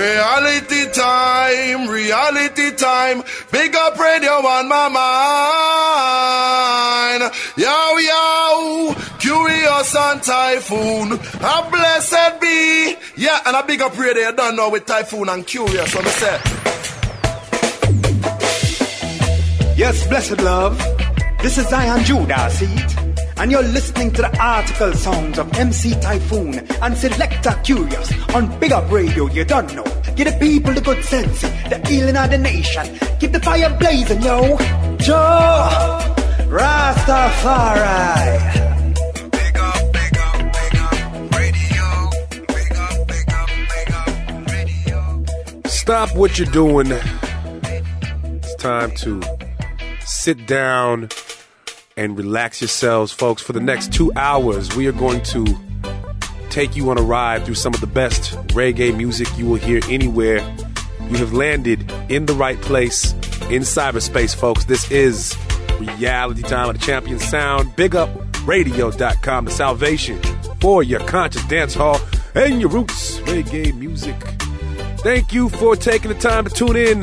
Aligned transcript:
Reality 0.00 0.90
time, 0.92 1.86
reality 1.86 2.70
time. 2.74 3.22
Big 3.52 3.76
up 3.76 3.98
radio 3.98 4.32
on 4.32 4.66
my 4.66 4.88
mind. 7.20 7.30
Yo, 7.58 7.98
yo, 7.98 8.94
Kurious 9.20 9.94
and 9.94 10.22
typhoon. 10.22 11.12
A 11.12 11.70
blessed 11.70 12.40
be. 12.40 12.96
Yeah, 13.14 13.42
and 13.44 13.54
a 13.54 13.62
big 13.62 13.82
up 13.82 13.98
radio, 13.98 14.28
you 14.28 14.36
don't 14.36 14.56
know 14.56 14.70
with 14.70 14.86
typhoon 14.86 15.28
and 15.28 15.46
Kurious. 15.46 15.94
What 15.94 16.06
I 16.06 16.10
say? 16.22 16.40
Yes, 19.76 20.06
blessed 20.06 20.40
love. 20.40 20.78
This 21.42 21.58
is 21.58 21.68
Zion 21.68 22.04
Judah, 22.04 22.48
see 22.48 22.64
it? 22.64 22.99
And 23.40 23.50
you're 23.50 23.62
listening 23.62 24.10
to 24.12 24.20
the 24.20 24.38
article 24.38 24.92
sounds 24.92 25.38
of 25.38 25.50
MC 25.54 25.92
Typhoon 25.98 26.58
and 26.58 26.94
Selector 26.94 27.56
Kurious 27.64 28.34
on 28.34 28.58
Big 28.60 28.70
Up 28.70 28.92
Radio, 28.92 29.28
you 29.28 29.46
don't 29.46 29.74
know. 29.74 29.82
Give 30.14 30.30
the 30.30 30.36
people 30.38 30.74
the 30.74 30.82
good 30.82 31.02
sense, 31.02 31.40
the 31.40 31.80
healing 31.88 32.18
of 32.18 32.28
the 32.28 32.36
nation. 32.36 32.98
Keep 33.18 33.32
the 33.32 33.40
fire 33.40 33.74
blazing, 33.78 34.20
yo. 34.20 34.58
Jah 34.98 36.14
Rastafari. 36.50 37.80
Big 39.30 39.56
up, 39.56 39.90
big 39.90 40.18
up, 40.18 40.52
big 40.52 40.76
up 40.76 41.14
radio. 41.38 42.10
Big 42.46 42.72
up, 42.76 43.08
big 43.08 43.32
up, 43.32 43.48
big 43.70 43.90
up 43.90 44.48
radio. 44.52 45.24
Stop 45.64 46.14
what 46.14 46.38
you're 46.38 46.46
doing. 46.52 46.92
It's 46.92 48.54
time 48.56 48.90
to 48.96 49.22
sit 50.04 50.46
down 50.46 51.08
and 52.00 52.16
relax 52.16 52.62
yourselves, 52.62 53.12
folks. 53.12 53.42
For 53.42 53.52
the 53.52 53.60
next 53.60 53.92
two 53.92 54.10
hours, 54.16 54.74
we 54.74 54.86
are 54.86 54.92
going 54.92 55.22
to 55.24 55.44
take 56.48 56.74
you 56.74 56.88
on 56.88 56.96
a 56.96 57.02
ride 57.02 57.44
through 57.44 57.56
some 57.56 57.74
of 57.74 57.82
the 57.82 57.86
best 57.86 58.32
reggae 58.48 58.96
music 58.96 59.28
you 59.36 59.46
will 59.46 59.56
hear 59.56 59.82
anywhere. 59.86 60.38
You 61.10 61.18
have 61.18 61.34
landed 61.34 61.92
in 62.08 62.24
the 62.24 62.32
right 62.32 62.58
place 62.62 63.12
in 63.50 63.62
cyberspace, 63.62 64.34
folks. 64.34 64.64
This 64.64 64.90
is 64.90 65.36
reality 65.78 66.40
time 66.40 66.70
of 66.70 66.80
the 66.80 66.84
champion 66.84 67.18
sound. 67.18 67.76
Big 67.76 67.94
up 67.94 68.08
radio.com, 68.46 69.44
the 69.44 69.50
salvation 69.50 70.22
for 70.58 70.82
your 70.82 71.00
conscious 71.00 71.44
dance 71.48 71.74
hall 71.74 72.00
and 72.34 72.62
your 72.62 72.70
roots 72.70 73.18
reggae 73.20 73.76
music. 73.76 74.16
Thank 75.00 75.34
you 75.34 75.50
for 75.50 75.76
taking 75.76 76.10
the 76.10 76.18
time 76.18 76.46
to 76.46 76.50
tune 76.50 76.76
in 76.76 77.00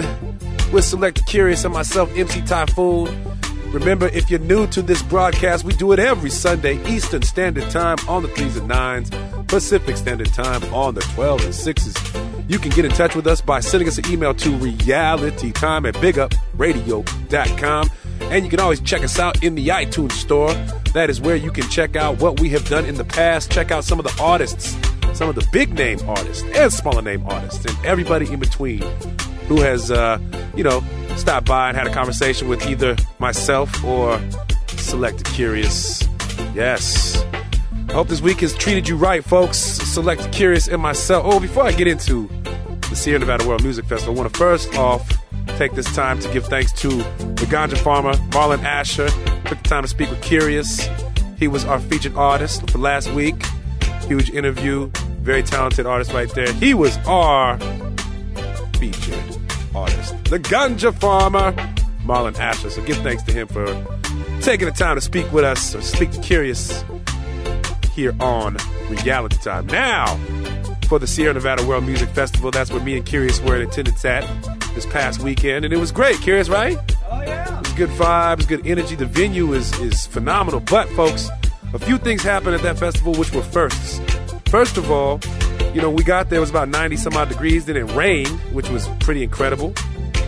with 0.71 0.85
Select 0.85 1.21
Kurious 1.27 1.65
and 1.65 1.73
myself, 1.73 2.11
MC 2.17 2.41
Typhoon. 2.41 3.36
Remember, 3.71 4.07
if 4.07 4.29
you're 4.29 4.39
new 4.39 4.65
to 4.67 4.81
this 4.81 5.03
broadcast, 5.03 5.65
we 5.65 5.73
do 5.73 5.91
it 5.91 5.99
every 5.99 6.29
Sunday, 6.29 6.81
Eastern 6.87 7.21
Standard 7.21 7.69
Time 7.69 7.97
on 8.07 8.23
the 8.23 8.29
3s 8.29 8.57
and 8.57 8.69
9s, 8.69 9.47
Pacific 9.47 9.97
Standard 9.97 10.33
Time 10.33 10.63
on 10.73 10.95
the 10.95 11.01
12s 11.01 11.43
and 11.43 11.53
6s. 11.53 12.49
You 12.49 12.59
can 12.59 12.71
get 12.71 12.85
in 12.85 12.91
touch 12.91 13.13
with 13.13 13.27
us 13.27 13.41
by 13.41 13.59
sending 13.59 13.89
us 13.89 13.97
an 13.97 14.09
email 14.09 14.33
to 14.35 14.49
realitytime 14.57 15.85
at 15.85 15.95
bigupradio.com. 15.95 17.89
And 18.21 18.43
you 18.45 18.49
can 18.49 18.59
always 18.61 18.79
check 18.79 19.03
us 19.03 19.19
out 19.19 19.43
in 19.43 19.55
the 19.55 19.67
iTunes 19.67 20.13
store. 20.13 20.53
That 20.93 21.09
is 21.09 21.19
where 21.19 21.35
you 21.35 21.51
can 21.51 21.67
check 21.69 21.97
out 21.97 22.21
what 22.21 22.39
we 22.39 22.49
have 22.49 22.67
done 22.69 22.85
in 22.85 22.95
the 22.95 23.05
past, 23.05 23.51
check 23.51 23.71
out 23.71 23.83
some 23.83 23.99
of 23.99 24.05
the 24.05 24.23
artists, 24.23 24.77
some 25.13 25.27
of 25.27 25.35
the 25.35 25.45
big 25.51 25.73
name 25.73 25.99
artists 26.07 26.43
and 26.55 26.71
smaller 26.71 27.01
name 27.01 27.23
artists, 27.27 27.65
and 27.65 27.85
everybody 27.85 28.31
in 28.31 28.39
between 28.39 28.81
who 29.47 29.61
has, 29.61 29.91
uh, 29.91 30.19
you 30.55 30.63
know, 30.63 30.83
stopped 31.15 31.47
by 31.47 31.69
and 31.69 31.77
had 31.77 31.87
a 31.87 31.93
conversation 31.93 32.47
with 32.47 32.65
either 32.67 32.95
myself 33.19 33.83
or 33.83 34.19
Select 34.67 35.23
Kurious. 35.25 36.07
Yes. 36.55 37.23
I 37.89 37.93
hope 37.93 38.09
this 38.09 38.21
week 38.21 38.41
has 38.41 38.53
treated 38.53 38.87
you 38.87 38.97
right, 38.97 39.23
folks. 39.23 39.57
Select 39.57 40.21
Kurious 40.31 40.71
and 40.71 40.81
myself. 40.81 41.23
Oh, 41.25 41.39
before 41.39 41.63
I 41.63 41.71
get 41.71 41.87
into 41.87 42.27
the 42.89 42.95
Sierra 42.95 43.19
Nevada 43.19 43.47
World 43.47 43.63
Music 43.63 43.85
Festival, 43.85 44.15
I 44.15 44.17
want 44.17 44.33
to 44.33 44.37
first 44.37 44.75
off 44.75 45.09
take 45.57 45.73
this 45.73 45.91
time 45.95 46.19
to 46.19 46.31
give 46.31 46.45
thanks 46.45 46.71
to 46.73 46.89
the 46.89 47.47
ganja 47.49 47.77
farmer, 47.77 48.13
Marlon 48.31 48.63
Asher. 48.63 49.07
Took 49.45 49.63
the 49.63 49.69
time 49.69 49.83
to 49.83 49.87
speak 49.87 50.09
with 50.09 50.21
Kurious. 50.21 50.87
He 51.37 51.47
was 51.47 51.65
our 51.65 51.79
featured 51.79 52.15
artist 52.15 52.69
for 52.69 52.77
last 52.77 53.11
week. 53.11 53.35
Huge 54.07 54.29
interview. 54.29 54.87
Very 55.21 55.43
talented 55.43 55.85
artist 55.85 56.11
right 56.13 56.29
there. 56.33 56.51
He 56.53 56.73
was 56.73 56.97
our 57.07 57.57
featured 58.77 59.36
artist, 59.77 60.23
the 60.25 60.39
ganja 60.39 60.93
farmer, 60.99 61.51
Marlon 62.03 62.37
Asher. 62.37 62.69
So 62.69 62.83
give 62.83 62.97
thanks 62.97 63.23
to 63.23 63.31
him 63.31 63.47
for 63.47 63.65
taking 64.41 64.65
the 64.65 64.73
time 64.73 64.95
to 64.95 65.01
speak 65.01 65.31
with 65.31 65.43
us, 65.43 65.75
or 65.75 65.81
speak 65.81 66.11
to 66.11 66.19
Kurious 66.19 66.83
here 67.91 68.15
on 68.19 68.57
Reality 68.89 69.37
Time. 69.37 69.67
Now, 69.67 70.17
for 70.87 70.99
the 70.99 71.07
Sierra 71.07 71.33
Nevada 71.33 71.65
World 71.65 71.85
Music 71.85 72.09
Festival, 72.09 72.51
that's 72.51 72.71
where 72.71 72.81
me 72.81 72.97
and 72.97 73.05
Kurious 73.05 73.43
were 73.45 73.55
in 73.55 73.67
attendance 73.67 74.05
at 74.05 74.23
this 74.73 74.85
past 74.85 75.21
weekend, 75.21 75.65
and 75.65 75.73
it 75.73 75.77
was 75.77 75.91
great. 75.91 76.17
Kurious, 76.17 76.49
right? 76.49 76.77
Oh, 77.11 77.21
yeah. 77.21 77.61
Good 77.75 77.89
vibes, 77.89 78.47
good 78.47 78.65
energy. 78.65 78.95
The 78.95 79.05
venue 79.05 79.53
is 79.53 79.77
is 79.79 80.07
phenomenal. 80.07 80.61
But 80.61 80.87
folks, 80.89 81.29
a 81.73 81.79
few 81.79 81.97
things 81.97 82.23
happened 82.23 82.55
at 82.55 82.61
that 82.61 82.79
festival 82.79 83.13
which 83.15 83.33
were 83.33 83.43
firsts. 83.43 83.99
First 84.49 84.77
of 84.77 84.89
all, 84.89 85.19
you 85.73 85.81
know, 85.81 85.89
we 85.89 86.03
got 86.03 86.29
there, 86.29 86.37
it 86.37 86.41
was 86.41 86.49
about 86.49 86.69
90 86.69 86.97
some 86.97 87.13
odd 87.15 87.29
degrees, 87.29 87.65
then 87.65 87.77
it 87.77 87.91
rained, 87.95 88.39
which 88.53 88.69
was 88.69 88.87
pretty 88.99 89.23
incredible. 89.23 89.73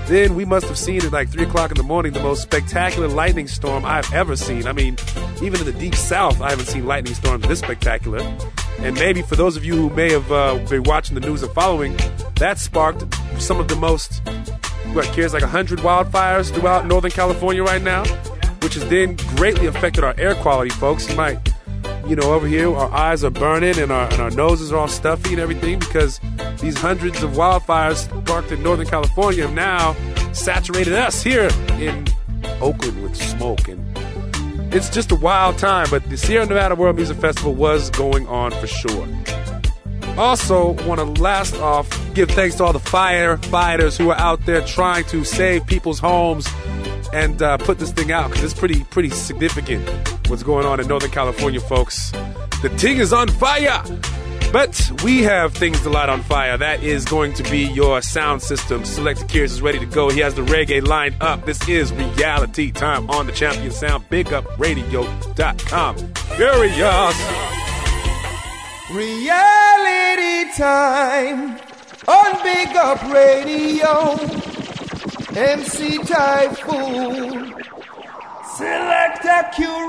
Then 0.07 0.33
we 0.33 0.43
must 0.43 0.67
have 0.67 0.77
seen 0.77 1.03
at 1.05 1.11
like 1.11 1.29
3 1.29 1.43
o'clock 1.43 1.69
in 1.69 1.77
the 1.77 1.83
morning 1.83 2.13
the 2.13 2.19
most 2.19 2.41
spectacular 2.41 3.07
lightning 3.07 3.47
storm 3.47 3.85
I've 3.85 4.11
ever 4.11 4.35
seen. 4.35 4.65
I 4.65 4.73
mean, 4.73 4.97
even 5.43 5.59
in 5.59 5.65
the 5.65 5.75
deep 5.79 5.93
south, 5.93 6.41
I 6.41 6.49
haven't 6.49 6.65
seen 6.65 6.87
lightning 6.87 7.13
storms 7.13 7.47
this 7.47 7.59
spectacular. 7.59 8.19
And 8.79 8.95
maybe 8.95 9.21
for 9.21 9.35
those 9.35 9.55
of 9.55 9.63
you 9.63 9.75
who 9.75 9.89
may 9.91 10.11
have 10.11 10.31
uh, 10.31 10.57
been 10.69 10.83
watching 10.83 11.13
the 11.13 11.21
news 11.21 11.43
and 11.43 11.51
following, 11.53 11.95
that 12.37 12.57
sparked 12.57 13.03
some 13.39 13.59
of 13.59 13.67
the 13.67 13.75
most, 13.75 14.21
what, 14.93 15.05
cares 15.13 15.33
like 15.33 15.43
100 15.43 15.79
wildfires 15.79 16.51
throughout 16.51 16.87
Northern 16.87 17.11
California 17.11 17.61
right 17.61 17.81
now, 17.81 18.03
which 18.63 18.73
has 18.73 18.87
then 18.89 19.15
greatly 19.35 19.67
affected 19.67 20.03
our 20.03 20.15
air 20.17 20.33
quality, 20.35 20.71
folks. 20.71 21.07
You 21.07 21.17
might 21.17 21.37
you 22.09 22.15
know, 22.15 22.33
over 22.33 22.47
here 22.47 22.75
our 22.75 22.91
eyes 22.91 23.23
are 23.23 23.29
burning 23.29 23.77
and 23.77 23.91
our, 23.91 24.11
and 24.11 24.19
our 24.19 24.31
noses 24.31 24.73
are 24.73 24.77
all 24.77 24.87
stuffy 24.87 25.29
and 25.29 25.39
everything 25.39 25.77
because 25.77 26.19
these 26.59 26.75
hundreds 26.75 27.21
of 27.21 27.33
wildfires 27.33 27.97
sparked 28.23 28.51
in 28.51 28.63
Northern 28.63 28.87
California 28.87 29.45
have 29.45 29.53
now 29.53 29.93
saturated 30.33 30.93
us 30.93 31.21
here 31.21 31.49
in 31.73 32.07
Oakland 32.61 33.03
with 33.03 33.15
smoke. 33.15 33.67
And 33.67 33.79
it's 34.73 34.89
just 34.89 35.11
a 35.11 35.15
wild 35.15 35.59
time, 35.59 35.85
but 35.91 36.03
the 36.09 36.17
Sierra 36.17 36.47
Nevada 36.47 36.73
World 36.73 36.95
Music 36.95 37.17
Festival 37.17 37.53
was 37.53 37.91
going 37.91 38.25
on 38.25 38.51
for 38.53 38.65
sure. 38.65 39.07
Also, 40.17 40.71
want 40.87 40.99
to 40.99 41.21
last 41.21 41.55
off 41.57 41.87
give 42.15 42.31
thanks 42.31 42.55
to 42.55 42.63
all 42.63 42.73
the 42.73 42.79
firefighters 42.79 43.97
who 43.97 44.09
are 44.09 44.17
out 44.17 44.43
there 44.47 44.61
trying 44.61 45.03
to 45.05 45.23
save 45.23 45.65
people's 45.67 45.99
homes 45.99 46.47
and 47.13 47.41
uh, 47.43 47.57
put 47.57 47.77
this 47.77 47.91
thing 47.91 48.11
out 48.11 48.29
because 48.29 48.43
it's 48.43 48.59
pretty 48.59 48.83
pretty 48.85 49.09
significant 49.09 50.18
what's 50.29 50.43
going 50.43 50.65
on 50.65 50.79
in 50.79 50.87
Northern 50.87 51.11
California, 51.11 51.59
folks. 51.59 52.11
The 52.61 52.73
ting 52.77 52.97
is 52.97 53.11
on 53.11 53.27
fire. 53.27 53.83
But 54.51 54.91
we 55.03 55.21
have 55.23 55.53
things 55.53 55.79
to 55.81 55.89
light 55.89 56.09
on 56.09 56.21
fire. 56.23 56.57
That 56.57 56.81
is 56.83 57.05
going 57.05 57.33
to 57.35 57.43
be 57.43 57.65
your 57.65 58.01
sound 58.01 58.41
system. 58.41 58.83
Selector 58.83 59.25
Kurious 59.25 59.45
is 59.45 59.61
ready 59.61 59.77
to 59.77 59.85
go. 59.85 60.09
He 60.09 60.19
has 60.21 60.33
the 60.33 60.41
reggae 60.41 60.85
lined 60.85 61.15
up. 61.21 61.45
This 61.45 61.67
is 61.69 61.93
reality 61.93 62.71
time 62.71 63.09
on 63.11 63.27
the 63.27 63.31
Champion 63.31 63.71
Sound. 63.71 64.09
BigUpRadio.com. 64.09 65.95
Kurious. 65.97 67.15
Reality 68.91 70.51
time 70.57 71.59
on 72.07 72.43
Big 72.43 72.75
Up 72.75 73.03
Radio. 73.13 74.17
MC 75.35 75.99
Typhoon. 75.99 77.68
Selector 78.59 79.41
Kurious. 79.55 79.87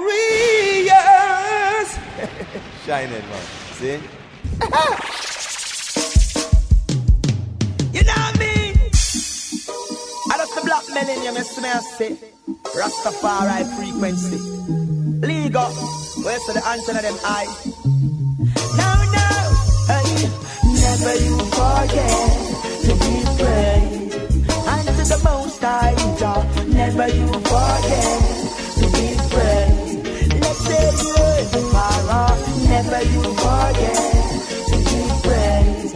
Shine 2.86 3.10
it, 3.10 3.24
man. 3.26 3.44
See? 3.74 3.98
You 7.92 8.02
know 8.04 8.12
what 8.14 8.36
I 8.36 8.38
mean? 8.38 8.74
I 10.30 10.34
just 10.38 10.54
the 10.54 10.60
black 10.64 10.86
millennium, 10.88 11.34
you 11.34 11.42
see 11.42 11.60
me 11.60 11.68
I 11.68 11.80
say. 11.80 12.16
Rastafari 12.78 13.64
frequency. 13.74 14.38
Ligo, 15.26 15.66
where's 16.24 16.46
the 16.46 16.62
answer 16.68 16.94
to 16.94 17.02
them 17.02 17.18
eye? 17.24 17.48
No, 18.78 18.90
no, 19.16 19.28
hey. 19.90 20.30
Never 20.78 21.14
you 21.24 21.36
forget 21.58 22.30
to 22.86 22.92
be 23.02 23.14
brave. 23.42 24.14
And 24.68 24.86
to 24.86 24.92
the 25.10 25.18
most 25.24 25.60
remember 27.00 27.16
you 27.16 27.32
forget 27.40 28.20
to 28.76 28.86
be 28.92 29.06
friends. 29.32 29.90
Let's 30.40 30.58
say 30.66 30.84
you 31.00 31.08
heard 31.16 31.46
the 31.54 31.62
power, 31.72 32.28
never 32.68 33.02
you 33.12 33.22
forget 33.40 33.96
to 34.68 34.76
be 34.86 35.00
friends. 35.24 35.92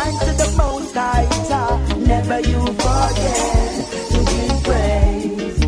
And 0.00 0.14
to 0.20 0.30
the 0.42 0.48
most 0.56 0.94
high 0.94 1.26
top, 1.48 1.96
never 1.98 2.40
you 2.40 2.60
forget 2.66 3.36
to 4.12 4.18
be 4.28 4.40
friends. 4.64 5.58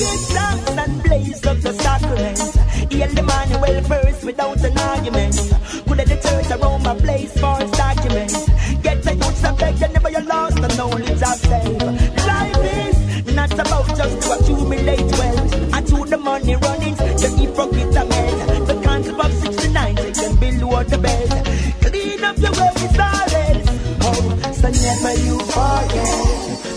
Get 0.00 0.20
down 0.34 0.78
and 0.78 1.02
blaze 1.02 1.46
up 1.46 1.58
the 1.60 1.72
sacrament. 1.72 2.38
Heal 2.92 3.08
the 3.08 3.22
man 3.22 3.60
well 3.60 3.82
first 3.84 4.24
without 4.24 4.62
an 4.64 4.78
argument. 4.78 5.36
Could 5.96 6.08
the 6.08 6.16
church 6.28 6.60
around 6.60 6.82
my 6.82 6.94
place 6.94 7.32
for 7.40 7.56
its 7.62 7.70
documents. 7.76 8.48
Get 8.82 9.02
the 9.02 9.14
youths 9.14 9.44
and 9.44 9.56
beg, 9.56 9.80
never 9.80 10.10
you 10.10 10.20
lost 10.20 10.58
and 10.58 10.80
only 10.80 11.14
top 11.18 11.38
10. 11.38 11.85
You 17.56 17.70
keep 17.70 17.88
forget 17.88 17.96
a 17.96 18.04
man. 18.04 18.64
The 18.66 18.80
concept 18.84 19.20
of 19.20 19.32
69, 19.32 19.94
they 19.94 20.12
can 20.12 20.36
below 20.36 20.82
the 20.84 20.98
bed. 20.98 21.28
Clean 21.80 22.24
up 22.24 22.36
your 22.38 22.52
ways, 22.52 22.92
darling. 22.92 23.62
Oh, 24.02 24.52
so 24.52 24.68
never 24.68 25.14
you 25.24 25.38
forget 25.40 26.12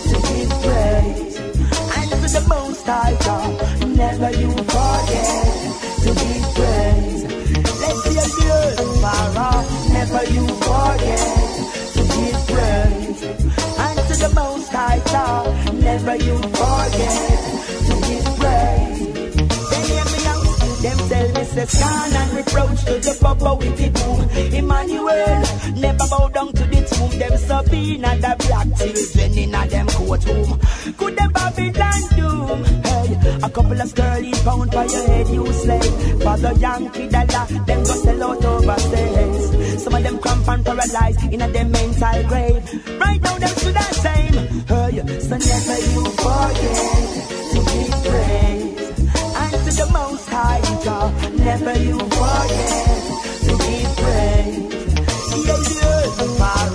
to 0.08 0.16
give 0.26 0.50
praise. 0.64 1.36
And 1.96 2.10
to 2.10 2.28
the 2.36 2.44
most 2.48 2.86
high 2.86 3.16
God, 3.24 3.86
never 3.88 4.30
you 4.30 4.50
forget 4.50 5.36
to 6.02 6.10
give 6.20 6.46
praise. 6.56 7.22
Let's 7.80 8.02
hear 8.08 8.26
the 8.36 8.46
earth 8.52 9.00
far 9.02 9.38
off, 9.38 9.88
never 9.92 10.24
you 10.32 10.46
forget 10.64 11.28
to 11.94 12.02
give 12.14 12.40
praise. 12.48 13.22
And 13.84 13.98
to 14.08 14.14
the 14.16 14.32
most 14.34 14.72
high 14.72 15.00
God, 15.12 15.74
never 15.74 16.16
you 16.16 16.38
forget 16.38 17.39
say 21.66 21.78
scan 21.78 22.12
and 22.12 22.32
reproach 22.32 22.84
to 22.84 22.94
the 22.98 23.18
papa 23.20 23.54
with 23.54 23.76
the 23.76 23.88
boom. 23.90 24.20
Emmanuel 24.54 25.42
never 25.76 26.06
bow 26.08 26.28
down 26.28 26.52
to 26.52 26.64
the 26.64 26.80
tomb. 26.88 27.18
Them 27.18 27.36
Sabina 27.36 28.16
the 28.16 28.36
black 28.38 28.68
children 28.78 29.38
in 29.38 29.54
a 29.54 29.66
them 29.68 29.86
courtroom. 29.88 30.60
Could 30.96 31.16
the 31.16 31.28
Babylon 31.32 32.02
doom? 32.16 32.64
Hey, 32.84 33.38
a 33.42 33.50
couple 33.50 33.80
of 33.80 33.88
sterling 33.88 34.32
pound 34.44 34.72
for 34.72 34.84
your 34.84 35.06
head 35.06 35.28
you 35.28 35.52
slave. 35.52 36.22
Father 36.22 36.52
Yankee 36.54 37.08
dollar, 37.08 37.46
them 37.66 37.84
go 37.84 37.94
sell 38.04 38.22
out 38.24 38.44
overseas. 38.44 39.82
Some 39.82 39.94
of 39.94 40.02
them 40.02 40.18
cramp 40.18 40.48
and 40.48 40.64
paralyzed 40.64 41.32
in 41.32 41.42
a 41.42 41.48
them 41.48 41.70
mental 41.70 42.22
grave. 42.28 42.62
Right 43.00 43.20
now 43.20 43.38
them 43.38 43.54
should 43.58 43.76
have 43.76 43.96
same. 43.96 44.34
Hey, 44.66 45.18
so 45.20 45.36
never 45.36 45.78
you 45.92 46.04
forget 46.20 47.10
to 47.52 47.58
give 47.68 47.98
praise. 48.04 48.70
And 49.40 49.52
to 49.64 49.72
the 49.76 49.86
high 49.92 50.09
You 51.50 51.98
forget 51.98 53.02
to 53.42 53.52
give 53.58 53.96
praise. 53.96 54.70
Oh, 55.30 55.42
yeah, 55.46 55.58
the 55.66 55.74
earth 55.90 56.18
far 56.38 56.66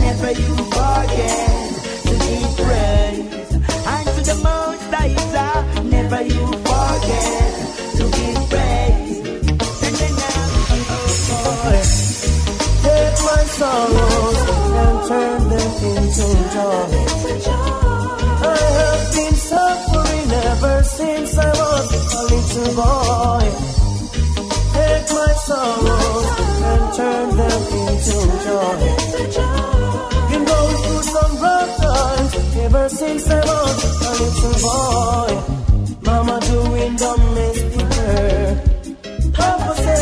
never 0.00 0.32
you 0.32 0.54
forget 0.74 1.70
to 2.02 2.14
give 2.26 2.52
praise. 2.58 3.50
And 3.86 4.06
to 4.10 4.20
the 4.26 4.34
never 5.84 6.22
you 6.24 6.46
forget 6.66 7.50
to 7.94 8.04
give 8.10 8.42
praise. 8.50 9.18
And 9.86 9.94
then 10.00 10.14
now, 10.18 10.50
Take 12.82 13.18
my 13.22 13.42
sorrows 13.54 14.40
and 14.82 14.98
turn 15.08 15.40
them 15.48 15.72
into 15.94 16.28
joy. 16.54 16.90
I 18.42 18.58
have 18.78 19.04
been 19.14 19.34
suffering 19.34 20.30
ever 20.50 20.82
since 20.82 21.38
I 21.38 21.50
was 21.50 22.14
a 22.14 22.22
little 22.34 22.74
boy. 22.74 23.77
Take 25.58 25.64
sorrows 25.64 26.26
and 26.70 26.84
turn 26.94 27.28
them 27.36 27.62
into 27.82 28.18
joy. 28.46 28.78
Been 30.30 30.44
going 30.44 30.78
through 30.84 31.02
some 31.02 31.34
rough 31.42 31.72
times 31.78 32.32
ever 32.58 32.88
since 32.88 33.28
I 33.28 33.40
was 33.40 33.78
a 34.06 34.12
little 34.22 34.56
boy. 34.66 35.32
Mama 36.02 36.36
doing 36.52 36.94
domestic 36.96 37.88
work, 37.96 38.56
Papa 39.34 39.72
selling 39.74 39.97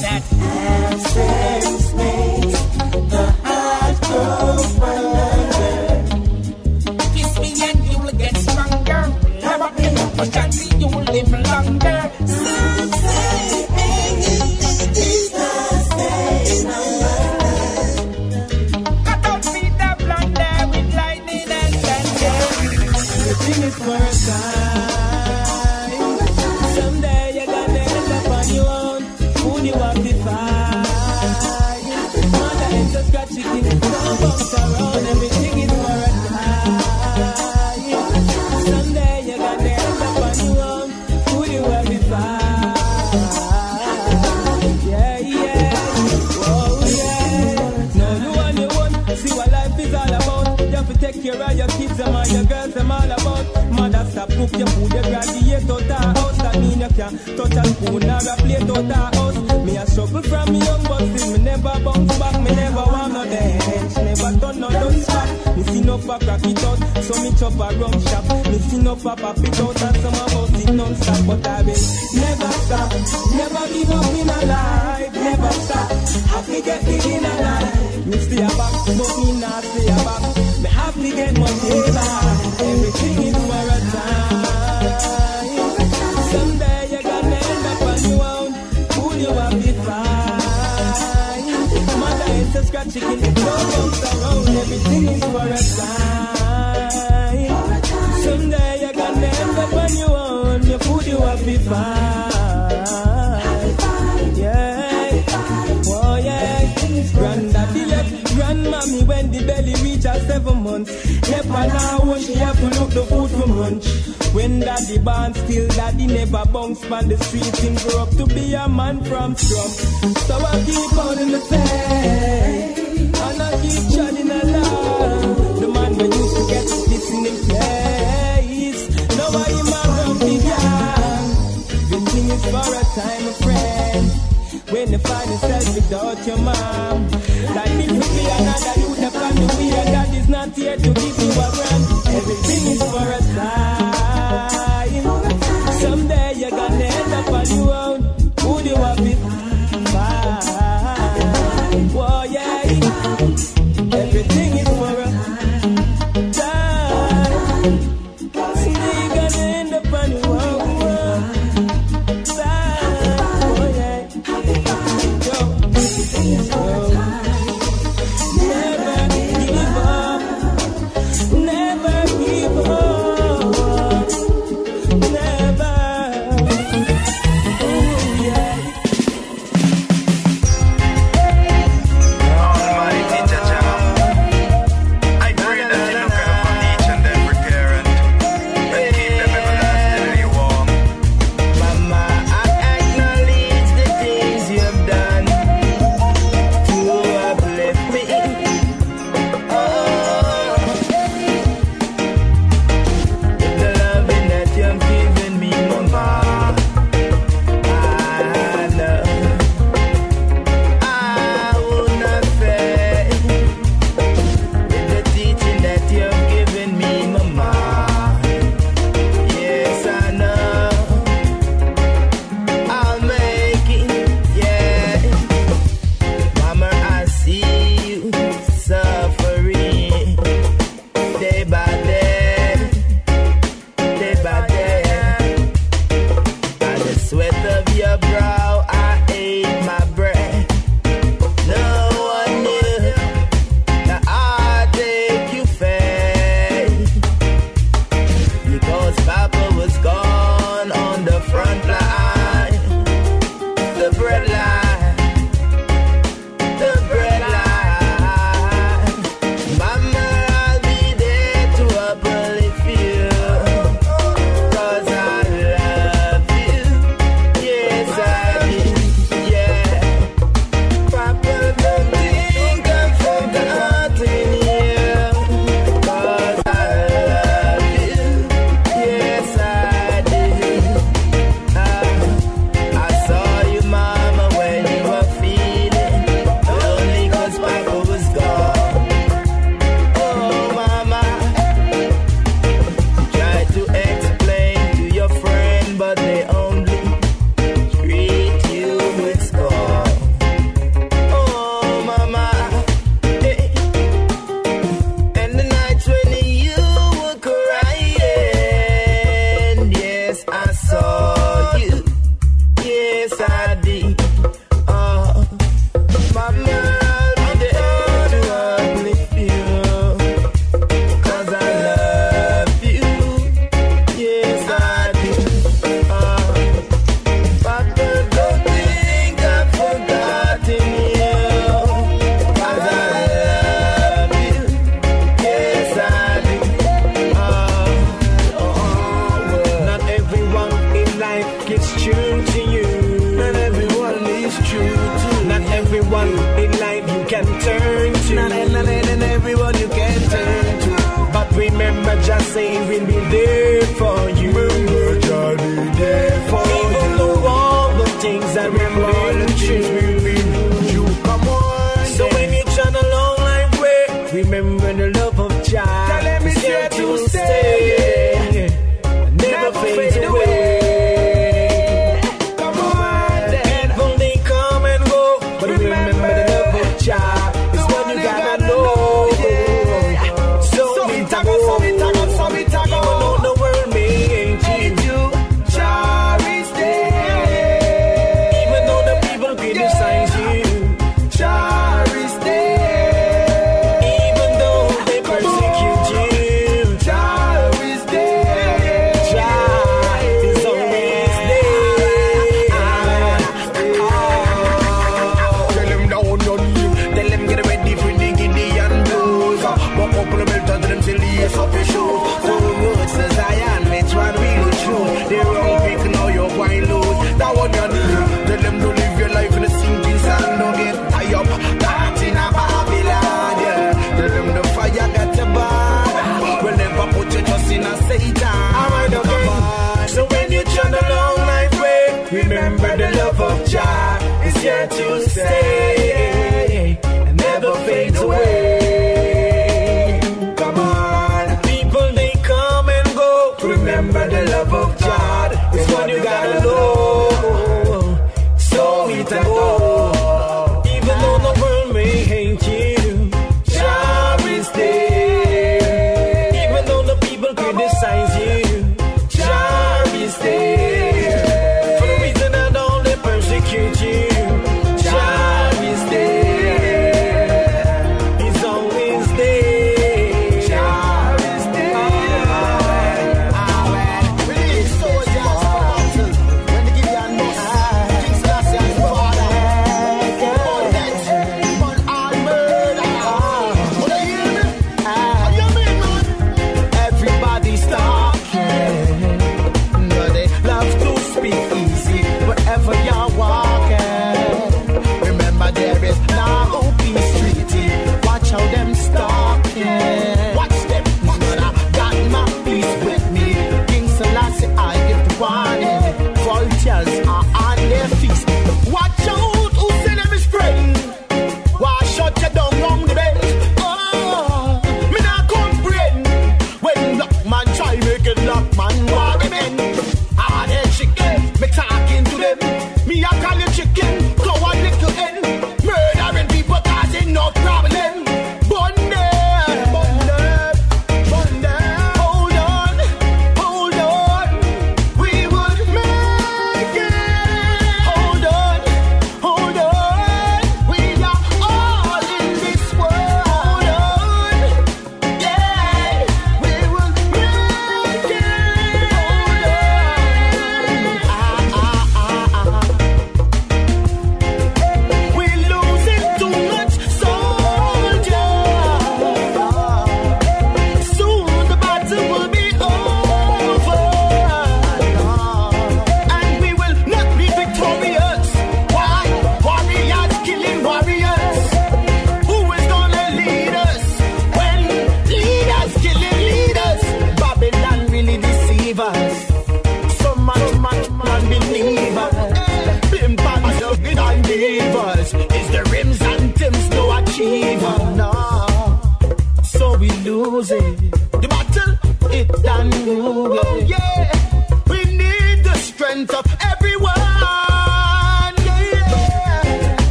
that 0.00 1.77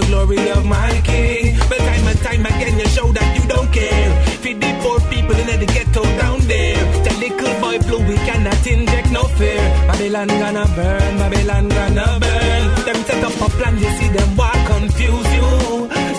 the 0.00 0.06
glory 0.06 0.50
of 0.50 0.64
my 0.64 1.00
king. 1.04 1.56
But 1.68 1.78
time 1.78 2.06
and 2.06 2.18
time 2.20 2.46
again, 2.46 2.78
you 2.78 2.86
show 2.86 3.08
that 3.12 3.28
you 3.36 3.44
don't 3.48 3.70
care. 3.72 4.08
Feed 4.42 4.60
the 4.60 4.70
poor 4.82 4.98
people 5.12 5.36
in 5.36 5.46
the 5.60 5.66
ghetto 5.66 6.02
down 6.22 6.40
there. 6.46 6.78
The 7.04 7.12
little 7.22 7.54
boy 7.60 7.78
blue, 7.86 8.02
we 8.06 8.16
cannot 8.28 8.66
inject 8.66 9.10
no 9.10 9.24
fear. 9.38 9.62
Babylon 9.88 10.28
gonna 10.28 10.66
burn, 10.76 11.12
Babylon 11.18 11.68
gonna 11.68 12.06
burn. 12.20 12.62
Them 12.86 12.98
set 13.06 13.24
up 13.24 13.36
a 13.46 13.48
plan, 13.58 13.74
you 13.78 13.90
see 13.98 14.08
them 14.08 14.36
walk 14.36 14.58
confuse 14.66 15.30
you. 15.38 15.48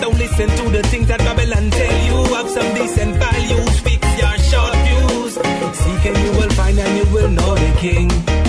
Don't 0.02 0.18
listen 0.18 0.48
to 0.58 0.64
the 0.76 0.82
things 0.90 1.08
that 1.08 1.20
Babylon 1.20 1.70
tell 1.70 1.96
you. 2.08 2.18
Have 2.34 2.50
some 2.50 2.70
decent 2.74 3.14
values, 3.16 3.74
fix 3.80 4.02
your 4.20 4.36
short 4.50 4.74
views. 4.86 5.32
Seek 5.80 6.04
and 6.10 6.18
you 6.24 6.32
will 6.38 6.52
find 6.58 6.78
and 6.78 6.92
you 6.98 7.06
will 7.14 7.28
know 7.28 7.54
the 7.54 7.70
king. 7.78 8.39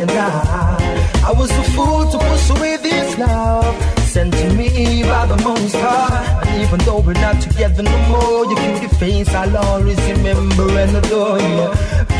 And 0.00 0.10
I. 0.10 1.22
I 1.28 1.32
was 1.32 1.50
a 1.50 1.62
fool 1.74 2.10
to 2.10 2.18
push 2.18 2.50
away 2.50 2.76
this 2.78 3.18
love 3.18 3.76
sent 4.10 4.32
to 4.34 4.54
me 4.54 5.02
by 5.02 5.26
the 5.26 5.36
Most 5.44 5.76
High. 5.76 6.42
And 6.42 6.62
even 6.62 6.78
though 6.80 7.00
we're 7.00 7.12
not 7.12 7.40
together 7.40 7.82
no 7.82 7.98
more, 8.08 8.46
your 8.46 8.56
cutie 8.56 8.88
face 8.96 9.28
I'll 9.34 9.56
always 9.56 10.00
remember 10.10 10.68
and 10.82 10.96
adore 10.96 11.38
you. 11.38 11.70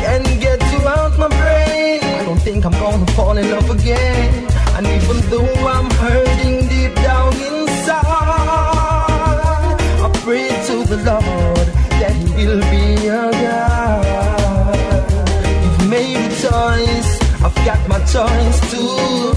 Can't 0.03 0.41
get 0.41 0.61
you 0.73 0.81
out 0.87 1.19
my 1.19 1.29
brain. 1.29 2.01
I 2.21 2.23
don't 2.25 2.41
think 2.41 2.65
I'm 2.65 2.73
gonna 2.73 3.07
fall 3.13 3.37
in 3.37 3.51
love 3.51 3.71
again. 3.71 4.47
And 4.77 4.87
even 4.87 5.19
though 5.31 5.69
I'm 5.75 5.91
hurting 6.05 6.69
deep 6.69 6.95
down 6.97 7.33
inside, 7.35 8.05
I 10.05 10.11
pray 10.25 10.49
to 10.69 10.85
the 10.93 10.99
Lord 11.09 11.67
that 12.01 12.15
He 12.15 12.47
will 12.47 12.65
be 12.75 13.09
a 13.09 13.31
guide. 13.45 14.31
You've 15.63 15.89
made 15.89 16.17
a 16.17 16.35
choice, 16.45 17.11
got 17.65 17.81
my 17.89 17.99
choice 18.01 18.61
too. 18.71 19.33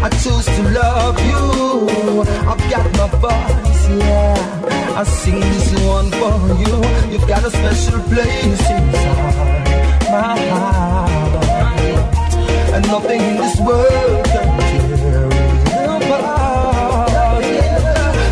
I 0.00 0.08
choose 0.22 0.46
to 0.46 0.62
love 0.70 1.18
you. 1.30 2.22
I've 2.50 2.62
got 2.70 2.86
my 2.96 3.08
voice, 3.18 3.88
yeah. 3.88 4.96
I 4.96 5.04
sing 5.04 5.40
this 5.40 5.72
one 5.84 6.10
for 6.10 6.34
you. 6.62 6.76
You've 7.12 7.26
got 7.26 7.44
a 7.44 7.50
special 7.50 8.00
place 8.02 8.70
inside 8.70 9.64
my 10.10 10.38
heart, 10.50 11.44
and 12.74 12.86
nothing 12.86 13.20
in 13.20 13.36
this 13.36 13.60
world 13.60 14.24
can 14.26 14.48
tear 14.68 15.28
it 15.28 15.90
apart. 16.02 17.44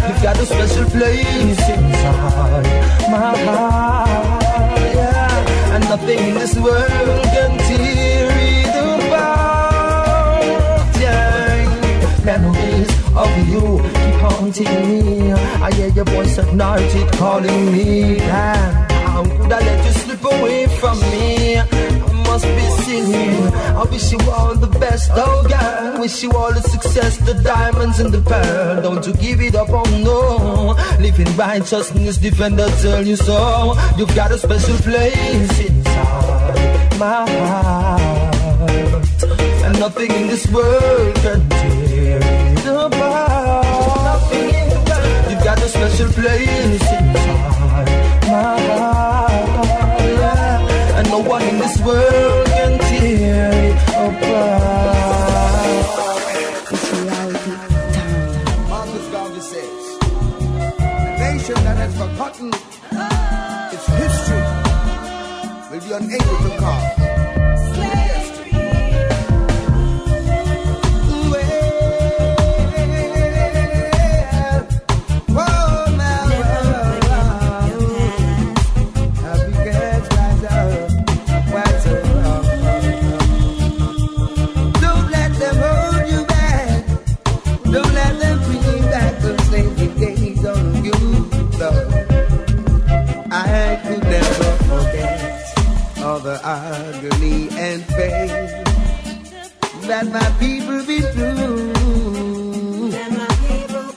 You've 0.08 0.22
got 0.22 0.38
a 0.38 0.46
special 0.46 0.84
place 0.90 1.68
inside 1.68 2.66
my 3.10 3.36
heart, 3.44 4.80
yeah. 4.94 5.74
and 5.74 5.84
nothing 5.84 6.18
in 6.18 6.34
this 6.34 6.54
world 6.56 7.24
can 7.34 7.65
of 13.16 13.48
you 13.48 13.78
keep 13.78 14.16
haunting 14.20 14.74
me. 14.88 15.32
I 15.32 15.72
hear 15.74 15.88
your 15.88 16.04
voice 16.04 16.38
at 16.38 16.52
night, 16.54 16.94
it 16.94 17.12
calling 17.12 17.72
me. 17.72 18.16
Damn, 18.16 18.90
how 19.08 19.22
could 19.22 19.52
I 19.52 19.60
let 19.60 19.84
you 19.86 19.92
slip 19.92 20.24
away 20.24 20.66
from 20.80 21.00
me? 21.00 21.58
I 21.58 22.12
must 22.28 22.44
be 22.44 22.66
silly. 22.84 23.28
I 23.80 23.82
wish 23.84 24.12
you 24.12 24.20
all 24.30 24.54
the 24.54 24.66
best, 24.78 25.10
oh 25.14 25.46
God. 25.48 26.00
Wish 26.00 26.22
you 26.22 26.30
all 26.32 26.52
the 26.52 26.60
success, 26.60 27.16
the 27.18 27.34
diamonds 27.34 28.00
and 28.00 28.12
the 28.12 28.20
pearl. 28.20 28.82
Don't 28.82 29.06
you 29.06 29.14
give 29.14 29.40
it 29.40 29.54
up, 29.54 29.68
oh 29.70 29.84
no. 30.04 30.76
Living 31.02 31.34
righteousness, 31.36 32.18
defender, 32.18 32.68
tell 32.82 33.06
you 33.06 33.16
so. 33.16 33.74
You've 33.96 34.14
got 34.14 34.30
a 34.30 34.38
special 34.38 34.76
place 34.78 35.60
inside 35.68 36.98
my 36.98 37.24
heart. 37.30 38.36
And 39.64 39.78
nothing 39.80 40.10
in 40.12 40.26
this 40.28 40.46
world 40.52 41.14
can 41.16 41.55
a 45.66 45.68
special 45.68 46.08
place 46.12 46.48
inside 46.64 47.06
my 47.12 47.20
heart. 47.60 47.88
yeah. 49.98 50.98
And 50.98 51.08
no 51.08 51.18
one 51.18 51.42
in 51.42 51.58
this 51.58 51.76
world 51.80 52.46
can 52.46 52.78
tear 52.78 53.50
it 53.52 53.76
apart. 54.04 55.26
Marcus 58.68 59.06
Garvey 59.10 59.40
says, 59.40 59.84
a 60.78 61.18
nation 61.18 61.58
that 61.66 61.76
has 61.82 61.92
forgotten 62.02 62.48
its 63.74 63.86
history 64.00 64.44
will 65.70 65.82
be 65.86 65.92
unable 65.92 66.38
to 66.48 66.50
carve. 66.58 67.05
That 99.86 100.06
my 100.06 100.28
people 100.40 100.84
been 100.84 101.02
through. 101.14 101.72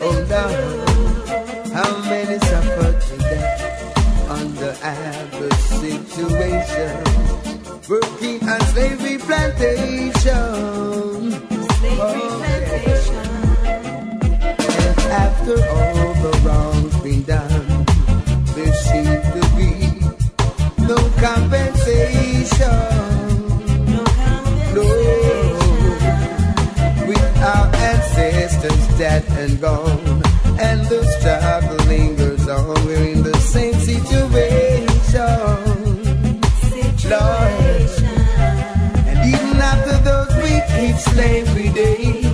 Oh 0.01 0.17
Lord, 0.29 1.73
how 1.73 1.91
many 2.09 2.37
suffered 2.39 3.01
to 3.01 3.17
death 3.17 4.29
under 4.29 4.75
adverse 4.83 5.65
situation, 5.81 6.93
working 7.89 8.47
on 8.47 8.61
slavery 8.71 9.17
plantation. 9.17 10.08
sisters 28.61 28.97
dead 28.97 29.23
and 29.31 29.59
gone, 29.61 29.99
and 30.59 30.85
the 30.87 31.03
struggle 31.19 31.77
lingers 31.87 32.47
on. 32.47 32.85
We're 32.85 33.11
in 33.13 33.23
the 33.23 33.37
same 33.37 33.73
situation, 33.75 34.87
situation. 36.69 37.09
Lord. 37.09 37.89
And 39.07 39.19
even 39.33 39.57
after 39.57 39.97
those 40.09 40.35
wicked 40.35 40.99
slavery 40.99 41.69
days, 41.69 42.25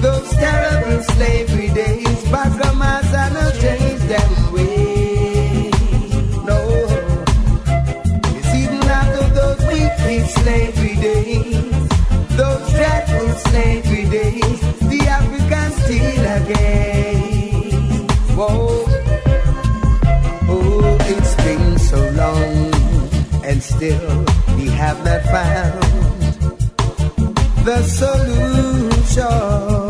those 0.00 0.30
terrible 0.30 1.02
slavery 1.02 1.68
days. 1.68 2.01
still 23.82 24.24
we 24.56 24.66
have 24.66 25.04
not 25.04 25.22
found 25.24 25.82
the 27.64 27.82
solution. 27.82 29.81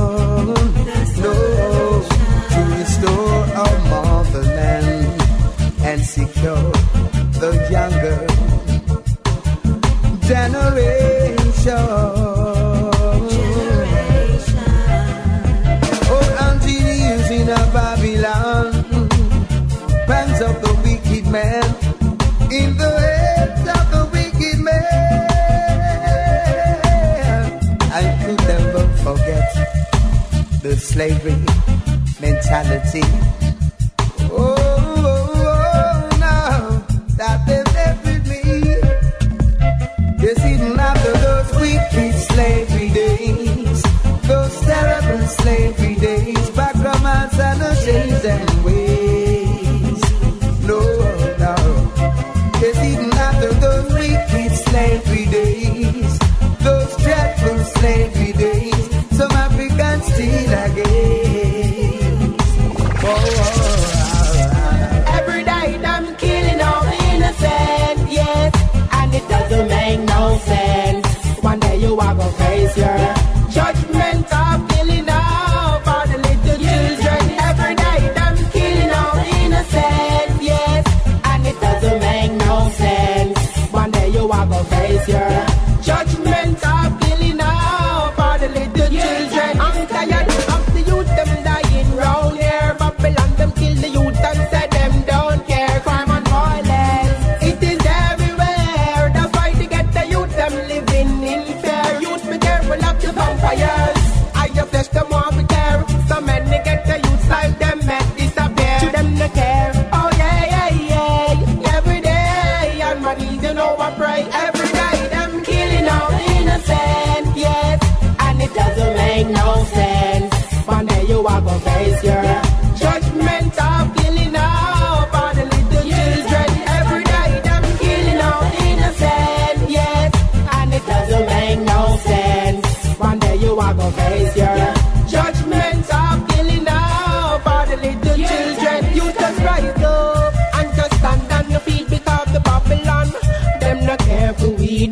slavery 31.02 31.34
mentality. 32.20 33.41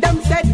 them 0.01 0.21
said 0.23 0.50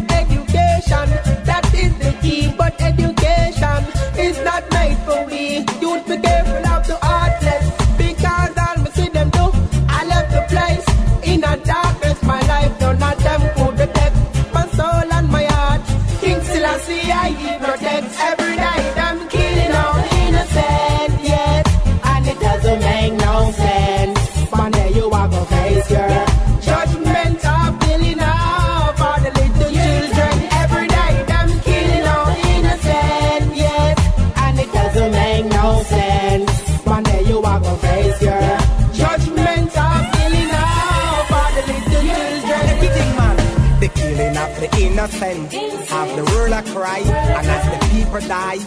consent. 45.18 45.52
Have 45.88 46.16
the 46.16 46.24
world 46.32 46.52
a 46.52 46.62
cry, 46.72 46.98
and 46.98 47.46
as 47.46 47.64
the 47.72 47.78
people 47.94 48.20
die, 48.20 48.58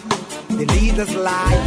the 0.49 0.65
leaders 0.65 1.15
lie. 1.15 1.59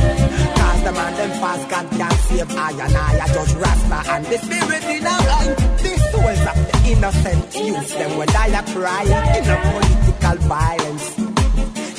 Cause 0.57 0.83
the 0.85 0.93
man 0.93 1.15
them 1.17 1.31
fast 1.41 1.69
God 1.71 1.91
can't 1.91 2.21
save 2.29 2.51
I 2.57 2.71
and 2.71 2.97
I. 2.97 3.21
I 3.25 3.27
just 3.29 3.57
Rasta 3.57 4.11
and 4.13 4.25
the 4.27 4.39
spirit 4.39 4.85
in 4.85 5.07
our 5.07 5.29
eye. 5.39 5.55
The 5.83 5.93
souls 6.11 6.45
of 6.51 6.57
the 6.69 6.79
innocent 6.93 7.45
youth, 7.67 7.99
them 7.99 8.19
will 8.19 8.27
die 8.27 8.59
a 8.59 8.63
cry 8.73 9.05
in 9.39 9.45
a 9.49 9.57
political 9.71 10.37
violence. 10.49 11.07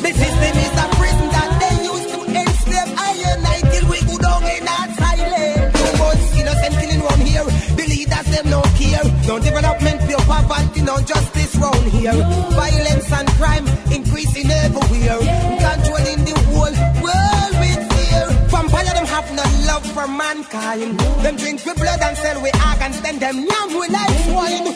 The 0.06 0.12
system 0.14 0.56
is 0.66 0.76
a 0.78 0.88
prison 1.00 1.30
that 1.36 1.52
they 1.62 1.76
use 1.90 2.06
to 2.14 2.20
enslave 2.40 2.92
I 2.98 3.12
and 3.34 3.46
I 3.48 3.58
till 3.72 3.90
we 3.90 4.00
go 4.06 4.18
down 4.22 4.44
in 4.44 4.64
that 4.66 4.90
silence. 5.02 5.74
two 5.74 5.92
much 5.98 6.24
innocent 6.40 6.74
killing 6.80 7.02
one 7.02 7.22
here. 7.26 7.46
The 7.76 7.86
leaders 7.90 8.28
them 8.30 8.50
no 8.52 8.62
care. 8.78 9.06
Don't 9.26 9.46
even 9.46 9.66
the 10.06 10.18
poverty, 10.28 10.82
no 10.82 11.02
justice 11.02 11.56
round 11.56 11.86
here. 11.90 12.14
Violence 12.54 13.12
and 13.12 13.28
crime 13.40 13.66
increasing 13.92 14.50
everywhere. 14.52 15.18
Controlling 15.58 16.22
the 16.30 16.36
whole 16.46 16.76
world 17.02 17.54
with 17.58 17.82
fear. 17.90 18.26
Vampire, 18.54 18.94
them 18.94 19.08
have 19.08 19.30
no 19.34 19.46
love 19.66 19.86
for 19.94 20.08
mankind. 20.08 21.00
Them 21.26 21.36
drink 21.38 21.66
with 21.66 21.78
blood 21.78 22.02
and 22.02 22.16
sell 22.18 22.40
with 22.42 22.56
organs, 22.70 23.02
then 23.02 23.18
them 23.18 23.38
young 23.50 23.80
with 23.80 23.90
life 23.90 24.28
wine. 24.30 24.68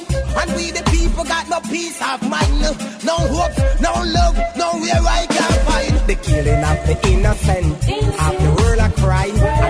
And 0.42 0.50
we 0.56 0.72
the 0.72 0.84
people 0.90 1.24
got 1.24 1.48
no 1.48 1.60
peace 1.70 2.02
of 2.02 2.22
mind. 2.28 2.62
No 3.06 3.18
hope, 3.30 3.54
no 3.82 3.94
love, 4.02 4.36
nowhere 4.58 5.04
I 5.06 5.28
can 5.30 5.54
find. 5.70 5.94
The 6.10 6.16
killing 6.26 6.64
of 6.66 6.78
the 6.90 6.96
innocent, 7.08 7.66
innocent. 7.86 8.22
of 8.26 8.34
the 8.42 8.50
world 8.58 8.96
crying. 8.98 9.38
crime. 9.38 9.69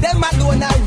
them 0.00 0.22
alone 0.22 0.62
are 0.62 0.77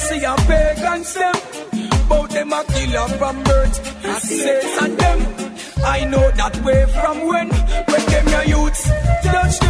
see 0.00 0.24
a 0.24 0.34
pagan, 0.48 1.02
them. 1.14 1.36
Bout 2.08 2.30
them 2.30 2.52
a 2.52 2.64
killer 2.64 3.08
from 3.18 3.36
birth. 3.44 3.76
I 4.04 4.18
Says 4.18 4.82
and 4.82 4.98
them. 4.98 5.18
I 5.84 6.04
know 6.04 6.30
that 6.40 6.56
way 6.64 6.82
from 6.98 7.16
when. 7.28 7.48
When 7.90 8.04
them 8.12 8.26
your 8.34 8.44
youths 8.54 8.84
touch 9.24 9.58
the 9.60 9.69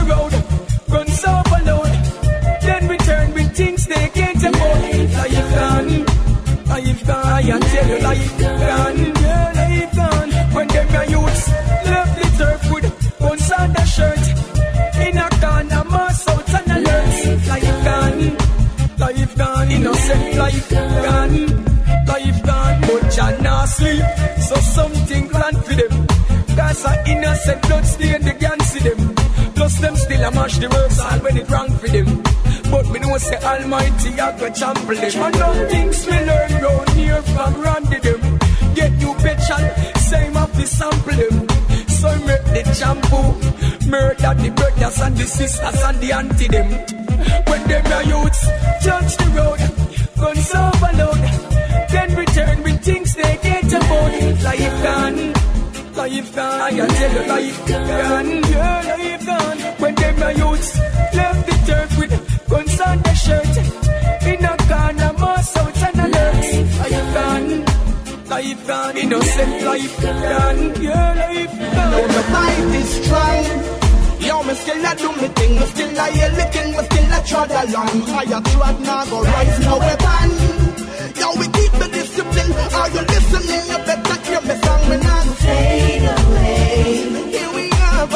a 34.51 34.53
trampoline. 34.53 35.17
And 35.27 35.39
now 35.39 35.69
things 35.69 36.07
me 36.07 36.19
learn 36.25 36.63
round 36.63 36.91
here 36.91 37.23
from 37.23 37.61
Randy 37.61 37.99
them. 37.99 38.39
Get 38.75 38.93
new 38.93 39.15
picture, 39.15 39.63
same 39.99 40.37
of 40.37 40.51
the 40.57 40.67
sample 40.67 41.17
them. 41.17 41.49
So 41.89 42.09
I 42.09 42.19
make 42.27 42.65
the 42.65 42.75
shampoo, 42.75 43.89
murder 43.89 44.35
the 44.43 44.51
brothers 44.51 45.01
and 45.01 45.17
the 45.17 45.27
sisters 45.27 45.83
and 45.83 45.99
the 46.01 46.13
auntie 46.13 46.49
them. 46.49 46.69
When 47.49 47.63
them 47.69 47.87
are 47.93 48.05
youths, 48.05 48.43
judge 48.85 49.17
the 49.17 49.29
road, 49.39 49.61
guns 50.21 50.55
overload. 50.55 51.23
Then 51.91 52.15
return 52.17 52.63
with 52.63 52.81
things 52.83 53.15
they 53.15 53.39
get 53.43 53.73
about. 53.73 54.13
Life 54.43 54.83
gone, 54.83 55.33
life 55.95 56.35
gone. 56.35 56.61
I 56.61 56.71
can 56.71 56.89
tell 56.89 57.13
you 57.13 57.29
life 57.29 57.69
gone, 57.69 58.31
yeah, 58.51 58.97
life 58.97 59.27
gone. 59.27 59.59
When 59.83 59.95
them 59.95 60.23
are 60.23 60.33
youths, 60.33 60.79
left 61.15 61.47
the 61.47 61.57
turf 61.67 61.99
with 61.99 62.30
gone. 68.71 68.97
Innocent 68.97 69.55
life 69.67 69.97
gone. 70.03 70.63
Life 70.75 71.55
gone. 71.75 71.91
Now 71.93 72.07
the 72.15 72.23
fight 72.33 72.71
is 72.81 72.91
strong. 72.99 73.47
Yo, 74.27 74.35
me 74.47 74.55
still 74.63 74.87
a 74.89 74.93
do 75.01 75.09
me 75.21 75.29
thing, 75.37 75.53
me 75.59 75.67
still 75.73 76.01
a 76.03 76.07
yell 76.19 76.35
the 76.39 76.47
king, 76.55 76.71
me 76.77 76.83
still 76.89 77.15
a 77.17 77.19
trod 77.29 77.51
along. 77.61 77.97
I 78.21 78.25
a 78.37 78.39
trod 78.51 78.77
now 78.87 79.05
go 79.11 79.19
rise, 79.23 79.59
now 79.67 79.79
we 79.85 79.95
ban. 80.05 80.31
Yo, 81.21 81.27
we 81.41 81.47
keep 81.57 81.73
the 81.83 81.89
discipline. 81.97 82.53
Are 82.79 82.91
you 82.95 83.03
listening? 83.15 83.65
You 83.71 83.79
better 83.89 84.17
hear 84.27 84.43
me 84.49 84.55
song, 84.63 84.83
me 84.91 84.97
not 85.07 85.27
Fade 85.43 86.07
away. 86.15 87.11
Here 87.35 87.51
we 87.57 87.65
are, 87.91 88.07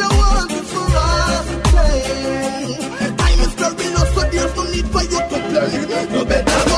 the 0.00 0.08
world 0.18 0.52
is 0.58 0.68
for 0.72 0.88
us 1.04 1.46
to 1.50 1.56
play. 1.70 2.00
Time 3.20 3.40
is 3.46 3.52
very 3.60 3.88
so 4.14 4.22
there's 4.32 4.52
no 4.56 4.62
need 4.72 4.88
for 4.94 5.04
you 5.12 5.20
to 5.30 5.38
play. 5.50 5.72
You 6.18 6.24
better 6.24 6.69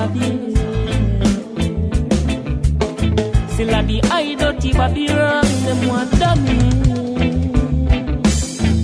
s'habiller. 0.00 0.54
C'est 3.56 3.64
la 3.64 3.82
vie 3.82 4.00
Haïdoti 4.12 4.72
Babylon, 4.72 5.42
et 5.70 5.86
moi 5.86 6.00
d'amour. 6.18 6.60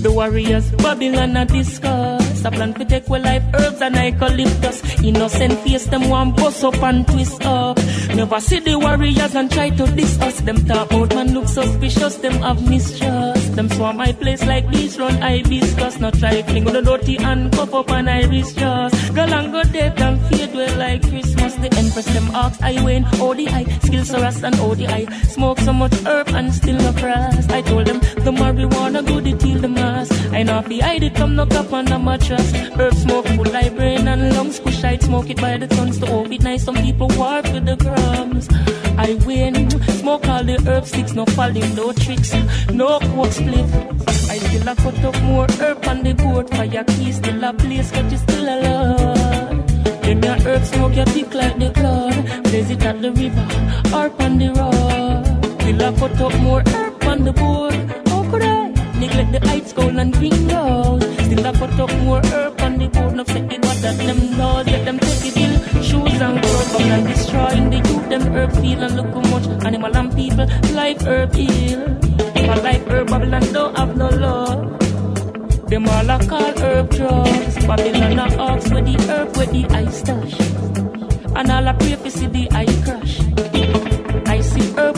The 0.02 0.10
warriors 0.10 0.70
Babylon 0.82 1.36
a 1.36 1.44
discuss. 1.44 2.44
A 2.44 2.50
plan 2.50 2.72
to 2.74 2.84
take 2.84 3.08
well 3.08 3.22
life 3.22 3.42
herbs 3.54 3.82
and 3.82 3.96
eucalyptus. 3.96 4.82
Innocent 5.02 5.54
face 5.64 5.86
them 5.86 6.08
one 6.08 6.30
bust 6.32 6.62
up 6.62 6.80
and 6.82 7.04
twist 7.06 7.44
up. 7.44 7.76
Never 8.16 8.40
see 8.40 8.60
the 8.60 8.78
warriors 8.78 9.34
and 9.34 9.50
try 9.50 9.68
to 9.68 9.86
diss 9.94 10.18
us. 10.22 10.40
Them 10.40 10.64
talk 10.64 10.90
out 10.90 11.14
man 11.14 11.34
look 11.34 11.48
suspicious, 11.48 12.16
them 12.16 12.32
have 12.40 12.66
mistrust. 12.66 13.54
Them 13.54 13.68
swarm 13.68 13.98
my 13.98 14.12
place 14.12 14.42
like 14.46 14.70
bees 14.70 14.98
run 14.98 15.20
hibiscus. 15.20 16.00
Not 16.00 16.14
try 16.14 16.40
fling 16.40 16.64
with 16.64 16.72
the 16.72 16.80
dirty 16.80 17.18
and 17.18 17.52
cuff 17.52 17.74
up 17.74 17.90
an 17.90 18.08
iris 18.08 18.54
just. 18.54 19.14
Girl 19.14 19.34
and 19.34 19.52
go 19.52 19.62
dead 19.64 20.00
and 20.00 20.18
fade 20.28 20.54
well 20.54 20.78
like 20.78 21.02
Christmas. 21.02 21.56
The 21.56 21.68
empress 21.76 22.06
them 22.06 22.30
ask 22.34 22.62
I 22.62 22.82
win 22.82 23.04
ODI. 23.20 23.64
Skills 23.84 24.08
so 24.08 24.20
rust 24.22 24.42
and 24.42 24.58
ODI. 24.60 25.04
Smoke 25.34 25.58
so 25.60 25.74
much 25.74 25.94
herb 26.06 26.28
and 26.28 26.54
still 26.54 26.78
no 26.78 26.92
cross. 26.94 27.48
I 27.50 27.60
told 27.60 27.86
them 27.86 28.00
the 28.24 28.32
marijuana 28.32 29.06
good 29.06 29.26
it 29.26 29.40
till 29.40 29.60
the 29.60 29.68
mass. 29.68 30.08
I 30.36 30.42
know 30.42 30.60
fi 30.60 30.78
hide 30.80 31.02
it 31.02 31.16
from 31.16 31.34
no 31.34 31.46
cup 31.46 31.72
on 31.72 31.86
the 31.86 31.98
mattress. 31.98 32.52
Herb 32.78 32.92
smoke 32.92 33.26
full 33.28 33.50
like 33.52 33.74
brain 33.74 34.06
and 34.06 34.34
lungs. 34.34 34.60
Push 34.60 34.84
I 34.84 34.98
smoke 34.98 35.30
it 35.30 35.40
by 35.40 35.56
the 35.56 35.66
tons 35.66 35.98
to 36.00 36.04
hold 36.04 36.30
it 36.30 36.42
nice. 36.42 36.62
Some 36.62 36.74
people 36.74 37.08
walk 37.16 37.44
with 37.54 37.64
the 37.64 37.76
crumbs. 37.78 38.46
I 38.98 39.14
win. 39.26 39.70
Smoke 40.00 40.28
all 40.28 40.44
the 40.44 40.62
herb 40.68 40.84
sticks, 40.84 41.14
no 41.14 41.24
falling, 41.24 41.74
no 41.74 41.90
tricks, 41.92 42.34
no 42.70 42.98
coke 42.98 43.32
split. 43.32 43.64
I 44.28 44.36
still 44.36 44.68
a 44.68 44.76
cut 44.76 45.04
up 45.08 45.22
more 45.22 45.46
herb 45.58 45.86
on 45.86 46.02
the 46.02 46.12
board. 46.12 46.50
Fire 46.50 46.84
key 46.84 47.12
still 47.12 47.42
a 47.42 47.54
place, 47.54 47.90
but 47.90 48.10
you 48.12 48.18
still 48.18 48.44
alone. 48.44 49.64
Then 50.02 50.22
your 50.22 50.38
herb 50.46 50.62
smoke 50.64 50.96
your 50.96 51.06
thick 51.06 51.32
like 51.32 51.58
the 51.58 51.70
cloud. 51.70 52.42
Blaze 52.44 52.70
it 52.72 52.84
at 52.84 53.00
the 53.00 53.10
river 53.10 53.46
or 53.96 54.12
on 54.22 54.36
the 54.36 54.52
road. 54.52 55.62
Still 55.62 55.80
a 55.80 55.98
cut 55.98 56.20
up 56.20 56.38
more 56.40 56.62
herb 56.66 57.04
on 57.04 57.24
the 57.24 57.32
board. 57.32 57.85
I 58.96 58.98
neglect 58.98 59.32
the 59.32 59.46
heights, 59.46 59.72
gold 59.74 59.96
and 59.96 60.10
gringos? 60.14 61.02
Still 61.26 61.46
I 61.46 61.52
cut 61.52 61.80
up 61.80 61.92
more 62.00 62.22
herb 62.32 62.58
on 62.62 62.78
the 62.78 62.88
board. 62.88 63.14
No 63.14 63.24
say 63.24 63.40
it 63.44 63.62
what 63.62 63.76
that 63.82 63.98
them 63.98 64.38
laws, 64.38 64.66
let 64.66 64.86
them 64.86 64.98
take 64.98 65.26
it 65.26 65.36
ill. 65.36 65.82
Shoes 65.82 66.20
and 66.22 66.42
come 66.42 66.90
and 66.96 67.06
destroying 67.06 67.68
the 67.68 67.76
youth. 67.76 68.08
Them 68.08 68.22
herb 68.34 68.52
feel 68.52 68.82
and 68.82 68.96
look 68.96 69.12
how 69.12 69.20
much 69.32 69.46
animal 69.66 69.94
and 69.94 70.16
people 70.16 70.46
life 70.72 71.02
herb 71.02 71.34
ill. 71.36 71.80
My 72.46 72.54
life 72.54 72.88
herb 72.88 73.08
Babylon 73.08 73.52
don't 73.52 73.76
have 73.76 73.96
no 73.98 74.08
love. 74.08 74.80
Them 75.68 75.88
all 75.88 76.08
a 76.08 76.26
call 76.26 76.58
herb 76.58 76.88
drugs. 76.88 77.66
Babylon 77.66 78.18
a 78.18 78.36
ox 78.38 78.70
with 78.70 78.86
the 78.86 78.96
herb 79.12 79.36
with 79.36 79.52
the 79.52 79.66
ice 79.76 79.98
stash. 79.98 80.40
And 81.36 81.50
all 81.50 81.68
a 81.68 81.74
pray 81.74 81.96
to 81.96 82.10
see 82.10 82.28
the 82.28 82.48
eye 82.52 82.64
crash. 82.82 83.35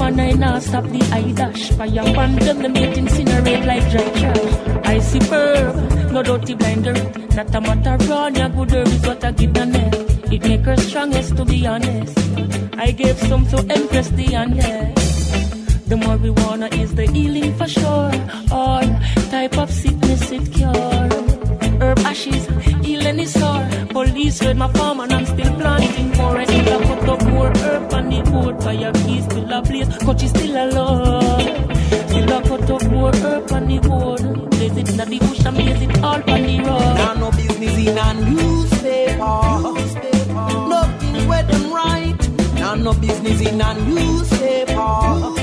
And 0.00 0.20
I 0.20 0.32
now 0.32 0.58
stop 0.58 0.84
the 0.84 1.02
eye 1.12 1.32
dash. 1.32 1.70
Fire 1.72 2.14
pan 2.14 2.36
them, 2.36 2.62
them 2.62 2.72
get 2.72 2.96
incinerate 2.96 3.66
like 3.66 3.90
dry 3.90 4.08
trash. 4.18 4.86
I 4.86 4.98
see 5.00 5.20
herb, 5.30 6.12
no 6.12 6.22
dirty 6.22 6.54
blinder. 6.54 6.94
Not 7.36 7.54
a 7.54 7.60
matter 7.60 7.96
run, 8.06 8.34
your 8.34 8.48
good 8.48 8.72
is 8.72 9.06
what 9.06 9.22
I 9.24 9.32
give 9.32 9.52
the 9.54 9.66
net. 9.66 9.94
It 10.32 10.42
make 10.42 10.62
her 10.62 10.76
strongest 10.76 11.36
to 11.36 11.44
be 11.44 11.66
honest. 11.66 12.18
I 12.78 12.90
gave 12.92 13.18
some 13.18 13.46
to 13.48 13.58
Empress 13.70 14.08
the 14.10 14.34
honest. 14.34 15.88
The 15.88 15.96
marijuana 15.96 16.72
is 16.72 16.94
the 16.94 17.06
healing 17.06 17.54
for 17.56 17.68
sure. 17.68 18.12
All 18.50 18.88
type 19.30 19.58
of 19.58 19.70
sickness 19.70 20.30
it 20.30 20.52
cure. 20.52 21.27
Herb 21.80 21.98
ashes, 22.00 22.46
healing 22.84 23.20
is 23.20 23.32
sore. 23.32 23.68
Police 23.90 24.42
raid 24.44 24.56
my 24.56 24.68
farm 24.72 25.00
and 25.00 25.12
I'm 25.12 25.26
still 25.26 25.54
planting 25.54 26.10
more. 26.16 26.36
I 26.36 26.44
still 26.44 26.82
a 26.82 26.86
put 26.86 27.08
up 27.08 27.22
more 27.28 27.52
herb 27.56 27.92
on 27.92 28.08
the 28.10 28.30
board. 28.30 28.62
Fire 28.62 28.92
keys 28.92 29.24
still 29.24 29.52
a 29.52 29.62
blaze, 29.62 29.88
coach 29.98 30.22
is 30.24 30.30
still 30.30 30.56
alive. 30.56 31.78
Still 32.08 32.32
a 32.32 32.42
put 32.42 32.70
up 32.70 32.84
more 32.90 33.14
herb 33.16 33.52
on 33.52 33.68
the 33.68 33.78
board. 33.78 34.50
Blaze 34.50 34.76
it 34.76 34.88
in 34.90 34.96
the 34.96 35.18
bush 35.18 35.44
and 35.44 35.56
blaze 35.56 35.82
it 35.82 36.02
all 36.02 36.14
on 36.14 36.42
the 36.42 36.58
road. 36.66 36.94
Now 37.00 37.14
no 37.14 37.30
business 37.30 37.76
in 37.86 37.98
a 37.98 38.14
newspaper. 38.14 39.40
Nothing 40.68 41.28
where 41.28 41.42
them 41.44 41.72
right. 41.72 42.54
Now 42.54 42.74
no 42.74 42.92
business 42.94 43.40
in 43.40 43.60
a 43.60 43.74
newspaper. 43.74 44.74
Nothing 44.74 45.37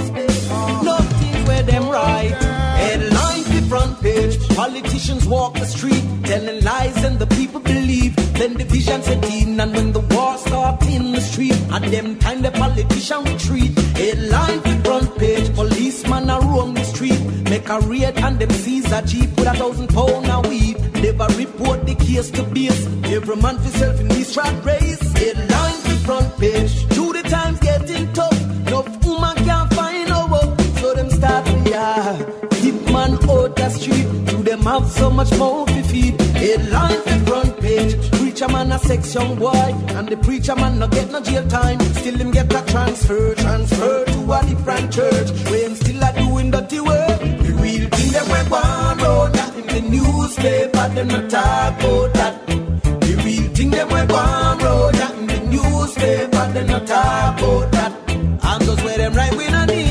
Politicians 4.16 5.28
walk 5.28 5.56
the 5.56 5.66
street, 5.66 6.04
telling 6.24 6.64
lies 6.64 7.04
and 7.04 7.20
the 7.20 7.28
people 7.28 7.60
believe. 7.60 8.16
Then 8.34 8.54
division 8.54 9.02
set 9.04 9.24
in, 9.26 9.60
and 9.60 9.74
when 9.76 9.92
the 9.92 10.00
war 10.00 10.38
starts 10.38 10.88
in 10.88 11.12
the 11.12 11.20
street, 11.20 11.58
at 11.72 11.82
them 11.92 12.18
time 12.20 12.42
the 12.42 12.52
politician 12.52 13.24
retreat. 13.26 13.78
Headlines 13.98 14.64
the 14.64 14.82
front 14.86 15.18
page. 15.18 15.54
Policeman 15.54 16.30
a 16.30 16.40
roam 16.40 16.74
the 16.74 16.84
street, 16.84 17.20
make 17.50 17.68
a 17.68 17.80
raid 17.82 18.18
and 18.18 18.40
them 18.40 18.52
seize 18.52 18.90
a 18.92 19.02
jeep 19.06 19.30
with 19.38 19.48
a 19.48 19.54
thousand 19.54 19.90
pound 19.90 20.28
a 20.28 20.40
weed. 20.48 20.78
Never 21.04 21.28
report 21.38 21.86
the 21.86 21.96
case 21.96 22.32
to 22.32 22.44
base. 22.44 22.86
Every 23.04 23.36
man 23.36 23.58
for 23.58 23.70
self 23.78 24.00
in 24.00 24.08
this 24.08 24.38
rat 24.38 24.64
race. 24.64 25.02
Headlines 25.12 25.84
the 25.84 25.96
front 26.06 26.38
page. 26.40 26.74
To 26.96 27.12
the 27.12 27.24
times 27.24 27.60
getting 27.60 28.12
tough. 28.14 28.40
No 28.72 28.82
woman 29.04 29.36
can't 29.44 29.74
find 29.74 30.08
no 30.08 30.28
work. 30.32 30.60
So 30.80 30.94
them 30.94 31.10
start 31.10 31.46
to 31.46 31.70
yeah. 31.70 32.55
Man 32.96 33.14
out 33.30 33.56
the 33.58 33.70
street. 33.70 34.08
Do 34.26 34.38
them 34.42 34.62
have 34.62 34.88
so 34.90 35.10
much 35.10 35.32
more 35.38 35.66
to 35.66 35.84
feed. 35.84 36.16
Headlines 36.44 37.04
the 37.04 37.18
front 37.28 37.60
page. 37.60 37.94
Preacher 38.12 38.48
man 38.48 38.72
a 38.72 38.80
sex 38.80 39.14
young 39.14 39.36
boy. 39.36 39.70
And 39.98 40.08
the 40.08 40.16
preacher 40.16 40.56
man 40.56 40.80
no 40.80 40.88
get 40.88 41.12
no 41.12 41.20
jail 41.20 41.46
time. 41.48 41.80
Still 42.00 42.16
him 42.16 42.32
get 42.32 42.54
a 42.60 42.62
transfer. 42.72 43.36
Transfer 43.36 44.06
to 44.06 44.34
a 44.38 44.40
different 44.46 44.94
church. 44.94 45.30
Where 45.50 45.66
him 45.68 45.76
still 45.76 46.04
a 46.08 46.10
doing 46.20 46.52
dirty 46.52 46.80
work. 46.80 47.20
The 47.46 47.52
real 47.64 47.86
thing 47.96 48.12
them 48.16 48.28
we 48.34 48.42
want 48.54 49.02
road. 49.02 49.34
That 49.34 49.52
in 49.60 49.68
the 49.76 49.82
newspaper 49.96 50.88
them 50.96 51.08
not 51.10 51.30
talk 51.30 51.80
about 51.80 52.14
that. 52.14 52.34
The 52.48 53.22
real 53.26 53.48
thing 53.56 53.72
them 53.72 53.88
we 53.90 54.02
want 54.14 54.64
road. 54.64 54.94
That 55.02 55.14
in 55.20 55.28
the 55.28 55.40
newspaper 55.54 56.46
them 56.54 56.68
not 56.68 56.88
talk 56.88 57.40
about 57.40 57.72
that. 57.74 57.92
And 58.10 58.62
those 58.68 58.82
where 58.86 58.98
them 58.98 59.14
right 59.14 59.36
we 59.36 59.48
no 59.50 59.66
need 59.66 59.85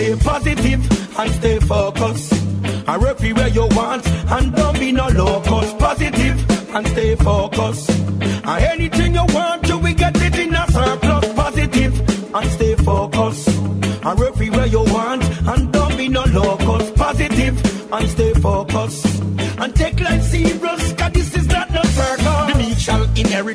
stay 0.00 0.16
positive 0.16 1.18
and 1.18 1.30
stay 1.34 1.58
focused. 1.60 2.32
I 2.88 2.96
work 2.96 3.20
where 3.20 3.48
you 3.48 3.66
want 3.72 4.06
and 4.34 4.54
don't 4.54 4.78
be 4.80 4.92
no 4.92 5.08
locus. 5.08 5.74
Positive 5.74 6.36
and 6.74 6.86
stay 6.88 7.14
focused. 7.16 7.90
And 7.90 8.64
anything 8.74 9.14
you 9.14 9.26
want, 9.34 9.68
you 9.68 9.78
will 9.78 9.94
get 9.94 10.16
it 10.16 10.38
in 10.38 10.54
a 10.54 10.64
surplus. 10.72 11.26
Positive 11.34 11.94
and 12.34 12.50
stay 12.50 12.74
focused. 12.76 13.48
I 14.02 14.14
work 14.14 14.36
where 14.36 14.66
you 14.66 14.84
want 14.84 15.22
and 15.50 15.72
don't 15.72 15.96
be 15.98 16.08
no 16.08 16.24
locus. 16.24 16.90
Positive 16.92 17.92
and 17.92 18.08
stay 18.08 18.32
focused. 18.34 19.22
And 19.60 19.74
take 19.76 20.00
life 20.00 20.22
serious, 20.22 20.79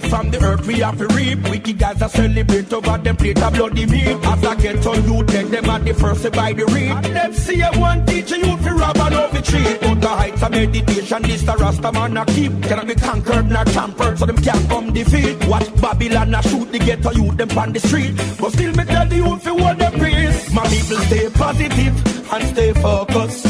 from 0.03 0.31
the 0.31 0.41
earth 0.43 0.65
we 0.65 0.75
have 0.79 0.97
to 0.97 1.07
reap. 1.07 1.39
Wicked 1.49 1.77
guys 1.77 2.01
are 2.01 2.09
celebrate 2.09 2.71
over 2.73 2.97
them 2.97 3.15
plate 3.15 3.41
of 3.41 3.53
bloody 3.53 3.85
meat. 3.85 4.07
As 4.07 4.45
I 4.45 4.55
get 4.55 4.85
on 4.85 5.03
you, 5.03 5.23
take 5.25 5.47
them 5.47 5.69
at 5.69 5.85
the 5.85 5.93
first 5.93 6.23
to 6.23 6.31
buy 6.31 6.53
the 6.53 6.65
read. 6.65 6.91
And 6.91 7.05
them 7.05 7.33
see 7.33 7.61
a 7.61 7.71
one 7.73 8.05
teacher 8.05 8.37
you 8.37 8.57
fi 8.57 8.71
rob 8.71 8.97
and 8.97 9.15
over 9.15 9.41
treat. 9.41 9.79
But 9.81 10.01
the 10.01 10.07
heights 10.07 10.43
of 10.43 10.51
meditation, 10.51 11.21
this 11.23 11.43
the 11.43 11.55
Rasta 11.55 11.91
man 11.91 12.17
a 12.17 12.25
keep. 12.25 12.51
Cannot 12.63 12.87
be 12.87 12.95
conquered 12.95 13.49
nor 13.49 13.65
tampered, 13.65 14.19
so 14.19 14.25
them 14.25 14.37
can't 14.37 14.69
come 14.69 14.93
defeat. 14.93 15.47
Watch 15.47 15.69
Babylon 15.81 16.33
a 16.33 16.41
shoot 16.43 16.71
the 16.71 16.79
ghetto 16.79 17.11
youth 17.11 17.37
them 17.37 17.57
on 17.57 17.73
the 17.73 17.79
street. 17.79 18.15
But 18.39 18.51
still 18.53 18.73
me 18.73 18.83
tell 18.85 19.07
the 19.07 19.15
youth 19.15 19.43
fi 19.43 19.49
hold 19.49 19.77
them 19.77 19.93
peace. 19.93 20.53
My 20.53 20.63
people 20.67 20.97
stay 21.07 21.29
positive 21.29 22.33
and 22.33 22.47
stay 22.47 22.73
focused. 22.73 23.45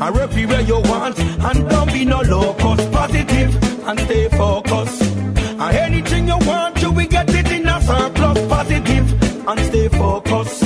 I 0.00 0.10
work 0.10 0.32
where 0.32 0.60
you 0.60 0.80
want 0.80 1.18
and 1.18 1.68
don't 1.68 1.92
be 1.92 2.04
no 2.04 2.20
locus. 2.22 2.84
Positive 2.90 3.86
and 3.86 4.00
stay 4.00 4.28
focused. 4.30 5.13
And 5.56 5.76
anything 5.76 6.26
you 6.26 6.38
want, 6.38 6.82
you 6.82 6.90
we 6.90 7.06
get 7.06 7.32
it 7.32 7.50
in 7.52 7.68
a 7.68 7.80
surplus. 7.80 8.46
Positive 8.48 9.48
and 9.48 9.60
stay 9.60 9.88
focused. 9.88 10.62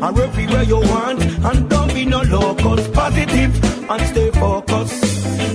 I 0.00 0.10
work 0.12 0.32
where 0.36 0.62
you 0.62 0.76
want 0.76 1.22
and 1.22 1.68
don't 1.68 1.92
be 1.92 2.04
no 2.04 2.22
locus. 2.22 2.86
Positive 2.88 3.90
and 3.90 4.02
stay 4.06 4.30
focused. 4.30 5.04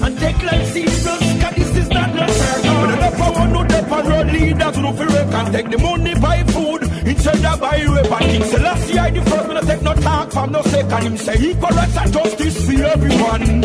And 0.04 0.20
take 0.20 0.44
life 0.44 0.68
serious, 0.74 1.04
cause 1.06 1.56
this 1.56 1.78
is 1.78 1.90
not 1.90 2.14
no 2.14 2.28
circus. 2.28 2.66
When 2.66 3.00
the 3.00 3.32
one 3.40 3.54
no 3.54 3.64
dep 3.64 3.92
and 3.92 4.08
road 4.10 4.28
leaders 4.28 4.76
who 4.76 4.94
fi 4.94 5.06
work 5.14 5.34
and 5.34 5.54
take 5.54 5.70
the 5.70 5.78
money 5.78 6.16
buy 6.16 6.44
food 6.44 6.84
instead 7.08 7.46
of 7.46 7.62
buy 7.62 7.86
weapon. 7.88 8.28
King 8.32 8.44
Selassie 8.44 9.00
I 9.00 9.12
the 9.12 9.22
first 9.22 9.50
I 9.50 9.62
take 9.62 9.82
no 9.82 9.94
talk 9.94 10.32
from 10.32 10.52
no 10.52 10.62
second. 10.64 11.04
Him 11.04 11.18
say 11.18 11.36
equal 11.40 11.70
rights 11.70 11.98
and 11.98 12.12
justice 12.12 12.66
for 12.66 12.84
everyone. 12.84 13.62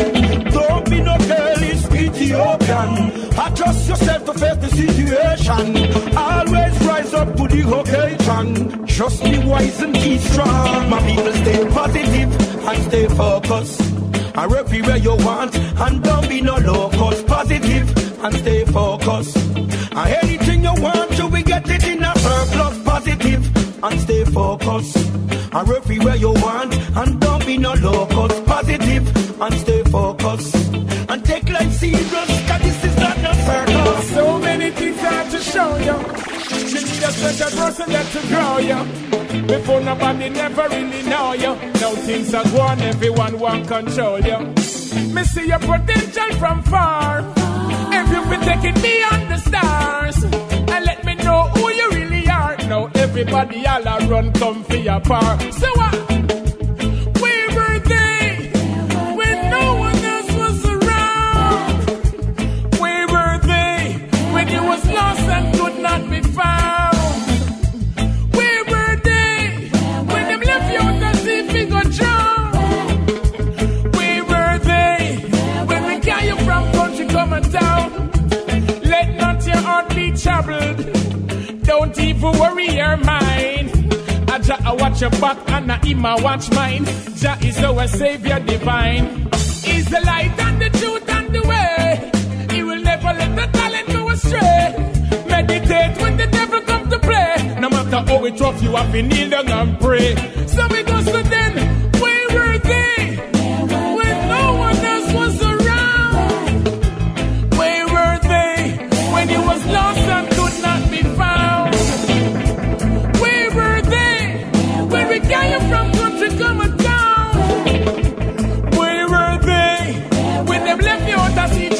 Don't 0.55 0.89
be 0.89 1.01
no 1.01 1.17
careless 1.17 1.88
Ethiopian. 1.99 3.11
Adjust 3.37 3.89
yourself 3.89 4.25
to 4.25 4.33
face 4.33 4.57
the 4.57 4.69
situation. 4.69 6.17
Always 6.17 6.75
rise 6.85 7.13
up 7.13 7.35
to 7.35 7.47
the 7.47 7.61
occasion. 7.79 8.85
Just 8.85 9.23
be 9.23 9.37
wise 9.39 9.81
and 9.81 9.93
be 9.93 10.17
strong. 10.17 10.89
My 10.89 11.01
people 11.01 11.33
stay 11.33 11.67
positive 11.69 12.67
and 12.67 12.83
stay 12.83 13.07
focused. 13.07 13.81
I 14.35 14.47
work 14.47 14.67
where 14.69 14.97
you 14.97 15.15
want 15.17 15.55
and 15.57 16.03
don't 16.03 16.29
be 16.29 16.41
no 16.41 16.55
locus. 16.57 17.23
Positive 17.23 18.23
and 18.23 18.35
stay 18.35 18.65
focused. 18.65 19.37
And 19.37 20.09
anything 20.23 20.63
you 20.63 20.73
want, 20.81 21.17
you 21.17 21.27
will 21.27 21.43
get 21.43 21.69
it 21.69 21.83
in 21.85 22.03
a 22.03 22.17
surplus. 22.17 22.83
Positive 22.83 23.83
and 23.83 23.99
stay 23.99 24.23
focused. 24.25 24.97
and 25.53 25.69
everywhere 25.69 26.15
you 26.15 26.31
want. 26.31 26.73
And 26.95 27.19
don't 27.19 27.45
be 27.45 27.57
no 27.57 27.73
locals, 27.73 28.39
positive 28.41 29.28
and 29.41 29.53
stay 29.55 29.83
focused. 29.83 30.55
And 31.09 31.25
take 31.25 31.49
life 31.49 31.71
serious, 31.73 32.47
cause 32.47 32.61
this 32.61 32.83
is 32.83 32.97
not 32.97 33.17
no 33.21 33.31
circus. 33.33 34.09
So 34.11 34.39
many 34.39 34.69
things 34.71 34.97
I 34.99 35.13
have 35.13 35.31
to 35.31 35.39
show 35.39 35.77
you. 35.77 35.97
You 36.73 36.81
need 36.85 37.03
a 37.03 37.11
certain 37.11 37.57
person 37.57 37.89
that 37.89 38.05
to 38.13 38.21
grow 38.27 38.57
you. 38.69 39.47
Before 39.47 39.81
nobody 39.81 40.29
never 40.29 40.67
really 40.69 41.03
know 41.03 41.33
you. 41.33 41.55
Now 41.81 41.93
things 42.07 42.33
are 42.33 42.43
going, 42.43 42.81
everyone 42.81 43.39
want 43.39 43.67
control 43.67 44.19
you. 44.19 44.39
Me 45.13 45.23
see 45.23 45.47
your 45.47 45.59
potential 45.59 46.31
from 46.37 46.61
far. 46.63 47.23
If 47.91 48.11
you've 48.11 48.29
been 48.29 48.41
taking 48.41 48.81
me 48.81 49.03
on 49.03 49.29
the 49.29 49.37
stars, 49.37 50.23
and 50.23 50.85
let 50.85 51.03
me 51.03 51.15
know 51.15 51.43
who 51.55 51.71
you 51.71 51.89
really 51.91 52.27
are. 52.29 52.55
Now 52.67 52.91
everybody 52.95 53.65
all 53.65 53.87
a 53.87 54.07
run 54.07 54.31
come 54.33 54.63
for 54.63 54.75
your 54.75 54.99
power. 54.99 55.39
So 55.51 55.67
what? 55.73 55.95
Where 56.29 56.38
troubled. 80.49 81.63
Don't 81.63 81.99
even 81.99 82.31
worry 82.39 82.69
your 82.69 82.97
mind. 82.97 83.69
Aja 84.29 84.57
I 84.65 84.73
watch 84.73 85.01
your 85.01 85.11
back 85.21 85.37
and 85.49 85.71
I 85.71 85.79
Ima 85.85 86.17
watch 86.21 86.49
mine. 86.51 86.85
Jah 87.15 87.37
is 87.41 87.57
our 87.59 87.87
savior 87.87 88.39
divine. 88.39 89.05
He's 89.63 89.85
the 89.89 90.01
light 90.05 90.37
and 90.39 90.61
the 90.61 90.69
truth 90.79 91.09
and 91.09 91.27
the 91.35 91.41
way. 91.51 92.11
He 92.55 92.63
will 92.63 92.81
never 92.81 93.11
let 93.13 93.35
the 93.35 93.47
talent 93.57 93.87
go 93.87 94.09
astray. 94.09 94.65
Meditate 95.27 96.01
when 96.01 96.17
the 96.17 96.27
devil 96.27 96.61
come 96.61 96.89
to 96.89 96.99
play. 96.99 97.55
No 97.59 97.69
matter 97.69 98.01
how 98.09 98.25
it 98.25 98.39
rough, 98.39 98.61
you 98.63 98.75
have 98.75 98.91
to 98.91 99.01
kneel 99.01 99.29
down 99.29 99.49
and 99.51 99.79
pray. 99.79 100.15
So 100.47 100.67
we 100.67 100.83
go 100.83 100.97
to 101.03 101.23
then, 101.29 101.53
where 102.01 102.27
were 102.35 102.59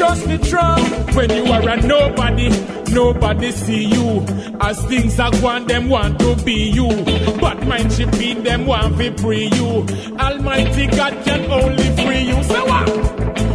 just 0.10 0.28
the 0.28 0.38
drum. 0.50 0.82
When 1.16 1.30
you 1.30 1.52
are 1.52 1.70
a 1.70 1.78
nobody, 1.82 2.50
nobody 2.92 3.52
see 3.52 3.86
you. 3.86 4.26
As 4.60 4.84
things 4.86 5.20
are 5.20 5.32
going, 5.32 5.68
them 5.68 5.90
want 5.90 6.20
to 6.20 6.36
be 6.44 6.72
you. 6.72 6.90
But 7.40 7.66
mind 7.68 7.94
shipping 7.94 8.44
them 8.44 8.66
want 8.66 8.98
to 8.98 9.16
free 9.18 9.50
you. 9.54 9.86
Almighty 10.18 10.88
God 10.88 11.14
can 11.26 11.52
only 11.52 11.90
free 12.04 12.22
you. 12.22 12.44
So 12.44 12.66
what? 12.66 13.49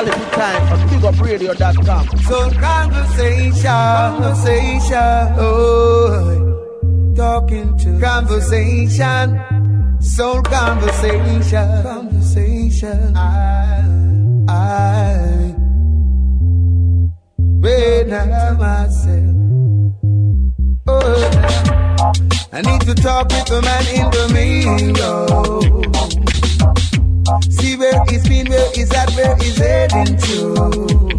Reality 0.00 0.30
time 0.30 0.72
on 0.72 0.88
BigUpRadio.com. 0.88 2.18
So 2.20 2.50
conversation, 2.52 3.62
conversation, 3.62 5.34
oh, 5.38 7.12
talking 7.14 7.76
to 7.76 8.00
conversation, 8.00 9.40
soul 10.00 10.40
conversation, 10.42 11.82
conversation. 11.82 13.14
I, 13.14 13.84
I, 14.48 15.54
when 17.60 18.12
I 18.14 18.52
myself, 18.52 19.36
oh, 20.86 21.30
I 22.52 22.62
need 22.62 22.80
to 22.82 22.94
talk 22.94 23.28
with 23.28 23.46
the 23.48 23.60
man 23.60 23.86
in 23.94 24.10
the 24.10 24.28
mirror. 24.32 25.99
See 27.50 27.76
where 27.76 28.02
he's 28.08 28.28
been, 28.28 28.48
where 28.48 28.70
he's 28.72 28.92
at, 28.92 29.10
where 29.16 29.36
he's 29.36 29.56
heading 29.56 30.16
to. 30.16 31.10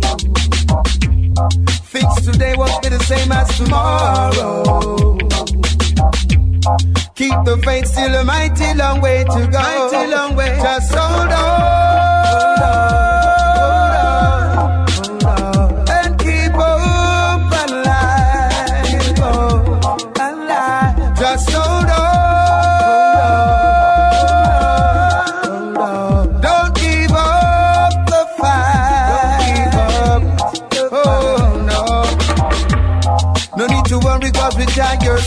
Fix 1.83 2.21
today 2.25 2.53
won't 2.55 2.81
be 2.81 2.89
the 2.89 2.99
same 3.03 3.31
as 3.31 3.57
tomorrow. 3.57 5.17
Keep 7.15 7.33
the 7.45 7.61
faith 7.63 7.87
still 7.87 8.15
a 8.15 8.23
mighty 8.23 8.73
long 8.73 9.01
way 9.01 9.23
to 9.23 9.47
go. 9.51 9.59
Mighty 9.59 10.11
long 10.11 10.35
way. 10.35 10.57
Just 10.61 10.93
hold 10.93 11.31
on. 11.31 12.00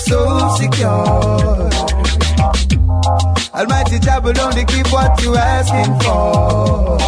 So 0.07 0.21
secure. 0.57 1.71
Almighty 3.55 3.99
Jah 4.01 4.21
will 4.23 4.39
only 4.41 4.65
give 4.65 4.87
what 4.93 5.21
you're 5.23 5.39
asking 5.39 5.93
for. 6.01 6.99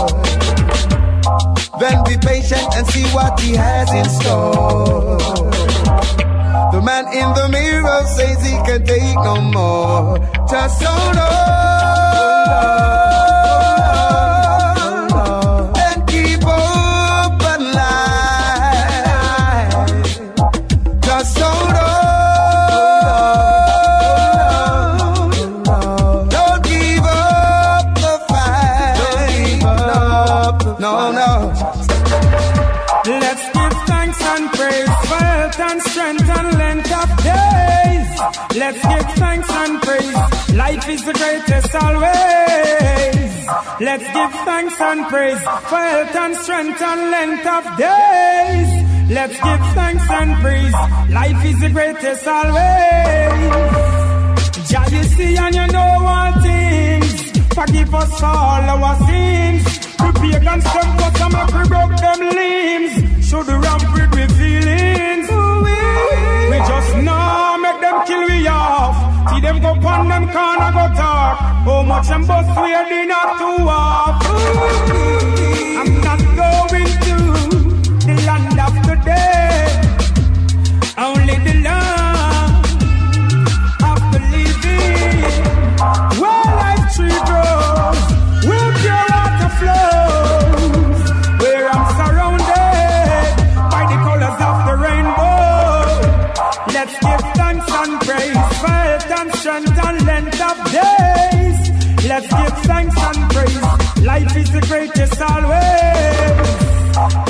Then 1.81 2.03
be 2.05 2.17
patient 2.17 2.67
and 2.75 2.87
see 2.87 3.05
what 3.15 3.39
He 3.41 3.55
has 3.55 3.93
in 3.93 4.09
store. 4.21 5.19
The 6.73 6.81
man 6.83 7.07
in 7.13 7.29
the 7.35 7.49
mirror 7.51 8.03
says 8.17 8.45
he 8.45 8.53
can 8.67 8.85
take 8.85 9.15
no 9.17 9.41
more. 9.41 10.19
Just 10.49 10.83
hold 10.83 11.17
on. 11.17 11.57
Life 40.57 40.89
is 40.89 41.05
the 41.05 41.13
greatest 41.13 41.75
always. 41.75 43.47
Let's 43.79 44.05
give 44.17 44.33
thanks 44.47 44.81
and 44.81 45.07
praise 45.07 45.43
for 45.43 45.77
health 45.77 46.17
and 46.17 46.37
strength 46.37 46.81
and 46.81 47.11
length 47.11 47.47
of 47.47 47.65
days. 47.77 48.71
Let's 49.11 49.35
give 49.35 49.63
thanks 49.75 50.11
and 50.11 50.41
praise. 50.41 50.73
Life 51.11 51.45
is 51.45 51.61
the 51.61 51.69
greatest 51.69 52.27
always. 52.27 53.67
Jah, 54.71 54.87
you 54.91 55.05
see 55.05 55.37
and 55.37 55.55
you 55.55 55.67
know 55.67 56.07
all 56.15 56.33
things. 56.41 57.31
Forgive 57.53 57.95
us 57.95 58.23
all 58.23 58.65
our 58.75 58.97
sins. 59.07 59.65
The 59.99 60.11
pagans 60.23 60.65
them 60.65 60.99
cut 60.99 61.21
and 61.21 61.33
make 61.35 61.53
we 61.55 61.69
broke 61.69 61.97
them 62.01 62.21
limbs. 62.39 63.29
Should 63.29 63.45
the 63.45 63.59
ramp 63.59 63.83
See 69.29 69.41
them 69.41 69.61
go 69.61 69.75
pon 69.81 70.09
them 70.09 70.25
corner 70.31 70.71
go 70.79 70.87
talk. 70.95 71.39
How 71.67 71.83
much 71.83 72.09
them 72.09 72.27
bust 72.27 72.49
we 72.61 72.75
are 72.75 73.07
not 73.07 73.39
too 73.39 73.69
off. 73.69 74.23
I'm 75.81 75.91
not 76.07 76.21
going 76.41 76.93
to 77.07 77.17
the 78.07 78.15
land 78.27 78.61
of 78.67 78.75
dead. 79.05 79.67
Only 80.99 81.46
Let's 102.29 102.43
give 102.43 102.59
thanks 102.67 102.97
and 102.99 103.31
praise. 103.31 103.63
Life 104.05 104.37
is 104.37 104.51
the 104.51 104.61
greatest 104.63 105.21
always. 105.23 106.49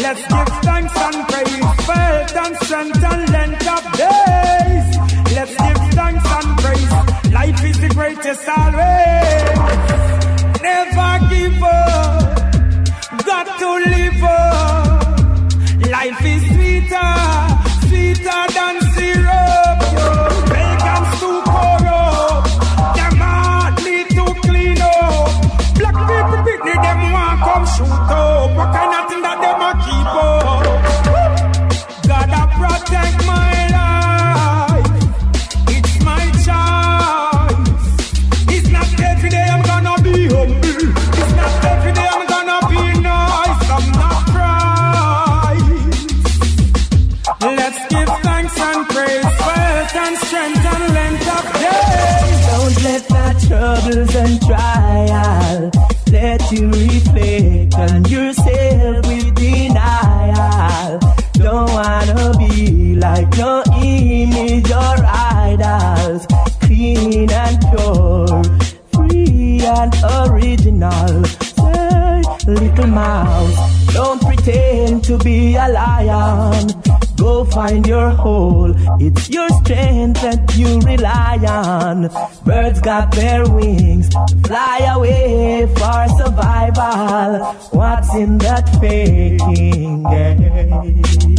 Let's 0.03 0.23
give 0.27 0.49
thanks 0.65 0.97
and 0.97 1.29
praise. 1.29 1.65
Faith 1.87 2.37
and 2.37 2.57
strength 2.65 3.05
and 3.05 3.31
length 3.31 3.69
of 3.69 3.85
days. 3.93 4.97
Let's 5.37 5.55
give 5.57 5.81
thanks 5.93 6.27
and 6.39 6.59
praise. 6.59 7.33
Life 7.33 7.65
is 7.65 7.81
the 7.81 7.89
greatest 7.89 8.49
always. 8.49 9.56
Rely 81.39 81.53
on. 81.53 82.09
Birds 82.45 82.81
got 82.81 83.13
their 83.13 83.49
wings, 83.49 84.09
fly 84.47 84.79
away 84.95 85.67
for 85.67 86.09
survival. 86.19 87.45
What's 87.73 88.15
in 88.15 88.39
that 88.39 88.69
faking 88.81 90.03
game? 90.05 91.37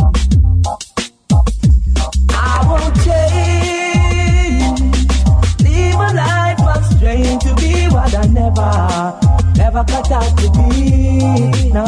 I 2.30 2.64
won't 2.68 2.96
change. 3.06 4.82
Live 5.62 5.96
a 5.96 6.14
life 6.14 6.62
of 6.76 6.86
strain 6.98 7.40
to 7.40 7.56
be 7.56 7.88
what 7.88 8.14
I 8.16 8.26
never, 8.28 9.27
never 9.78 9.92
cut 9.92 10.12
out 10.12 10.38
to 10.38 10.50
be. 10.52 11.70
No, 11.72 11.86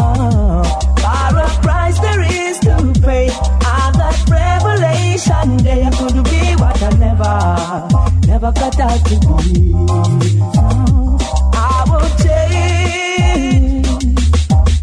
for 0.98 1.38
a 1.38 1.48
price 1.62 2.00
there 2.00 2.22
is 2.22 2.60
to 2.60 2.94
pay. 3.02 3.28
And 3.28 3.96
that 4.00 4.18
revelation 4.30 5.58
day 5.58 5.84
I 5.84 5.92
could 5.98 6.24
be 6.26 6.56
what 6.62 6.82
I 6.84 6.90
never, 6.98 7.88
never 8.28 8.52
cut 8.52 8.80
out 8.80 9.06
to 9.06 9.16
be. 9.20 9.72
No, 9.72 11.18
I 11.54 11.84
won't 11.88 12.18
change. 12.26 13.88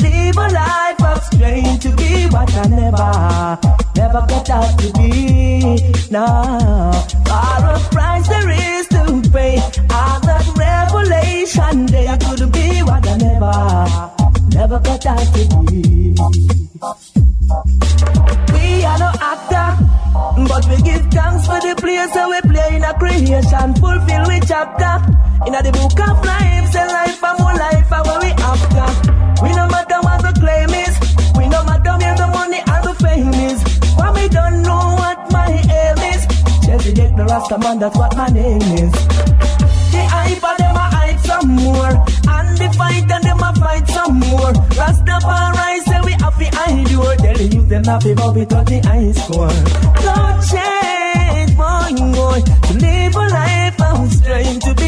Live 0.00 0.36
a 0.36 0.48
life 0.48 1.02
of 1.02 1.22
strain 1.24 1.78
to 1.80 1.90
be 1.96 2.26
what 2.26 2.52
I 2.56 2.66
never, 2.66 3.58
never 3.96 4.26
got 4.26 4.50
out 4.50 4.78
to 4.80 4.92
be. 4.94 5.80
No, 6.10 6.26
for 7.24 7.66
a 7.66 7.78
price 7.90 8.28
there 8.28 8.50
is 8.50 8.75
And 9.38 10.24
revelation 10.56 11.86
could 11.88 12.52
be 12.52 12.80
what 12.80 13.06
I 13.06 13.16
never, 13.18 13.52
never 14.48 14.78
to 14.80 15.64
be. 15.68 16.14
We 18.54 18.84
are 18.84 18.98
no 18.98 19.12
actor, 19.20 19.76
but 20.48 20.64
we 20.70 20.76
give 20.80 21.04
thanks 21.12 21.44
for 21.44 21.60
the 21.60 21.74
place 21.76 22.12
that 22.14 22.26
we 22.30 22.40
play 22.50 22.76
in 22.76 22.84
a 22.84 22.94
creation, 22.94 23.74
fulfill 23.74 24.24
we 24.26 24.40
chapter. 24.40 25.04
In 25.46 25.54
a 25.54 25.62
the 25.62 25.70
book 25.70 26.00
of 26.00 26.24
life, 26.24 26.72
say 26.72 26.86
life 26.86 27.22
and 27.22 27.38
more 27.38 27.52
life 27.52 27.92
are 27.92 28.04
where 28.04 28.20
we 28.20 28.30
after. 28.40 28.88
We 29.44 29.50
no 29.52 29.68
matter 29.68 30.00
what 30.00 30.22
the 30.22 30.32
claim 30.40 30.70
is, 30.70 30.96
we 31.36 31.46
no 31.48 31.62
matter 31.64 31.92
where 31.98 32.16
the 32.16 32.26
money 32.32 32.62
and 32.66 32.84
the 32.88 32.94
fame 33.04 33.34
is. 33.34 33.62
We 34.16 34.28
don't 34.30 34.62
know 34.62 34.96
what 34.96 35.30
my 35.30 35.50
aim 35.50 35.98
is. 35.98 36.05
Dick 36.92 37.16
the 37.16 37.24
Rasta 37.24 37.58
man, 37.58 37.78
that's 37.78 37.96
what 37.96 38.16
my 38.16 38.28
name 38.28 38.62
is. 38.62 38.92
The 39.92 40.02
hype 40.12 40.44
of 40.44 40.56
them 40.58 40.76
a 40.76 40.86
hype 40.96 41.18
some 41.20 41.48
more, 41.56 41.92
and 42.34 42.58
the 42.58 42.68
fight 42.76 43.10
and 43.10 43.24
them 43.24 43.40
a 43.42 43.52
fight 43.54 43.86
some 43.88 44.18
more. 44.20 44.52
Rastafari 44.78 45.80
say 45.82 46.00
we 46.04 46.12
have 46.12 46.34
hide 46.34 46.90
your 46.90 47.16
Tell 47.16 47.34
the 47.34 47.44
youth 47.44 47.68
them 47.68 47.84
have 47.84 48.02
to 48.02 48.14
bow 48.14 48.34
it 48.36 48.52
on 48.52 48.64
the 48.66 48.78
high 48.80 49.12
score. 49.12 49.56
Don't 50.06 50.38
change, 50.50 51.52
boy, 51.56 51.90
boy. 52.14 52.40
To 52.66 52.72
live 52.78 53.16
a 53.16 53.24
life 53.34 53.80
of 53.82 54.12
strength 54.12 54.64
to 54.64 54.74
be 54.74 54.85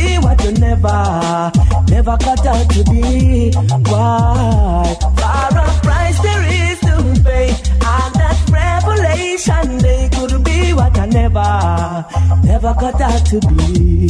you 0.49 0.61
never, 0.61 1.53
never 1.89 2.17
cut 2.19 2.47
out 2.47 2.69
to 2.71 2.85
be. 2.85 3.51
Why? 3.91 4.97
For 5.01 5.59
a 5.59 5.81
price 5.83 6.19
there 6.21 6.45
is 6.45 6.81
to 6.81 7.23
pay, 7.23 7.49
and 7.49 8.15
that 8.21 8.39
revelation 8.51 9.79
they 9.79 10.09
could 10.09 10.45
be 10.45 10.73
what 10.73 10.99
I 10.99 11.07
never, 11.07 12.07
never 12.45 12.75
got 12.75 13.01
out 13.01 13.27
to 13.27 13.41
be. 13.41 14.09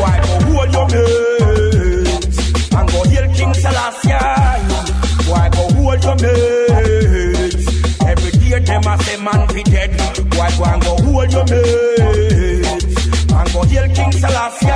Why 0.00 0.20
go 0.20 0.34
hold 0.46 0.72
your 0.72 0.86
mates 0.92 2.72
and 2.72 2.88
go 2.90 3.02
heal 3.04 3.34
King 3.34 3.54
Selassie? 3.54 4.10
Why 5.30 5.48
go 5.48 5.68
hold 5.76 6.04
your 6.04 6.16
mates? 6.16 8.02
Every 8.04 8.30
day 8.32 8.58
them 8.58 8.82
a 8.86 8.98
say 9.02 9.16
man 9.22 9.46
be 9.54 9.62
dead. 9.62 9.90
Why 10.36 10.50
go 10.56 10.64
and 10.64 10.82
go 10.82 10.96
hold 10.96 11.32
your 11.32 11.44
mates 11.46 12.51
go 13.52 13.62
heal 13.62 13.88
King 13.94 14.12
Selassie? 14.12 14.66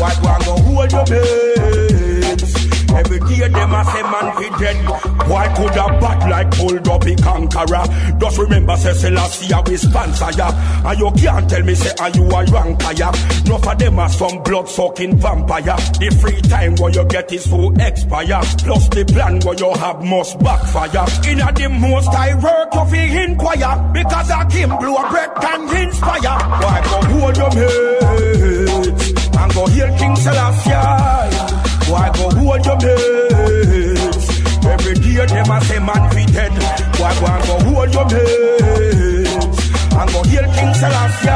Why 0.00 0.14
go 0.22 0.28
and 0.28 0.44
go 0.44 0.56
hold 0.62 0.92
your 0.92 1.04
mates? 1.10 2.01
Every 2.94 3.18
day 3.20 3.48
them 3.48 3.72
a 3.72 3.84
say 3.84 4.02
man 4.02 4.36
be 4.36 4.48
dead. 4.58 4.76
Why 5.28 5.48
could 5.54 5.72
a 5.72 5.86
bat 6.00 6.28
like 6.28 6.50
pulled 6.52 6.88
up 6.88 7.06
a 7.06 7.14
conqueror? 7.16 8.18
Just 8.18 8.38
remember 8.38 8.76
say 8.76 8.92
Selassie 8.92 9.54
we 9.66 9.76
sponsor 9.76 10.30
ya. 10.36 10.50
And 10.84 10.98
you 10.98 11.10
can't 11.12 11.48
tell 11.48 11.62
me 11.62 11.74
say 11.74 11.94
are 12.00 12.10
you 12.10 12.24
a 12.26 12.44
vampire? 12.44 13.12
No 13.46 13.58
for 13.58 13.74
them 13.74 13.98
are 13.98 14.08
some 14.08 14.42
blood 14.42 14.68
sucking 14.68 15.16
vampire. 15.16 15.76
The 15.98 16.18
free 16.20 16.40
time 16.42 16.76
where 16.76 16.92
you 16.92 17.04
get 17.06 17.32
is 17.32 17.46
for 17.46 17.72
expire. 17.80 18.40
Plus 18.58 18.88
the 18.88 19.04
plan 19.04 19.40
where 19.40 19.56
you 19.56 19.72
have 19.72 20.04
must 20.04 20.38
backfire. 20.40 21.06
In 21.30 21.40
a 21.40 21.52
the 21.52 21.68
most 21.68 22.08
I 22.08 22.34
work 22.34 22.74
you 22.74 22.84
feel 22.90 23.22
inquire. 23.22 23.90
Because 23.92 24.30
I 24.30 24.44
can 24.44 24.68
blow 24.68 24.96
a 24.96 25.08
breath 25.10 25.44
and 25.44 25.70
inspire. 25.70 26.38
Why 26.60 26.80
go 26.84 27.00
hold 27.08 27.36
your 27.36 27.50
mates 27.54 29.08
and 29.36 29.54
go 29.54 29.66
heal 29.66 29.98
King 29.98 30.16
Selassie? 30.16 31.71
Why 31.92 32.08
go 32.16 32.30
hold 32.30 32.64
your 32.64 32.76
mates? 32.76 34.28
Every 34.64 34.94
day 34.94 35.26
them 35.26 35.50
a 35.50 35.60
say 35.60 35.78
man 35.78 36.02
be 36.14 36.24
dead. 36.32 36.52
Why 36.98 37.12
go 37.20 37.26
and 37.26 37.44
go 37.46 37.54
hold 37.68 37.92
your 37.92 38.06
mates? 38.06 39.34
And 39.92 40.10
go 40.10 40.22
heal 40.22 40.46
King 40.54 40.72
Selassie. 40.72 41.28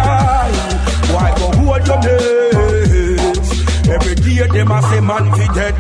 Why 1.13 1.29
go 1.37 1.47
hold 1.59 1.87
your 1.87 1.99
mates? 2.01 2.56
Every 3.97 4.15
day 4.15 4.47
them 4.47 4.71
a 4.71 4.83
say 4.83 5.01
man 5.01 5.25
be 5.33 5.47
dead. 5.55 5.75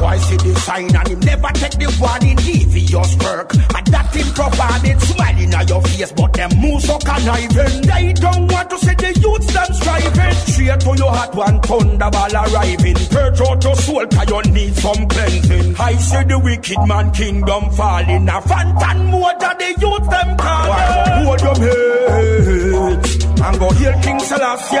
Why 0.00 0.16
see 0.16 0.36
the 0.36 0.54
sign 0.60 0.96
and 0.96 1.08
him 1.08 1.20
never 1.20 1.48
take 1.52 1.76
the 1.76 1.92
warning 2.00 2.36
devious 2.36 3.12
work? 3.20 3.52
And 3.76 3.86
that 3.92 4.08
him 4.16 4.28
provided 4.32 5.00
smiling 5.02 5.52
at 5.52 5.68
your 5.68 5.82
face, 5.82 6.12
but 6.12 6.32
them 6.32 6.50
move 6.56 6.80
so 6.80 6.96
conniving. 6.98 7.82
They 7.82 8.14
don't 8.14 8.50
want 8.50 8.70
to 8.70 8.78
see 8.78 8.94
the 8.94 9.12
youths 9.20 9.52
them 9.52 9.70
striving. 9.74 10.34
Straight 10.48 10.80
to 10.80 10.96
your 10.96 11.12
heart, 11.12 11.34
one 11.34 11.60
thunderball 11.60 12.32
arriving. 12.32 12.96
Purge 13.12 13.40
out 13.42 13.62
your 13.62 13.76
soul, 13.76 14.06
cause 14.06 14.30
you 14.30 14.52
need 14.52 14.74
some 14.74 15.06
cleansing. 15.06 15.76
I 15.78 15.96
see 15.96 16.24
the 16.24 16.38
wicked 16.38 16.80
man 16.88 17.12
kingdom 17.12 17.70
falling. 17.72 18.28
A 18.30 18.40
phantom 18.40 19.06
more 19.12 19.34
the 19.38 19.74
youths 19.76 20.08
them 20.08 20.36
calling. 20.38 21.24
Hold 21.26 21.40
your 21.42 21.56
mates 21.60 23.23
and 23.46 23.58
go 23.58 23.70
heal 23.72 23.92
King 24.02 24.18
Selassie? 24.20 24.76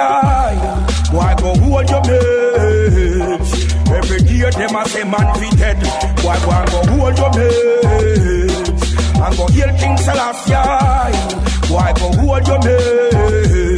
Why 1.14 1.34
go 1.38 1.54
hold 1.54 1.88
your 1.90 2.02
mates? 2.08 3.50
Every 3.90 4.20
day 4.20 4.50
them 4.50 4.76
a 4.76 4.84
say 4.88 5.04
man 5.04 5.40
be 5.40 5.50
dead. 5.56 5.78
Why 6.24 6.36
go 6.44 6.50
and 6.50 6.70
go 6.70 6.80
hold 6.92 7.18
your 7.18 7.30
mates 7.38 8.82
and 9.24 9.36
go 9.36 9.46
heal 9.48 9.72
King 9.78 9.96
Selassie? 9.98 10.54
Why 11.72 11.92
go 11.92 12.12
hold 12.18 12.46
your 12.48 12.58
mates? 12.64 13.73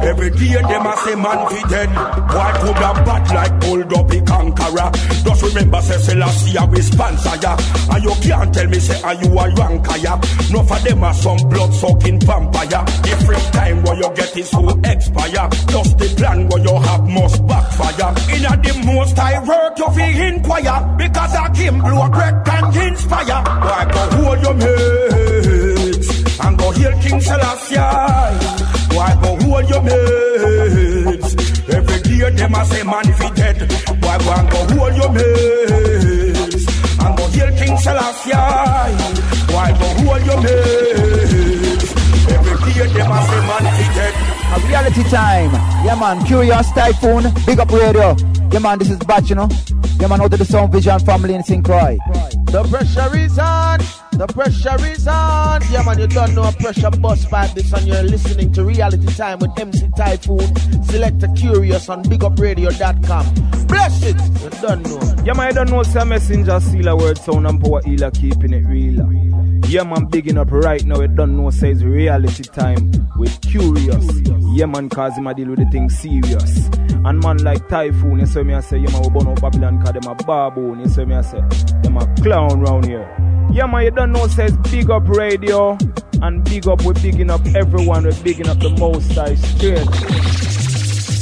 Every 0.00 0.30
day 0.30 0.54
them 0.62 0.86
a 0.86 0.96
say 0.96 1.14
man 1.14 1.48
fi 1.48 1.68
dead. 1.68 1.90
Boy 2.28 2.50
could 2.60 2.76
have 2.82 3.04
bad 3.04 3.24
like 3.34 3.64
hold 3.64 3.92
up 3.92 4.08
the 4.08 4.20
conqueror. 4.22 4.90
Just 5.24 5.42
remember 5.42 5.80
say 5.82 5.98
Selassie 5.98 6.56
a 6.56 6.64
we 6.66 6.80
sponsor 6.82 7.36
ya. 7.42 7.56
And 7.92 8.04
you 8.04 8.14
can't 8.22 8.54
tell 8.54 8.66
me 8.68 8.78
say 8.78 9.00
are 9.02 9.14
you 9.14 9.28
a 9.38 9.98
ya. 9.98 10.20
No 10.50 10.62
for 10.62 10.78
them 10.78 11.04
are 11.04 11.14
some 11.14 11.38
blood 11.48 11.72
sucking 11.74 12.20
vampire. 12.20 12.84
Every 13.10 13.36
time 13.52 13.82
what 13.82 13.98
you 13.98 14.10
get 14.14 14.36
is 14.36 14.50
who 14.52 14.70
expire. 14.84 15.48
Just 15.68 15.98
the 15.98 16.14
plan 16.16 16.48
what 16.48 16.62
you 16.62 16.74
have 16.74 17.08
must 17.08 17.46
backfire. 17.46 18.10
In 18.34 18.44
a 18.46 18.54
the 18.62 18.82
most 18.86 19.18
I 19.18 19.38
work 19.44 19.78
you 19.78 19.90
fi 19.90 20.26
inquire. 20.28 20.96
Because 20.96 21.34
I 21.34 21.48
can 21.50 21.80
blow 21.80 22.02
a 22.02 22.08
and 22.08 22.76
inspire. 22.76 23.42
Boy 23.44 23.92
go 23.92 24.02
hold 24.16 24.42
your 24.42 24.54
mates. 24.54 25.67
And 26.40 26.58
go 26.58 26.70
heal 26.70 26.92
King 27.02 27.20
Selassie. 27.20 27.76
Boy 28.90 29.12
go 29.22 29.30
hold 29.44 29.68
your 29.70 29.82
mates. 29.82 31.34
Every 31.68 32.00
day 32.02 32.30
them 32.30 32.54
a 32.54 32.64
say 32.64 32.82
man 32.84 33.04
fi 33.18 33.30
dead. 33.34 33.58
Boy 34.00 34.18
go 34.24 34.32
and 34.32 34.50
go 34.50 34.60
hold 34.74 34.96
your 34.96 35.10
mates. 35.12 36.66
And 37.02 37.16
go 37.16 37.24
heal 37.28 37.50
King 37.58 37.76
Selassie. 37.78 38.32
Boy 39.48 39.70
go 39.80 39.88
hold 40.02 40.26
your 40.26 40.40
mates. 40.40 41.92
Every 42.30 42.72
day 42.72 42.86
them 42.94 43.12
a 43.12 43.18
say 43.28 43.40
man 43.48 43.64
fi 43.76 43.94
dead. 43.94 44.37
A 44.50 44.60
reality 44.66 45.02
time. 45.04 45.52
Yeah, 45.84 45.94
man. 45.98 46.20
Kurious 46.20 46.72
Typhoon. 46.74 47.32
Big 47.44 47.58
up 47.60 47.70
radio. 47.70 48.16
Yeah, 48.50 48.60
man. 48.60 48.78
This 48.78 48.90
is 48.90 48.98
Batch, 48.98 49.28
you 49.30 49.36
know. 49.36 49.48
Yeah, 50.00 50.08
man. 50.08 50.20
Out 50.20 50.30
to 50.30 50.36
the 50.36 50.44
Sound 50.44 50.72
Vision 50.72 50.98
family 51.00 51.34
in 51.34 51.42
St. 51.42 51.64
Croix. 51.64 51.98
The 52.50 52.66
pressure 52.70 53.16
is 53.16 53.38
on. 53.38 53.80
The 54.12 54.26
pressure 54.26 54.84
is 54.86 55.06
on. 55.06 55.60
Yeah, 55.70 55.82
man, 55.84 55.98
you 55.98 56.06
don't 56.08 56.34
know 56.34 56.42
a 56.42 56.52
pressure 56.52 56.90
bus 56.90 57.24
vibe 57.26 57.54
this 57.54 57.72
and 57.72 57.86
you're 57.86 58.02
listening 58.02 58.52
to 58.52 58.64
Reality 58.64 59.06
Time 59.14 59.38
with 59.38 59.56
MC 59.58 59.88
Typhoon. 59.96 60.56
Select 60.84 61.22
a 61.22 61.28
Kurious 61.28 61.88
on 61.88 62.02
bigupradio.com. 62.02 63.66
Bless 63.66 64.02
it. 64.02 64.16
You 64.42 64.50
don't 64.60 64.82
know. 64.82 65.24
Yeah, 65.24 65.34
man, 65.34 65.48
I 65.48 65.52
don't 65.52 65.70
know, 65.70 65.82
say 65.82 66.04
messenger, 66.04 66.58
seal 66.58 66.88
a 66.88 66.96
word, 66.96 67.18
sound 67.18 67.46
and 67.46 67.62
power 67.62 67.82
healer, 67.84 68.10
keeping 68.10 68.54
it 68.54 68.64
real. 68.66 69.27
Yeah, 69.68 69.82
man, 69.82 70.06
bigging 70.06 70.38
up 70.38 70.50
right 70.50 70.82
now, 70.82 70.98
you 71.02 71.08
don't 71.08 71.36
know, 71.36 71.50
says 71.50 71.84
reality 71.84 72.42
time 72.42 72.90
with 73.18 73.38
Kurious. 73.42 74.56
Yeah, 74.56 74.64
man, 74.64 74.88
cause 74.88 75.14
him 75.18 75.26
a 75.26 75.34
deal 75.34 75.50
with 75.50 75.58
the 75.58 75.66
thing 75.66 75.90
serious. 75.90 76.68
And 77.04 77.22
man 77.22 77.36
like 77.44 77.68
Typhoon, 77.68 78.18
you 78.18 78.24
see 78.24 78.42
me, 78.44 78.54
I 78.54 78.60
say, 78.60 78.78
yeah, 78.78 78.90
man, 78.92 79.02
we 79.02 79.10
burn 79.10 79.28
out 79.28 79.42
Babylon, 79.42 79.82
cause 79.82 79.92
them 79.92 80.04
a 80.10 80.14
baboon, 80.14 80.80
you 80.80 80.88
see 80.88 81.04
me, 81.04 81.16
I 81.16 81.20
say, 81.20 81.42
them 81.82 81.98
a 81.98 82.14
clown 82.22 82.60
round 82.62 82.86
here. 82.86 83.14
Yeah, 83.52 83.66
man, 83.66 83.84
you 83.84 83.90
don't 83.90 84.12
know, 84.12 84.26
says 84.28 84.56
big 84.70 84.88
up 84.88 85.06
radio. 85.06 85.76
And 86.22 86.42
big 86.44 86.66
up, 86.66 86.82
we're 86.82 86.94
bigging 86.94 87.30
up 87.30 87.44
everyone, 87.54 88.04
we're 88.04 88.22
bigging 88.22 88.48
up 88.48 88.58
the 88.60 88.70
most 88.70 89.12
high 89.12 89.34
straight. 89.34 90.57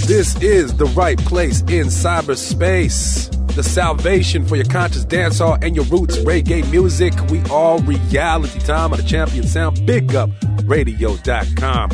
This 0.06 0.40
is 0.40 0.76
the 0.76 0.84
right 0.86 1.18
place 1.18 1.62
in 1.62 1.88
cyberspace. 1.88 3.28
The 3.56 3.64
salvation 3.64 4.46
for 4.46 4.54
your 4.54 4.66
conscious 4.66 5.04
dancehall 5.04 5.60
and 5.64 5.74
your 5.74 5.84
roots 5.86 6.18
reggae 6.18 6.70
music. 6.70 7.12
We 7.28 7.42
all 7.50 7.80
reality 7.80 8.60
time 8.60 8.92
on 8.92 9.00
the 9.00 9.04
champion 9.04 9.48
sound. 9.48 9.84
Big 9.84 10.14
up 10.14 10.30
radio.com. 10.62 11.90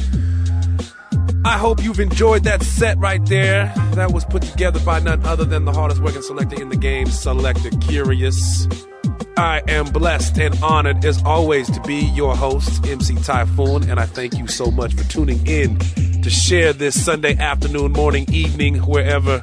I 1.47 1.57
hope 1.57 1.83
you've 1.83 2.01
enjoyed 2.01 2.45
that 2.45 2.63
set 2.63 2.99
right 2.99 3.25
there. 3.25 3.73
That 3.95 4.13
was 4.13 4.27
put 4.27 4.43
together 4.43 4.81
by 4.81 5.01
none 5.01 5.25
other 5.25 5.47
than 5.47 5.65
the 5.65 5.73
hardest 5.73 6.03
working 6.03 6.21
selector 6.21 6.61
in 6.61 6.69
the 6.69 6.77
game, 6.77 7.07
Selector 7.07 7.71
Kurious. 7.71 8.92
I 9.37 9.63
am 9.69 9.87
blessed 9.87 10.39
and 10.39 10.63
honored 10.63 11.05
as 11.05 11.23
always 11.25 11.71
to 11.71 11.81
be 11.83 11.97
your 11.97 12.37
host, 12.37 12.87
MC 12.87 13.17
Typhoon, 13.17 13.89
and 13.89 13.99
I 13.99 14.07
thank 14.07 14.37
you 14.37 14.47
so 14.47 14.71
much 14.71 14.95
for 14.95 15.05
tuning 15.05 15.47
in 15.47 15.79
to 16.23 16.31
share 16.31 16.73
this 16.73 17.03
Sunday 17.03 17.37
afternoon, 17.37 17.93
morning, 17.93 18.27
evening, 18.33 18.77
wherever 18.79 19.43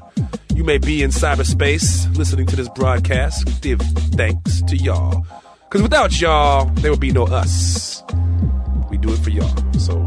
you 0.54 0.64
may 0.64 0.78
be 0.78 1.02
in 1.02 1.10
cyberspace 1.10 2.16
listening 2.18 2.46
to 2.48 2.56
this 2.56 2.70
broadcast. 2.70 3.62
Give 3.62 3.80
thanks 3.80 4.62
to 4.64 4.78
y'all. 4.78 5.26
Because 5.68 5.82
without 5.82 6.20
y'all, 6.20 6.66
there 6.76 6.92
would 6.92 7.00
be 7.00 7.12
no 7.12 7.26
us. 7.26 8.04
We 8.90 8.98
do 8.98 9.12
it 9.12 9.20
for 9.20 9.30
y'all. 9.30 9.56
So 9.80 10.04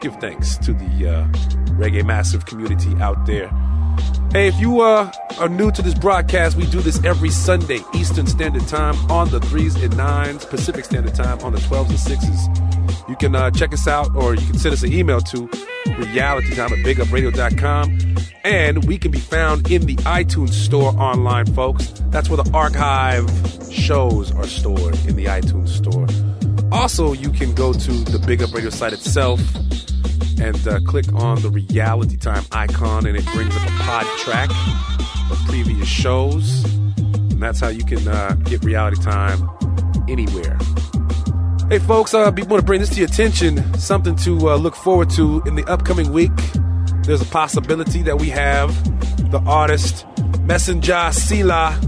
give 0.00 0.14
thanks 0.16 0.56
to 0.58 0.72
the 0.72 1.08
uh, 1.08 1.28
Reggae 1.72 2.04
Massive 2.04 2.46
community 2.46 2.94
out 3.00 3.26
there. 3.26 3.50
Hey, 4.32 4.48
if 4.48 4.60
you 4.60 4.80
uh, 4.80 5.10
are 5.38 5.48
new 5.48 5.70
to 5.72 5.80
this 5.80 5.94
broadcast, 5.94 6.56
we 6.56 6.66
do 6.66 6.80
this 6.80 7.02
every 7.04 7.30
Sunday, 7.30 7.80
Eastern 7.94 8.26
Standard 8.26 8.66
Time 8.68 8.94
on 9.10 9.30
the 9.30 9.40
3s 9.40 9.82
and 9.82 9.94
9s, 9.94 10.48
Pacific 10.48 10.84
Standard 10.84 11.14
Time 11.14 11.38
on 11.40 11.52
the 11.52 11.58
12s 11.60 11.88
and 11.88 12.20
6s. 12.20 13.08
You 13.08 13.16
can 13.16 13.34
uh, 13.34 13.50
check 13.50 13.72
us 13.72 13.88
out 13.88 14.14
or 14.14 14.34
you 14.34 14.46
can 14.46 14.58
send 14.58 14.74
us 14.74 14.82
an 14.82 14.92
email 14.92 15.20
to 15.20 15.48
realitytime 15.86 16.72
at 16.72 16.84
bigupradio.com. 16.84 18.16
And 18.44 18.84
we 18.84 18.98
can 18.98 19.10
be 19.10 19.18
found 19.18 19.70
in 19.70 19.86
the 19.86 19.96
iTunes 19.96 20.50
store 20.50 20.94
online, 21.00 21.46
folks. 21.54 21.92
That's 22.10 22.28
where 22.28 22.42
the 22.42 22.50
archive 22.52 23.28
shows 23.72 24.30
are 24.32 24.46
stored 24.46 24.94
in 25.06 25.16
the 25.16 25.24
iTunes 25.24 25.68
store. 25.68 26.06
Also, 26.70 27.12
you 27.12 27.30
can 27.30 27.54
go 27.54 27.72
to 27.72 27.92
the 27.92 28.18
Big 28.26 28.42
Up 28.42 28.52
Radio 28.52 28.70
site 28.70 28.92
itself 28.92 29.40
and 30.40 30.68
uh, 30.68 30.80
click 30.80 31.10
on 31.14 31.40
the 31.40 31.50
reality 31.50 32.16
time 32.16 32.44
icon 32.52 33.06
and 33.06 33.16
it 33.16 33.24
brings 33.32 33.56
up 33.56 33.62
a 33.62 33.70
pod 33.82 34.06
track 34.18 34.50
of 35.30 35.38
previous 35.46 35.88
shows. 35.88 36.64
And 36.98 37.42
that's 37.42 37.60
how 37.60 37.68
you 37.68 37.84
can 37.84 38.06
uh, 38.06 38.34
get 38.44 38.64
reality 38.64 39.00
time 39.02 39.48
anywhere. 40.08 40.58
Hey 41.70 41.78
folks 41.80 42.14
i 42.14 42.22
uh, 42.22 42.30
want 42.30 42.60
to 42.60 42.62
bring 42.62 42.80
this 42.80 42.90
to 42.90 42.96
your 42.96 43.08
attention. 43.08 43.74
Something 43.74 44.16
to 44.16 44.50
uh, 44.50 44.56
look 44.56 44.74
forward 44.74 45.10
to 45.10 45.42
in 45.46 45.54
the 45.54 45.64
upcoming 45.64 46.12
week. 46.12 46.32
There's 47.02 47.22
a 47.22 47.26
possibility 47.26 48.02
that 48.02 48.18
we 48.18 48.28
have 48.30 48.70
the 49.30 49.40
artist 49.40 50.06
messenger 50.42 51.10
sila 51.12 51.78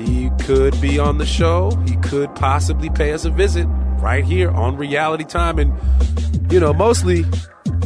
he 0.00 0.30
could 0.40 0.78
be 0.80 0.98
on 0.98 1.18
the 1.18 1.26
show 1.26 1.70
he 1.86 1.96
could 1.96 2.34
possibly 2.34 2.90
pay 2.90 3.12
us 3.12 3.24
a 3.24 3.30
visit 3.30 3.66
right 4.00 4.24
here 4.24 4.50
on 4.50 4.76
reality 4.76 5.24
time 5.24 5.58
and 5.58 5.72
you 6.50 6.58
know, 6.58 6.72
mostly 6.72 7.22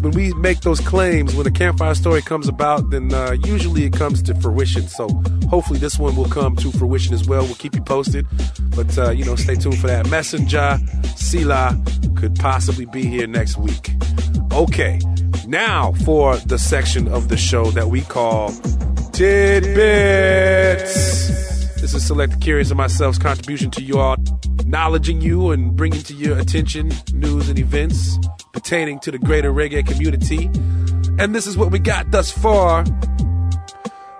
when 0.00 0.12
we 0.12 0.32
make 0.34 0.60
those 0.62 0.80
claims, 0.80 1.34
when 1.34 1.46
a 1.46 1.50
campfire 1.50 1.94
story 1.94 2.22
comes 2.22 2.48
about, 2.48 2.88
then 2.90 3.12
uh, 3.12 3.36
usually 3.44 3.84
it 3.84 3.92
comes 3.92 4.22
to 4.22 4.34
fruition. 4.36 4.88
So 4.88 5.08
hopefully 5.48 5.78
this 5.78 5.98
one 5.98 6.16
will 6.16 6.28
come 6.28 6.56
to 6.56 6.72
fruition 6.72 7.12
as 7.14 7.28
well. 7.28 7.44
We'll 7.44 7.54
keep 7.56 7.74
you 7.74 7.82
posted. 7.82 8.26
But, 8.74 8.96
uh, 8.96 9.10
you 9.10 9.24
know, 9.24 9.36
stay 9.36 9.54
tuned 9.54 9.78
for 9.78 9.86
that. 9.88 10.08
Messenger 10.08 10.78
Sila 11.16 11.78
could 12.16 12.34
possibly 12.36 12.86
be 12.86 13.04
here 13.04 13.26
next 13.26 13.58
week. 13.58 13.90
Okay, 14.52 14.98
now 15.46 15.92
for 16.04 16.36
the 16.38 16.58
section 16.58 17.06
of 17.08 17.28
the 17.28 17.36
show 17.36 17.66
that 17.72 17.88
we 17.88 18.00
call 18.02 18.50
Tidbits. 19.12 20.14
This 21.84 21.92
is 21.92 22.06
Select 22.06 22.40
Kurious 22.40 22.70
and 22.70 22.78
myself's 22.78 23.18
contribution 23.18 23.70
to 23.72 23.82
you 23.82 23.98
all, 23.98 24.14
acknowledging 24.58 25.20
you 25.20 25.50
and 25.50 25.76
bringing 25.76 26.00
to 26.04 26.14
your 26.14 26.38
attention 26.38 26.90
news 27.12 27.50
and 27.50 27.58
events 27.58 28.18
pertaining 28.54 29.00
to 29.00 29.10
the 29.10 29.18
greater 29.18 29.52
reggae 29.52 29.86
community. 29.86 30.46
And 31.18 31.34
this 31.34 31.46
is 31.46 31.58
what 31.58 31.70
we 31.70 31.78
got 31.78 32.10
thus 32.10 32.30
far. 32.32 32.86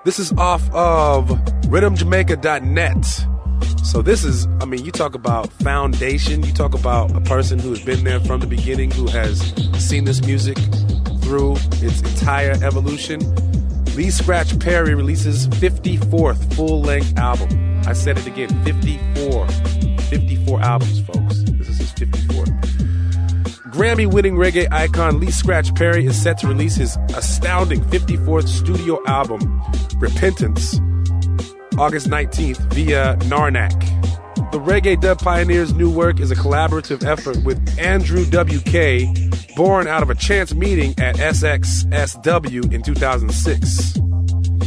This 0.05 0.19
is 0.19 0.31
off 0.33 0.71
of 0.75 1.29
rhythmjamaica.net. 1.71 3.07
So 3.83 4.03
this 4.03 4.25
is, 4.25 4.47
I 4.61 4.67
mean, 4.67 4.85
you 4.85 4.93
talk 4.93 5.15
about 5.15 5.51
foundation, 5.51 6.43
you 6.43 6.53
talk 6.53 6.75
about 6.75 7.17
a 7.17 7.23
person 7.23 7.59
who 7.59 7.71
has 7.71 7.83
been 7.83 8.05
there 8.05 8.21
from 8.21 8.41
the 8.41 8.47
beginning, 8.47 8.91
who 8.91 9.07
has 9.07 9.41
seen 9.83 10.05
this 10.05 10.23
music 10.27 10.59
through 11.23 11.57
its 11.81 12.03
entire 12.03 12.63
evolution. 12.63 13.21
Lee 13.95 14.11
Scratch 14.11 14.59
Perry 14.59 14.97
releases 14.97 15.47
54th 15.47 16.55
full-length 16.55 17.17
album. 17.17 17.81
I 17.87 17.93
said 17.93 18.19
it 18.19 18.27
again, 18.27 18.49
54. 18.65 19.47
54 20.11 20.61
albums, 20.63 21.01
folks. 21.03 21.43
This 21.45 21.69
is 21.69 21.79
his 21.79 21.93
54th. 21.93 22.61
Grammy 23.71 24.13
winning 24.13 24.35
reggae 24.35 24.67
icon 24.73 25.21
Lee 25.21 25.31
Scratch 25.31 25.73
Perry 25.77 26.07
is 26.07 26.21
set 26.21 26.39
to 26.39 26.49
release 26.49 26.75
his 26.75 26.97
astounding 27.15 27.83
54th 27.83 28.49
studio 28.49 29.01
album, 29.07 29.63
Repentance, 29.99 30.81
August 31.79 32.09
19th 32.09 32.73
via 32.73 33.17
Narnack. 33.21 33.81
The 34.53 34.61
Reggae 34.61 35.01
Dub 35.01 35.19
Pioneer's 35.19 35.75
new 35.75 35.91
work 35.91 36.21
is 36.21 36.31
a 36.31 36.37
collaborative 36.37 37.05
effort 37.05 37.43
with 37.45 37.79
Andrew 37.79 38.25
W.K., 38.27 39.31
born 39.57 39.87
out 39.87 40.03
of 40.03 40.11
a 40.11 40.15
chance 40.15 40.55
meeting 40.55 40.95
at 40.99 41.17
SXSW 41.17 42.73
in 42.73 42.83
2006. 42.83 43.95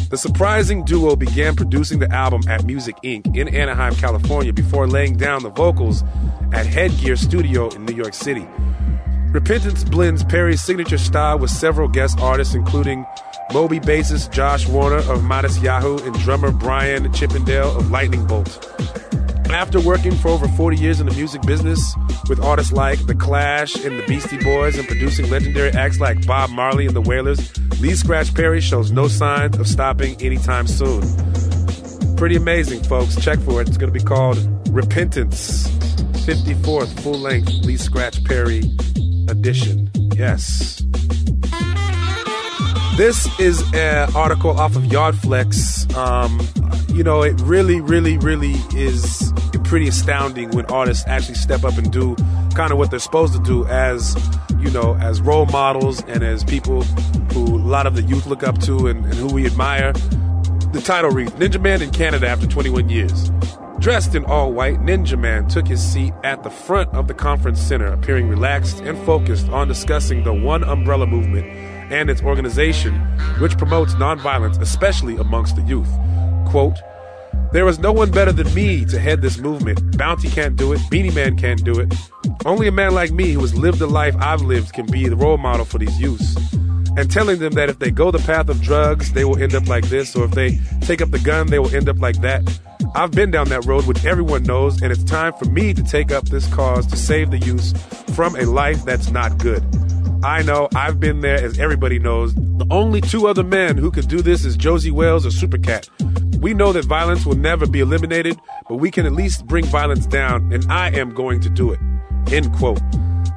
The 0.10 0.18
surprising 0.18 0.86
duo 0.86 1.16
began 1.16 1.56
producing 1.56 2.00
the 2.00 2.12
album 2.14 2.42
at 2.48 2.64
Music 2.66 2.96
Inc. 3.04 3.36
in 3.36 3.54
Anaheim, 3.54 3.96
California, 3.96 4.54
before 4.54 4.88
laying 4.88 5.18
down 5.18 5.44
the 5.44 5.50
vocals 5.50 6.04
at 6.54 6.66
Headgear 6.66 7.16
Studio 7.16 7.70
in 7.70 7.86
New 7.86 7.96
York 7.96 8.14
City. 8.14 8.48
Repentance 9.32 9.84
blends 9.84 10.24
Perry's 10.24 10.62
signature 10.62 10.98
style 10.98 11.38
with 11.38 11.52
several 11.52 11.88
guest 11.90 12.20
artists, 12.22 12.56
including 12.56 13.06
Moby 13.54 13.80
bassist 13.80 14.32
Josh 14.32 14.68
Werner 14.68 14.98
of 14.98 15.22
Matisyahu 15.22 16.06
and 16.06 16.18
drummer 16.20 16.52
Brian 16.52 17.12
Chippendale 17.14 17.76
of 17.78 17.92
Lightning 17.92 18.26
Bolt. 18.26 18.64
After 19.52 19.80
working 19.80 20.14
for 20.16 20.30
over 20.30 20.48
40 20.48 20.78
years 20.78 21.00
in 21.00 21.08
the 21.08 21.14
music 21.16 21.42
business 21.44 21.96
with 22.30 22.40
artists 22.40 22.72
like 22.72 23.06
The 23.08 23.16
Clash 23.16 23.76
and 23.76 24.00
the 24.00 24.06
Beastie 24.06 24.38
Boys 24.44 24.78
and 24.78 24.88
producing 24.88 25.30
legendary 25.30 25.72
acts 25.72 26.00
like 26.00 26.26
Bob 26.28 26.50
Marley 26.50 26.86
and 26.86 26.96
the 26.96 27.02
Wailers, 27.02 27.40
Lee 27.80 27.96
Scratch 27.96 28.34
Perry 28.34 28.62
shows 28.62 28.92
no 28.92 29.08
signs 29.08 29.58
of 29.58 29.68
stopping 29.68 30.22
anytime 30.22 30.68
soon. 30.68 31.04
Pretty 32.18 32.36
amazing, 32.36 32.84
folks. 32.84 33.16
Check 33.16 33.40
for 33.40 33.62
it. 33.62 33.68
It's 33.68 33.78
going 33.78 33.92
to 33.92 34.00
be 34.00 34.04
called 34.04 34.38
Repentance, 34.70 35.68
54th 36.26 37.00
full 37.02 37.18
length 37.18 37.50
Lee 37.64 37.78
Scratch 37.78 38.24
Perry 38.24 38.64
edition. 39.28 39.90
Yes. 40.16 40.82
This 42.98 43.40
is 43.40 43.62
an 43.76 44.16
article 44.16 44.60
off 44.60 44.76
of 44.76 44.82
Yardflex. 44.82 45.96
Um, 45.96 46.42
you 46.96 47.04
know, 47.04 47.22
it 47.22 47.40
really, 47.42 47.80
really, 47.80 48.18
really 48.18 48.56
is 48.74 49.32
pretty 49.66 49.88
astounding 49.88 50.50
when 50.50 50.66
artists 50.66 51.06
actually 51.06 51.36
step 51.36 51.64
up 51.64 51.78
and 51.78 51.94
do 51.94 52.16
kind 52.56 52.72
of 52.72 52.80
what 52.80 52.90
they're 52.90 52.98
supposed 52.98 53.34
to 53.34 53.40
do 53.44 53.68
as, 53.68 54.16
you 54.58 54.72
know, 54.72 54.96
as 54.96 55.22
role 55.22 55.46
models 55.46 56.02
and 56.06 56.24
as 56.24 56.44
people 56.44 56.82
who 57.36 57.58
a 57.58 57.62
lot 57.62 57.86
of 57.86 57.94
the 57.94 58.02
youth 58.02 58.26
look 58.26 58.42
up 58.42 58.58
to 58.62 58.88
and, 58.88 59.06
and 59.06 59.14
who 59.14 59.28
we 59.28 59.46
admire. 59.46 59.94
The 60.74 60.82
title 60.84 61.12
reads 61.12 61.34
Ninja 61.34 61.62
Man 61.62 61.84
in 61.84 61.92
Canada 61.92 62.28
after 62.28 62.48
21 62.48 62.90
years. 62.90 63.30
Dressed 63.78 64.16
in 64.16 64.26
all 64.26 64.54
white, 64.54 64.80
Ninja 64.80 65.20
Man 65.20 65.48
took 65.48 65.68
his 65.68 65.84
seat 65.84 66.16
at 66.24 66.42
the 66.42 66.50
front 66.50 66.92
of 66.96 67.08
the 67.08 67.14
conference 67.14 67.62
center, 67.62 67.94
appearing 67.94 68.28
relaxed 68.28 68.80
and 68.80 68.98
focused 69.06 69.50
on 69.50 69.68
discussing 69.68 70.24
the 70.24 70.34
One 70.34 70.64
Umbrella 70.64 71.06
movement 71.06 71.77
and 71.92 72.10
its 72.10 72.22
organization, 72.22 72.96
which 73.40 73.58
promotes 73.58 73.94
nonviolence, 73.96 74.60
especially 74.62 75.16
amongst 75.18 75.56
the 75.56 75.62
youth. 75.64 75.90
Quote, 76.48 76.78
there 77.52 77.68
is 77.68 77.80
no 77.80 77.94
one 77.94 78.12
better 78.12 78.32
than 78.32 78.54
me 78.54 78.84
to 78.86 79.00
head 79.00 79.22
this 79.22 79.38
movement. 79.38 79.98
Bounty 79.98 80.30
can't 80.30 80.58
do 80.58 80.74
it. 80.74 80.82
Beenie 80.90 81.12
Man 81.12 81.38
can't 81.38 81.64
do 81.64 81.80
it. 81.80 81.94
Only 82.46 82.68
a 82.68 82.72
man 82.72 82.94
like 82.94 83.12
me 83.12 83.32
who 83.32 83.40
has 83.40 83.58
lived 83.58 83.80
the 83.80 83.88
life 83.88 84.16
I've 84.20 84.42
lived 84.42 84.74
can 84.74 84.86
be 84.86 85.08
the 85.08 85.16
role 85.16 85.38
model 85.38 85.66
for 85.66 85.78
these 85.78 85.98
youths. 86.00 86.36
And 86.98 87.10
telling 87.10 87.40
them 87.40 87.54
that 87.54 87.70
if 87.70 87.80
they 87.80 87.92
go 87.92 88.12
the 88.12 88.20
path 88.20 88.50
of 88.50 88.62
drugs, 88.62 89.14
they 89.14 89.24
will 89.24 89.42
end 89.42 89.56
up 89.56 89.68
like 89.68 89.88
this, 89.88 90.16
or 90.16 90.26
if 90.26 90.32
they 90.32 90.60
take 90.82 91.02
up 91.02 91.12
the 91.12 91.20
gun, 91.20 91.48
they 91.48 91.60
will 91.60 91.74
end 91.74 91.88
up 91.88 92.00
like 92.00 92.20
that. 92.22 92.44
I've 92.96 93.12
been 93.12 93.32
down 93.32 93.50
that 93.50 93.66
road, 93.66 93.86
which 93.86 94.06
everyone 94.06 94.44
knows, 94.44 94.82
and 94.82 94.92
it's 94.92 95.04
time 95.04 95.34
for 95.34 95.46
me 95.46 95.74
to 95.74 95.84
take 95.84 96.12
up 96.12 96.26
this 96.26 96.52
cause 96.54 96.86
to 96.88 96.96
save 96.96 97.32
the 97.32 97.38
youth 97.38 98.16
from 98.16 98.36
a 98.36 98.44
life 98.46 98.84
that's 98.86 99.12
not 99.12 99.38
good. 99.38 99.64
I 100.24 100.42
know, 100.42 100.68
I've 100.76 101.00
been 101.00 101.22
there, 101.22 101.44
as 101.44 101.60
everybody 101.60 102.00
knows. 102.00 102.34
The 102.34 102.66
only 102.72 103.02
two 103.02 103.28
other 103.28 103.44
men 103.44 103.78
who 103.78 103.92
could 103.92 104.08
do 104.08 104.22
this 104.22 104.46
is 104.46 104.58
Josey 104.58 104.90
Wales 104.90 105.26
or 105.26 105.30
Supercat. 105.30 105.90
We 106.42 106.54
know 106.54 106.74
that 106.74 106.86
violence 106.86 107.26
will 107.26 107.36
never 107.36 107.68
be 107.68 107.82
eliminated, 107.82 108.40
but 108.68 108.76
we 108.76 108.90
can 108.90 109.06
at 109.06 109.14
least 109.14 109.46
bring 109.46 109.66
violence 109.66 110.06
down, 110.06 110.52
and 110.52 110.70
I 110.72 110.90
am 110.90 111.14
going 111.14 111.42
to 111.42 111.50
do 111.50 111.72
it. 111.72 111.80
End 112.32 112.52
quote. 112.54 112.82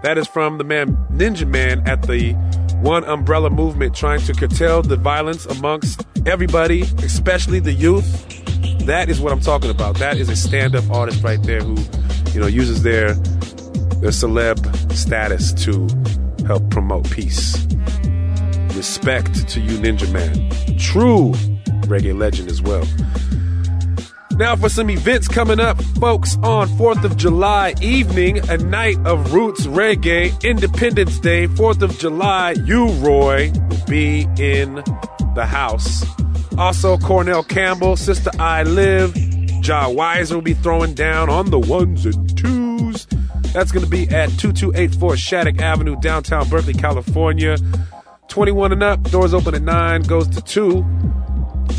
That 0.02 0.16
is 0.16 0.26
from 0.26 0.56
the 0.56 0.64
man 0.64 0.96
Ninja 1.12 1.46
Man 1.46 1.86
at 1.86 2.02
the 2.02 2.32
One 2.80 3.04
Umbrella 3.04 3.50
movement 3.50 3.94
trying 3.94 4.20
to 4.20 4.32
curtail 4.32 4.80
the 4.80 4.96
violence 4.96 5.44
amongst 5.46 6.06
everybody, 6.24 6.82
especially 7.02 7.60
the 7.60 7.72
youth. 7.72 8.39
That 8.86 9.08
is 9.08 9.20
what 9.20 9.32
I'm 9.32 9.40
talking 9.40 9.70
about. 9.70 9.98
That 9.98 10.16
is 10.16 10.28
a 10.28 10.36
stand-up 10.36 10.90
artist 10.90 11.22
right 11.22 11.42
there 11.42 11.60
who, 11.60 11.76
you 12.32 12.40
know, 12.40 12.46
uses 12.46 12.82
their 12.82 13.14
their 14.00 14.10
celeb 14.10 14.58
status 14.92 15.52
to 15.64 15.86
help 16.46 16.68
promote 16.70 17.10
peace. 17.10 17.66
Respect 18.74 19.48
to 19.48 19.60
you, 19.60 19.78
Ninja 19.78 20.10
Man. 20.10 20.50
True 20.78 21.32
reggae 21.86 22.18
legend 22.18 22.50
as 22.50 22.62
well. 22.62 22.84
Now 24.32 24.56
for 24.56 24.70
some 24.70 24.88
events 24.88 25.28
coming 25.28 25.60
up, 25.60 25.82
folks, 26.00 26.36
on 26.36 26.68
4th 26.68 27.04
of 27.04 27.18
July 27.18 27.74
evening, 27.82 28.38
a 28.48 28.56
night 28.56 28.96
of 29.04 29.34
roots 29.34 29.66
reggae, 29.66 30.42
Independence 30.42 31.18
Day, 31.18 31.46
4th 31.46 31.82
of 31.82 31.98
July, 31.98 32.52
U-Roy, 32.64 33.50
will 33.52 33.84
be 33.86 34.26
in 34.38 34.76
the 35.34 35.44
house. 35.46 36.06
Also, 36.58 36.98
Cornell 36.98 37.42
Campbell, 37.42 37.96
Sister 37.96 38.30
I 38.38 38.64
Live, 38.64 39.16
Ja 39.64 39.88
Weiser 39.88 40.34
will 40.34 40.42
be 40.42 40.54
throwing 40.54 40.94
down 40.94 41.30
on 41.30 41.50
the 41.50 41.58
ones 41.58 42.06
and 42.06 42.36
twos. 42.36 43.06
That's 43.52 43.72
going 43.72 43.84
to 43.84 43.90
be 43.90 44.08
at 44.08 44.28
2284 44.30 45.16
Shattuck 45.16 45.60
Avenue, 45.60 45.96
downtown 45.96 46.48
Berkeley, 46.48 46.74
California. 46.74 47.56
21 48.28 48.72
and 48.72 48.82
up, 48.82 49.02
doors 49.10 49.34
open 49.34 49.54
at 49.54 49.62
9, 49.62 50.02
goes 50.02 50.28
to 50.28 50.40
2. 50.40 50.84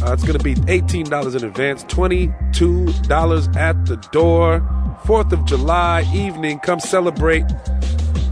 Uh, 0.04 0.14
it's 0.14 0.24
going 0.24 0.38
to 0.38 0.44
be 0.44 0.56
$18 0.56 1.36
in 1.36 1.46
advance, 1.46 1.84
$22 1.86 3.56
at 3.56 3.86
the 3.86 3.96
door. 4.12 4.60
4th 5.04 5.32
of 5.32 5.46
July 5.46 6.06
evening, 6.14 6.60
come 6.60 6.80
celebrate 6.80 7.46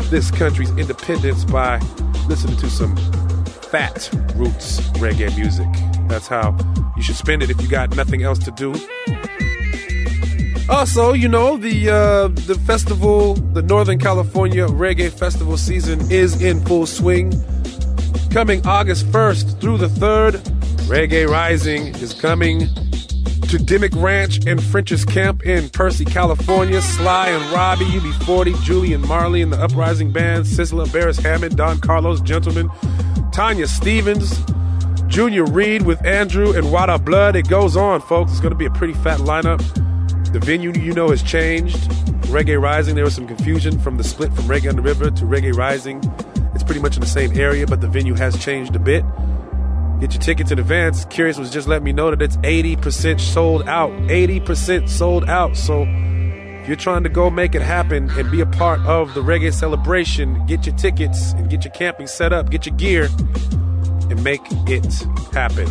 this 0.09 0.31
country's 0.31 0.71
independence 0.71 1.45
by 1.45 1.79
listening 2.27 2.57
to 2.57 2.69
some 2.69 2.95
fat 3.69 4.09
roots 4.35 4.79
reggae 4.97 5.35
music. 5.37 5.67
That's 6.07 6.27
how 6.27 6.57
you 6.97 7.03
should 7.03 7.15
spend 7.15 7.43
it 7.43 7.49
if 7.49 7.61
you 7.61 7.67
got 7.67 7.95
nothing 7.95 8.23
else 8.23 8.39
to 8.39 8.51
do. 8.51 8.73
Also, 10.69 11.13
you 11.13 11.27
know 11.27 11.57
the 11.57 11.89
uh, 11.89 12.27
the 12.45 12.55
festival, 12.65 13.33
the 13.33 13.61
Northern 13.61 13.99
California 13.99 14.67
Reggae 14.67 15.11
Festival 15.11 15.57
season 15.57 15.99
is 16.11 16.41
in 16.41 16.63
full 16.65 16.85
swing. 16.85 17.31
Coming 18.31 18.65
August 18.65 19.07
1st 19.07 19.59
through 19.59 19.77
the 19.79 19.87
3rd, 19.87 20.33
Reggae 20.87 21.27
Rising 21.27 21.87
is 21.95 22.13
coming 22.13 22.67
to 23.49 23.57
Dimmick 23.57 23.95
Ranch 23.95 24.45
and 24.45 24.61
French's 24.61 25.03
Camp 25.03 25.43
in 25.43 25.69
Piercy, 25.69 26.05
California. 26.05 26.81
Sly 26.81 27.29
and 27.29 27.51
Robbie, 27.51 27.85
UB40, 27.85 28.63
Julian 28.63 29.01
Marley 29.07 29.41
and 29.41 29.51
the 29.51 29.59
Uprising 29.59 30.11
Band, 30.11 30.45
Sizzla, 30.45 30.85
Beres 30.87 31.19
Hammond, 31.19 31.57
Don 31.57 31.79
Carlos, 31.79 32.21
Gentleman, 32.21 32.69
Tanya 33.39 33.67
Stephens, 33.67 34.43
Junior 35.07 35.45
Reid 35.45 35.83
with 35.83 36.05
Andrew 36.05 36.51
and 36.51 36.73
Wada 36.73 36.99
Blood. 36.99 37.37
It 37.37 37.47
goes 37.47 37.77
on, 37.77 38.01
folks. 38.01 38.31
It's 38.31 38.41
going 38.41 38.51
to 38.51 38.57
be 38.57 38.65
a 38.65 38.69
pretty 38.69 38.91
fat 38.95 39.21
lineup. 39.21 39.63
The 40.33 40.39
venue, 40.39 40.73
you 40.73 40.91
know, 40.91 41.07
has 41.07 41.23
changed. 41.23 41.77
Reggae 42.27 42.61
Rising, 42.61 42.95
there 42.95 43.05
was 43.05 43.15
some 43.15 43.27
confusion 43.27 43.79
from 43.79 43.95
the 43.95 44.03
split 44.03 44.33
from 44.33 44.43
Reggae 44.43 44.67
on 44.67 44.75
the 44.75 44.81
River 44.81 45.09
to 45.09 45.23
Reggae 45.23 45.55
Rising. 45.55 46.01
It's 46.53 46.65
pretty 46.65 46.81
much 46.81 46.95
in 46.95 46.99
the 46.99 47.07
same 47.07 47.31
area, 47.39 47.65
but 47.65 47.79
the 47.79 47.87
venue 47.87 48.13
has 48.15 48.37
changed 48.43 48.75
a 48.75 48.79
bit. 48.79 49.05
Get 50.01 50.13
your 50.13 50.21
tickets 50.21 50.51
in 50.51 50.59
advance. 50.59 51.05
Kurious 51.05 51.39
was 51.39 51.49
just 51.49 51.65
letting 51.65 51.85
me 51.85 51.93
know 51.93 52.09
that 52.13 52.21
it's 52.21 52.35
80% 52.35 53.21
sold 53.21 53.69
out. 53.69 53.91
80% 54.09 54.89
sold 54.89 55.29
out. 55.29 55.55
So 55.55 55.85
you're 56.69 56.77
trying 56.77 57.01
to 57.01 57.09
go 57.09 57.31
make 57.31 57.55
it 57.55 57.63
happen 57.63 58.11
and 58.11 58.29
be 58.29 58.41
a 58.41 58.45
part 58.45 58.79
of 58.81 59.15
the 59.15 59.21
reggae 59.21 59.51
celebration, 59.51 60.45
get 60.45 60.67
your 60.67 60.75
tickets 60.75 61.33
and 61.33 61.49
get 61.49 61.65
your 61.65 61.73
camping 61.73 62.05
set 62.05 62.31
up, 62.31 62.51
get 62.51 62.67
your 62.67 62.75
gear, 62.75 63.09
and 64.11 64.23
make 64.23 64.41
it 64.67 64.85
happen. 65.33 65.65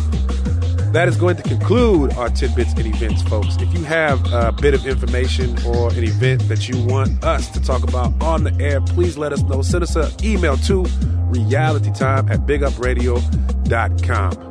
That 0.91 1.07
is 1.07 1.15
going 1.15 1.37
to 1.37 1.43
conclude 1.43 2.11
our 2.13 2.27
tidbits 2.27 2.73
and 2.73 2.85
events, 2.85 3.21
folks. 3.21 3.55
If 3.61 3.73
you 3.73 3.85
have 3.85 4.19
a 4.33 4.51
bit 4.51 4.73
of 4.73 4.85
information 4.85 5.57
or 5.65 5.89
an 5.93 6.03
event 6.03 6.49
that 6.49 6.67
you 6.67 6.77
want 6.85 7.23
us 7.23 7.47
to 7.51 7.61
talk 7.61 7.83
about 7.83 8.21
on 8.21 8.43
the 8.43 8.53
air, 8.61 8.81
please 8.81 9.17
let 9.17 9.31
us 9.31 9.41
know. 9.43 9.61
Send 9.61 9.83
us 9.83 9.95
an 9.95 10.11
email 10.21 10.57
to 10.57 10.83
realitytime 11.31 12.29
at 12.29 12.41
bigupradio.com. 12.41 14.48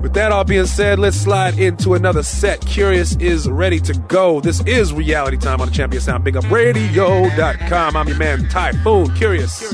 With 0.00 0.14
that 0.14 0.32
all 0.32 0.44
being 0.44 0.64
said, 0.64 0.98
let's 0.98 1.16
slide 1.16 1.58
into 1.58 1.92
another 1.92 2.22
set. 2.22 2.60
Kurious 2.62 3.20
is 3.20 3.48
ready 3.50 3.78
to 3.80 3.92
go. 4.08 4.40
This 4.40 4.64
is 4.64 4.94
Reality 4.94 5.36
Time 5.36 5.60
on 5.60 5.68
the 5.68 5.74
Champion 5.74 6.00
Sound, 6.00 6.24
bigupradio.com. 6.24 7.96
I'm 7.96 8.08
your 8.08 8.16
man, 8.16 8.48
Typhoon. 8.48 9.08
Kurious. 9.08 9.72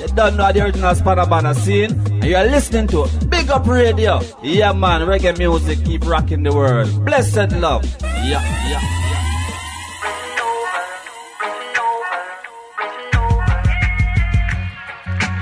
You 0.00 0.08
don't 0.08 0.36
know 0.36 0.52
the 0.52 0.64
original 0.64 0.92
Spanabana 0.92 1.54
scene, 1.54 1.92
and 1.92 2.24
you 2.24 2.34
are 2.36 2.46
listening 2.46 2.88
to 2.88 3.08
Big 3.28 3.48
Up 3.48 3.66
Radio. 3.66 4.20
Yeah, 4.42 4.72
man, 4.72 5.02
reggae 5.02 5.38
music 5.38 5.84
keep 5.84 6.04
rocking 6.04 6.42
the 6.42 6.52
world. 6.52 7.04
Blessed 7.04 7.52
love. 7.52 7.84
Yeah, 8.02 8.42
yeah. 8.68 9.00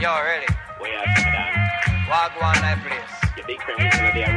Yo, 0.01 0.23
ready? 0.23 0.53
Friend 3.75 3.89
was 3.89 3.97
gonna 3.97 4.13
be 4.13 4.23
a 4.23 4.33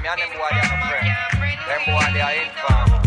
me 0.00 0.08
and 0.08 0.20
them 0.20 0.30
boy, 0.32 0.48
they 0.50 0.60
are 0.60 0.72
my 0.72 0.88
friend. 0.88 1.08
Them 1.68 1.82
boy, 1.84 2.12
they 2.14 2.20
are 2.22 2.34
inform. 2.44 2.97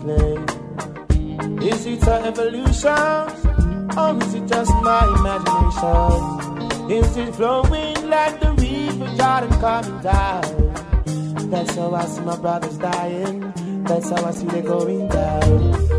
play? 0.00 1.68
Is 1.68 1.86
it 1.86 2.06
an 2.08 2.26
evolution? 2.26 3.38
Or 3.96 4.16
is 4.22 4.34
it 4.34 4.46
just 4.46 4.72
my 4.82 5.04
imagination? 5.18 6.90
Is 6.90 7.16
it 7.16 7.34
flowing 7.34 8.08
like 8.08 8.40
the 8.40 8.52
river 8.52 9.08
Jordan 9.16 9.60
coming 9.60 10.00
down? 10.02 11.50
That's 11.50 11.74
how 11.74 11.94
I 11.94 12.04
see 12.06 12.20
my 12.22 12.36
brothers 12.36 12.78
dying. 12.78 13.52
That's 13.84 14.10
how 14.10 14.24
I 14.24 14.30
see 14.30 14.46
they 14.46 14.62
going 14.62 15.08
down. 15.08 15.97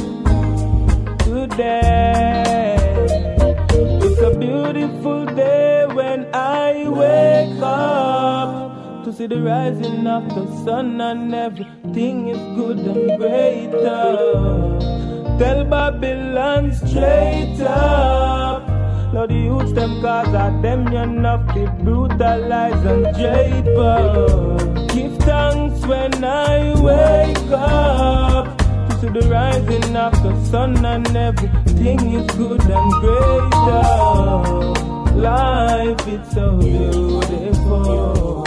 today. 1.18 2.76
It's 4.02 4.20
a 4.20 4.36
beautiful 4.38 5.26
day 5.26 5.86
when 5.86 6.34
I 6.34 6.88
wake 6.88 7.62
up 7.62 9.04
to 9.04 9.12
see 9.12 9.26
the 9.26 9.40
rising 9.40 10.06
of 10.06 10.28
the 10.34 10.46
sun 10.64 11.00
and 11.00 11.34
everything 11.34 12.28
is 12.28 12.38
good 12.56 12.78
and 12.78 13.18
greater. 13.18 14.16
Tell 15.38 15.64
Babylon 15.64 16.72
straight 16.72 17.60
up. 17.60 18.62
Lord, 19.12 19.30
you 19.30 19.44
youths 19.44 19.72
them 19.72 20.00
cause 20.00 20.34
I 20.34 20.50
them 20.60 20.88
enough 20.88 21.54
to 21.54 21.66
brutalize 21.84 22.84
and 22.84 23.16
jade 23.16 23.64
Thanks 25.24 25.86
when 25.86 26.24
I 26.24 26.74
wake 26.80 27.50
up 27.50 28.58
to 28.58 28.98
see 29.00 29.08
the 29.08 29.28
rising 29.30 29.96
of 29.96 30.12
the 30.22 30.44
sun 30.50 30.84
and 30.84 31.16
everything 31.16 32.00
is 32.14 32.26
good 32.36 32.60
and 32.60 32.92
greater. 33.02 33.82
Life 35.16 36.08
it's 36.08 36.34
so 36.34 36.56
beautiful. 36.58 38.44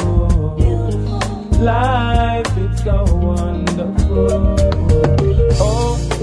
Life 1.60 2.58
it's 2.58 2.84
so 2.84 3.04
wonderful. 3.16 4.67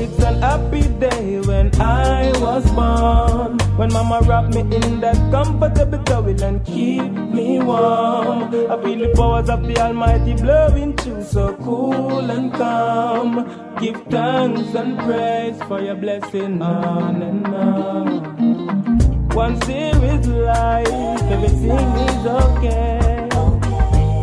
It's 0.05 0.23
an 0.23 0.43
happy 0.43 0.83
day 1.01 1.41
when 1.41 1.71
I 1.81 2.31
was 2.39 2.71
born. 2.73 3.57
When 3.79 3.91
mama 3.91 4.21
wrapped 4.29 4.55
me 4.55 4.61
in 4.61 5.01
that 5.01 5.17
comfortable 5.31 6.03
towel 6.05 6.43
and 6.43 6.63
keep 6.63 7.11
me 7.11 7.59
warm. 7.59 8.53
I 8.71 8.77
feel 8.83 8.99
the 8.99 9.13
powers 9.17 9.49
of 9.49 9.67
the 9.67 9.79
Almighty 9.79 10.35
blowing 10.35 10.95
through 10.99 11.25
so 11.25 11.55
cool 11.57 12.31
and 12.31 12.53
calm. 12.53 13.49
Give 13.81 13.97
thanks 14.11 14.75
and 14.75 14.99
praise 14.99 15.63
for 15.63 15.81
your 15.81 15.95
blessing 15.95 16.61
on 16.61 17.23
and 17.23 17.47
on. 17.47 19.29
Once 19.31 19.67
here 19.67 20.05
is 20.05 20.29
life, 20.29 21.23
everything 21.33 21.89
is 22.09 22.27
okay. 22.27 23.29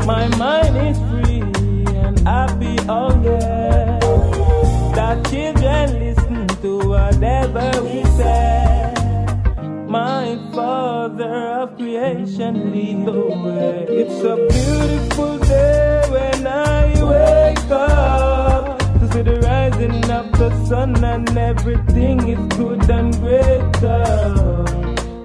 My 0.06 0.28
mind 0.38 0.78
is 0.90 1.00
free 1.10 1.42
and 2.06 2.20
happy, 2.20 2.78
oh 2.88 3.20
yeah. 3.24 4.01
That 4.94 5.26
children 5.30 6.00
listen 6.00 6.48
to 6.62 6.80
whatever 6.90 7.72
we 7.84 8.04
say. 8.18 8.94
My 9.88 10.38
Father 10.54 11.62
of 11.62 11.78
creation 11.78 12.72
lead 12.72 13.06
the 13.06 13.22
way. 13.44 13.86
It's 13.90 14.22
a 14.24 14.36
beautiful 14.36 15.38
day 15.40 16.04
when 16.10 16.48
I 16.48 16.86
wake 17.14 17.72
up 17.72 18.80
to 19.00 19.12
see 19.14 19.22
the 19.22 19.40
rising 19.42 20.12
of 20.12 20.32
the 20.34 20.66
sun 20.66 21.04
and 21.04 21.38
everything 21.38 22.28
is 22.28 22.58
good 22.58 22.90
and 22.90 23.14
greater. 23.20 24.66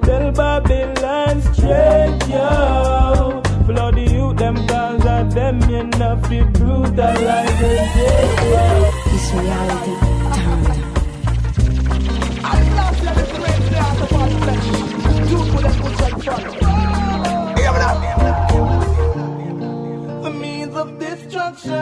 Tell 0.02 0.32
Babylon 0.32 1.43
straight, 1.55 2.18
yo. 2.28 3.43
Flood 3.66 3.97
the 3.97 4.02
youth, 4.02 4.36
them 4.36 4.55
cause 4.68 5.05
of 5.05 5.34
them, 5.34 5.60
you 5.68 5.82
know, 5.82 6.16
fi 6.28 6.43
brutalize 6.44 7.51
and 7.51 7.90
jail. 7.94 8.93
This 9.10 9.32
reality 9.32 9.94
The 20.22 20.30
means 20.30 20.76
of 20.76 20.98
destruction, 21.01 21.72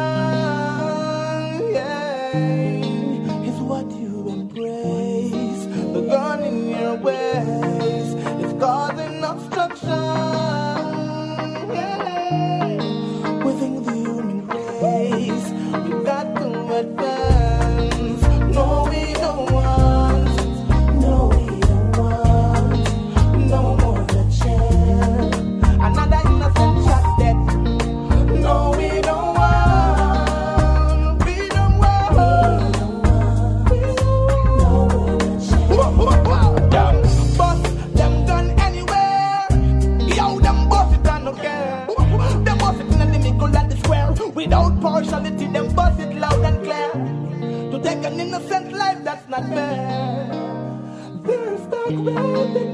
The 52.05 52.11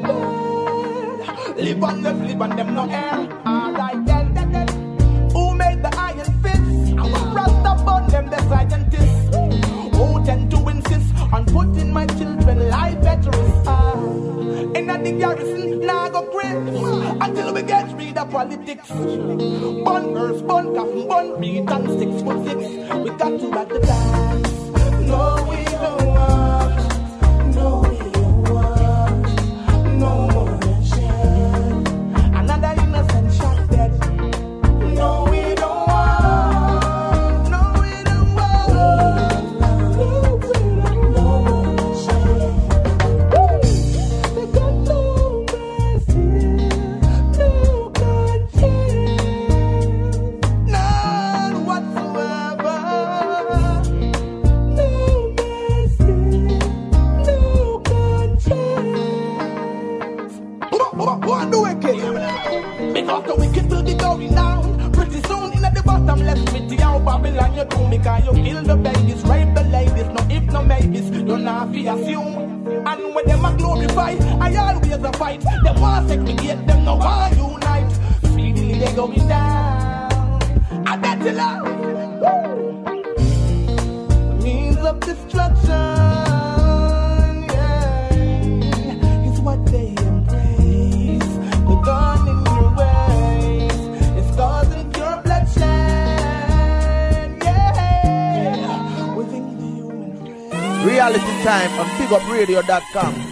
bed. 0.03 1.57
Live 1.57 1.85
on 1.85 2.03
them, 2.03 2.27
live 2.27 2.43
on 2.43 2.57
them, 2.57 2.75
no 2.75 2.89
air. 2.89 3.29
Alright, 3.47 4.05
then, 4.05 4.35
then, 4.35 4.51
then. 4.51 4.69
Who 5.31 5.55
made 5.55 5.83
the 5.85 5.95
iron 5.97 6.33
fist? 6.43 6.95
Rasta 7.33 7.85
burn 7.85 8.09
them, 8.09 8.27
the 8.29 8.39
scientists. 8.49 9.37
Who 9.97 10.25
tend 10.25 10.51
to 10.51 10.69
insist 10.69 11.15
on 11.33 11.45
putting 11.47 11.93
my 11.93 12.07
children 12.07 12.71
life 12.71 13.07
at 13.07 13.25
risk? 13.25 13.67
Ah, 13.67 13.95
in 14.75 14.87
the 14.87 15.13
garrison, 15.19 15.81
now 15.87 16.09
go 16.09 16.23
quit 16.23 16.57
until 17.21 17.55
we 17.55 17.63
get 17.63 17.97
rid 17.97 18.19
of 18.19 18.31
politics. 18.31 18.89
Bun 18.89 20.13
girls, 20.13 20.43
bun 20.43 20.75
coffin, 20.75 21.07
bun 21.07 21.41
beat 21.41 21.71
and 21.71 22.01
six 22.01 22.23
foot 22.23 22.45
six. 22.49 22.59
We 22.99 23.11
got 23.11 23.39
to 23.39 23.51
back 23.53 23.69
the 23.69 23.79
dance. 23.79 24.30
On 102.97 103.30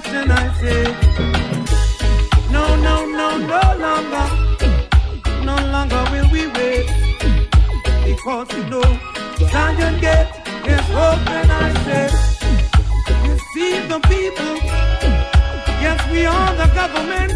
question 0.00 0.30
I 0.30 0.52
say. 0.60 0.82
No, 2.50 2.76
no, 2.76 3.06
no, 3.06 3.28
no 3.38 3.62
longer. 3.84 4.26
No 5.44 5.56
longer 5.74 6.02
will 6.10 6.30
we 6.32 6.46
wait. 6.56 6.86
Because 8.06 8.52
you 8.52 8.64
know, 8.70 8.88
Zion 9.50 10.00
Gate 10.00 10.32
is 10.66 10.86
open, 10.90 11.46
I 11.50 11.68
say. 11.86 12.06
You 13.26 13.34
see 13.52 13.74
the 13.88 14.00
people. 14.12 14.56
Yes, 15.84 16.00
we 16.10 16.26
are 16.26 16.54
the 16.56 16.68
government. 16.80 17.32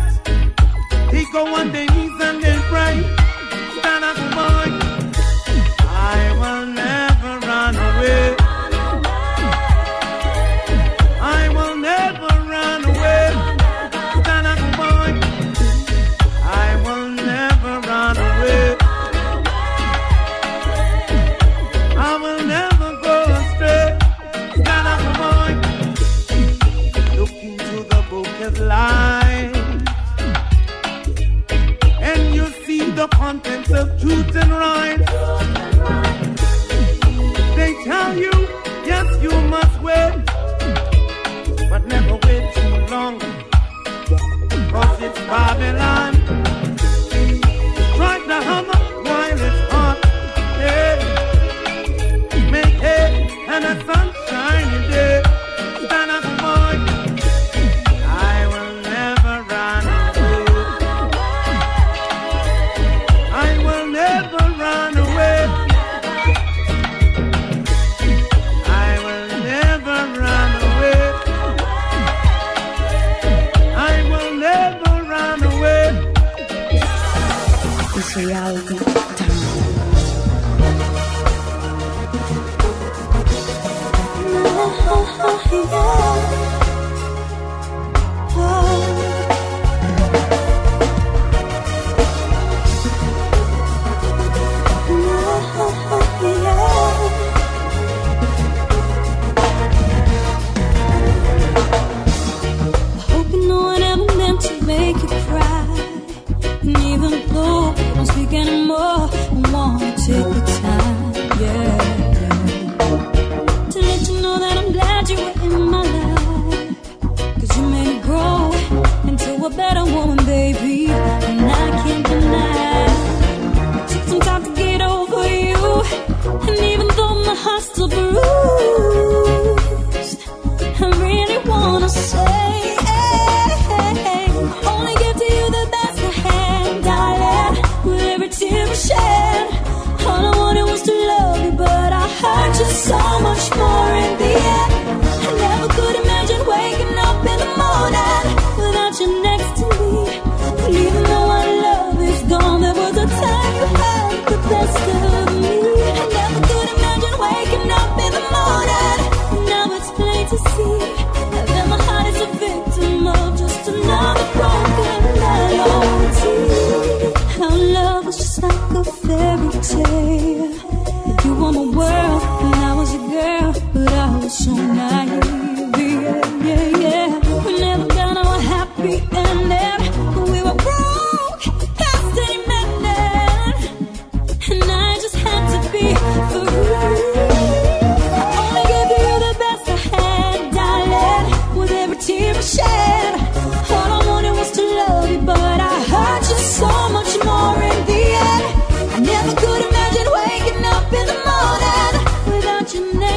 They 1.10 1.24
go 1.32 1.46
on 1.54 1.70
their 1.72 1.86
knees 1.86 2.18
and 2.20 2.42
they 2.42 2.58
pray. 2.72 2.96
Stand 3.78 4.04
up, 4.04 4.16
boy. 4.36 4.68
I 5.86 6.18
will 6.40 6.66
never 6.66 7.46
run 7.46 7.76
away. 7.76 8.43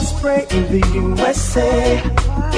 just 0.00 0.20
pray 0.20 0.44
in 0.50 0.64
the 0.72 0.82
USA. 0.94 2.02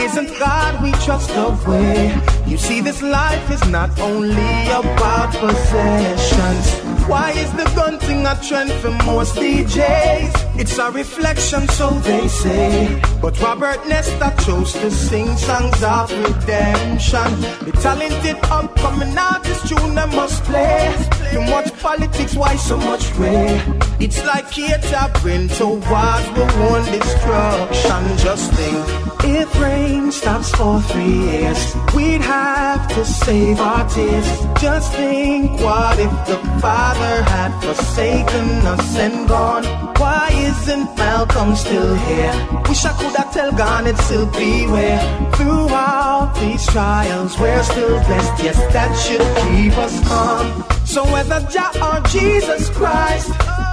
Isn't 0.04 0.30
God 0.38 0.82
we 0.82 0.90
trust 1.04 1.28
the 1.38 1.48
way? 1.68 2.18
You 2.50 2.56
see, 2.56 2.80
this 2.80 3.02
life 3.02 3.50
is 3.50 3.62
not 3.68 3.90
only 4.00 4.52
about 4.80 5.30
possessions. 5.34 6.66
Why 7.06 7.32
is 7.32 7.50
the 7.52 7.66
gun 7.76 7.98
thing 7.98 8.24
a 8.24 8.34
trend 8.46 8.72
for 8.80 8.90
most 9.04 9.34
DJs? 9.34 10.32
It's 10.58 10.78
a 10.78 10.90
reflection, 10.90 11.68
so 11.68 11.90
they 12.08 12.26
say. 12.26 13.02
But 13.20 13.38
Robert 13.42 13.86
Nesta 13.86 14.34
chose 14.42 14.72
to 14.72 14.90
sing 14.90 15.36
songs 15.36 15.82
of 15.82 16.10
redemption. 16.24 17.30
The 17.66 17.72
talented 17.82 18.38
upcoming 18.44 19.16
artist 19.18 19.68
tune 19.68 19.94
they 19.94 20.06
must 20.06 20.42
play 20.44 21.25
you 21.36 21.50
much 21.50 21.72
politics, 21.80 22.34
why 22.34 22.56
so 22.56 22.76
much 22.76 23.12
rain? 23.16 23.60
It's 24.00 24.24
like 24.24 24.46
it's 24.56 24.90
happening 24.90 25.48
towards 25.48 26.26
the 26.36 26.46
one 26.70 26.86
destruction. 26.92 28.02
Just 28.18 28.52
think, 28.52 28.84
if 29.24 29.48
rain 29.60 30.12
stops 30.12 30.50
for 30.54 30.80
three 30.82 31.18
years, 31.30 31.60
we'd 31.94 32.22
have 32.22 32.88
to 32.94 33.04
save 33.04 33.60
our 33.60 33.88
tears. 33.88 34.28
Just 34.60 34.92
think, 34.94 35.60
what 35.60 35.98
if 35.98 36.14
the 36.26 36.38
Father 36.60 37.22
had 37.34 37.52
forsaken 37.60 38.48
us 38.74 38.96
and 38.96 39.28
gone? 39.28 39.64
Why 39.96 40.30
isn't 40.32 40.96
Malcolm 40.96 41.54
still 41.56 41.94
here? 42.08 42.34
Wish 42.68 42.84
I 42.84 42.92
could 42.98 43.16
have 43.16 43.32
tell 43.32 43.52
Garnett 43.52 43.94
it 43.94 44.02
still 44.02 44.26
beware. 44.26 45.00
Throughout 45.36 46.34
these 46.40 46.64
trials, 46.66 47.38
we're 47.38 47.62
still 47.62 47.98
blessed. 48.06 48.44
Yes, 48.44 48.58
that 48.72 48.92
should 49.04 49.26
keep 49.42 49.76
us 49.78 49.96
calm. 50.08 50.75
So 50.86 51.04
whether 51.12 51.40
Jah 51.50 51.72
or 51.86 52.00
Jesus 52.08 52.70
Christ, 52.70 53.28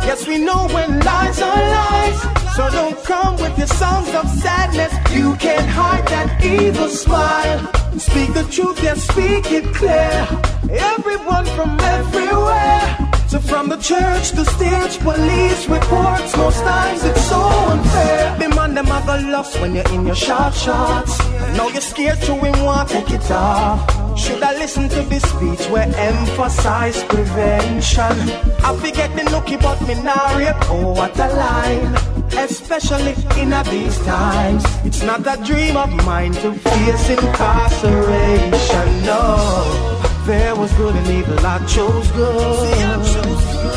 yes, 0.08 0.28
we 0.28 0.38
know 0.40 0.68
when 0.76 1.00
lies 1.00 1.42
are 1.42 1.64
lies. 1.78 2.22
So 2.56 2.70
don't 2.70 3.02
come 3.06 3.36
with 3.38 3.58
your 3.58 3.68
songs 3.68 4.10
of 4.14 4.28
sadness. 4.30 4.92
You 5.16 5.36
can't 5.36 5.70
hide 5.70 6.08
that 6.08 6.44
evil 6.44 6.90
smile. 6.90 7.60
Speak 7.98 8.34
the 8.34 8.44
truth, 8.52 8.82
yes, 8.84 9.08
speak 9.08 9.52
it 9.52 9.66
clear. 9.74 10.28
Everyone 10.70 11.46
from 11.56 11.80
everywhere. 11.80 13.23
So 13.34 13.40
from 13.40 13.68
the 13.68 13.78
church 13.78 14.30
to 14.34 14.46
stage, 14.46 15.00
police 15.00 15.68
reports, 15.68 16.38
most 16.38 16.60
times 16.60 17.04
it's 17.04 17.26
so 17.26 17.42
unfair. 17.42 18.38
The 18.38 18.50
man 18.56 18.76
them 18.76 18.86
have 18.86 19.10
a 19.10 19.28
lost 19.32 19.60
when 19.60 19.74
you're 19.74 19.92
in 19.92 20.06
your 20.06 20.14
short 20.16 20.54
shorts. 20.54 21.18
Now 21.58 21.68
you're 21.70 21.82
scared 21.82 22.22
to 22.28 22.36
win 22.36 22.56
one, 22.64 22.86
take 22.86 23.10
it 23.10 23.32
off. 23.32 23.90
Should 24.20 24.44
I 24.44 24.54
listen 24.60 24.88
to 24.90 25.02
this 25.10 25.24
speech 25.24 25.68
where 25.72 25.92
emphasize 25.98 27.04
prevention? 27.06 28.14
I 28.62 28.78
forget 28.80 29.10
the 29.16 29.24
nookie 29.24 29.60
but 29.60 29.82
me 29.88 29.96
now 30.04 30.38
rape. 30.38 30.56
Oh 30.70 30.94
what 30.94 31.18
a 31.18 31.34
line. 31.34 31.96
Especially 32.38 33.16
in 33.42 33.50
these 33.72 33.98
times. 34.06 34.64
It's 34.86 35.02
not 35.02 35.22
a 35.26 35.44
dream 35.44 35.76
of 35.76 35.90
mine 36.06 36.34
to 36.34 36.54
face 36.54 37.10
incarceration. 37.10 39.06
No. 39.08 40.13
There 40.26 40.56
was 40.56 40.72
good 40.76 40.96
and 40.96 41.08
evil, 41.08 41.46
I 41.46 41.60
chose 41.66 42.10
good. 42.12 42.78
Yeah, 42.80 43.04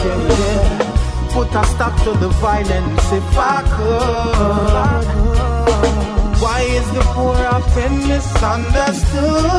yeah. 0.04 1.30
Put 1.32 1.52
a 1.52 1.64
stop 1.66 2.00
to 2.04 2.12
the 2.12 2.28
violence 2.28 3.12
if 3.12 3.36
I 3.36 3.62
could. 3.74 5.06
Why 6.40 6.60
is 6.60 6.88
the 6.92 7.00
poor 7.14 7.36
often 7.36 8.06
misunderstood? 8.06 9.50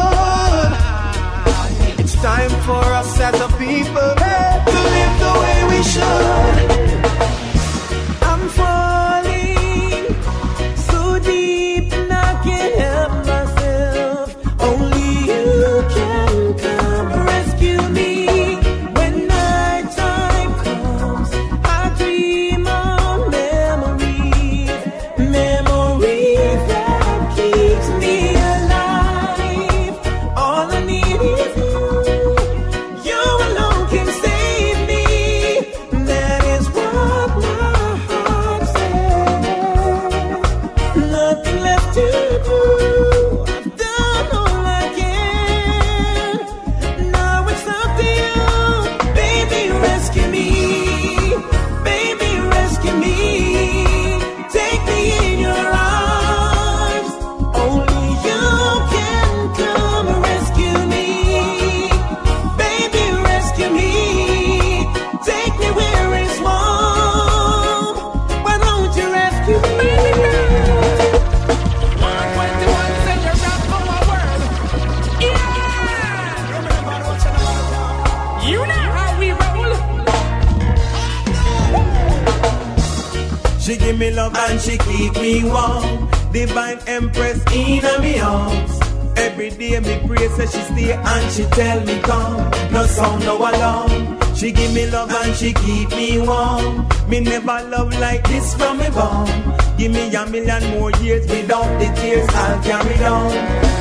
It's 1.99 2.15
time 2.21 2.51
for 2.61 2.83
us 2.99 3.19
as 3.19 3.35
a 3.41 3.49
people 3.57 4.15
to 4.71 4.79
live 4.95 5.15
the 5.25 5.33
way 5.41 5.57
we 5.69 5.79
should. 5.83 6.57
I'm 8.21 8.47
falling 8.47 9.06
love 84.27 84.49
and 84.49 84.61
she 84.61 84.77
keep 84.77 85.13
me 85.15 85.43
warm. 85.43 86.09
Divine 86.31 86.79
Empress 86.87 87.41
in 87.53 88.01
me 88.01 88.19
arms. 88.19 88.79
Every 89.15 89.49
day 89.49 89.79
me 89.79 90.07
pray 90.07 90.27
say 90.29 90.45
she 90.45 90.61
stay 90.73 90.93
and 90.93 91.31
she 91.31 91.43
tell 91.45 91.83
me 91.85 91.99
come. 92.01 92.37
No 92.71 92.85
sound, 92.85 93.23
no 93.25 93.37
alarm. 93.37 94.17
She 94.35 94.51
give 94.51 94.73
me 94.73 94.85
love 94.89 95.11
and 95.11 95.35
she 95.35 95.53
keep 95.53 95.89
me 95.89 96.19
warm. 96.19 96.87
Me 97.09 97.19
never 97.21 97.59
love 97.69 97.97
like 97.99 98.27
this 98.27 98.53
from 98.55 98.77
me 98.77 98.89
born. 98.89 99.27
Give 99.77 99.91
me 99.91 100.13
a 100.13 100.25
million 100.25 100.63
more 100.71 100.91
years 101.01 101.25
without 101.27 101.79
the 101.79 101.85
tears 101.99 102.27
I'll 102.33 102.61
carry 102.63 103.05
on. 103.05 103.31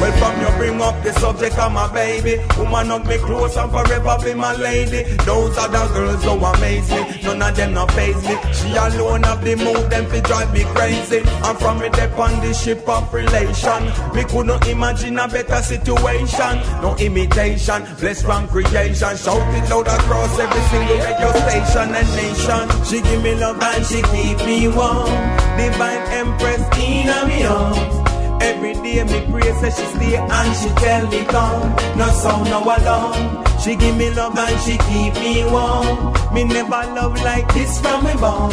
Well, 0.00 0.12
from 0.18 0.40
you 0.40 0.56
bring 0.58 0.80
up 0.80 1.02
the 1.02 1.12
subject 1.14 1.58
of 1.58 1.72
my 1.72 1.92
baby. 1.92 2.40
Woman 2.58 2.90
of 2.90 3.06
me 3.06 3.18
close 3.18 3.56
and 3.56 3.70
forever 3.70 4.16
be 4.22 4.34
my 4.34 4.54
lady. 4.56 5.02
Those 5.24 5.56
other 5.58 5.92
girls 5.94 6.22
so 6.22 6.38
amaze 6.38 6.90
me. 6.90 7.22
None 7.26 7.42
of 7.42 7.56
them 7.56 7.74
not 7.74 7.90
phase 7.90 8.22
me. 8.22 8.36
She 8.52 8.70
alone 8.76 9.24
have 9.24 9.44
the 9.44 9.56
move 9.56 9.90
them 9.90 10.06
fi 10.06 10.20
drive 10.20 10.52
me 10.52 10.62
crazy. 10.62 11.18
And 11.18 11.58
from 11.58 11.80
me 11.80 11.88
dep 11.88 12.16
on 12.18 12.38
the 12.40 12.54
ship 12.54 12.88
of 12.88 13.12
relation. 13.12 13.82
Me 14.14 14.22
couldn't 14.22 14.64
imagine 14.68 15.18
a 15.18 15.26
better 15.26 15.60
situation. 15.60 16.54
No 16.82 16.94
imitation, 16.98 17.82
blessed 17.98 18.24
from 18.24 18.46
creation. 18.46 19.16
Shout 19.16 19.42
it 19.58 19.68
loud 19.68 19.88
across 19.88 20.38
every 20.38 20.62
single 20.70 20.98
radio 21.02 21.30
station 21.42 21.88
and 21.98 22.08
nation. 22.14 22.64
She 22.84 23.02
give 23.02 23.22
me 23.22 23.34
love 23.34 23.60
and 23.60 23.84
she 23.84 24.02
keep 24.02 24.38
me 24.46 24.68
warm. 24.68 25.10
Divine 25.58 26.06
Empress 26.14 26.62
in 26.78 27.10
me 27.26 27.44
arms. 27.44 27.96
Every 28.40 28.74
day 28.74 29.02
me 29.02 29.26
pray 29.32 29.50
say 29.60 29.70
she 29.70 29.86
stay 29.96 30.16
and 30.16 30.56
she 30.56 30.68
tell 30.78 31.06
me 31.08 31.24
come. 31.24 31.74
No 31.98 32.06
sound, 32.10 32.44
no 32.50 32.62
alarm. 32.62 33.44
She 33.62 33.74
give 33.76 33.96
me 33.96 34.10
love 34.10 34.38
and 34.38 34.60
she 34.60 34.78
keep 34.78 35.14
me 35.14 35.44
warm. 35.44 36.14
Me 36.34 36.44
never 36.44 36.82
love 36.94 37.16
like 37.22 37.52
this 37.54 37.80
from 37.80 38.04
me 38.04 38.14
born. 38.14 38.52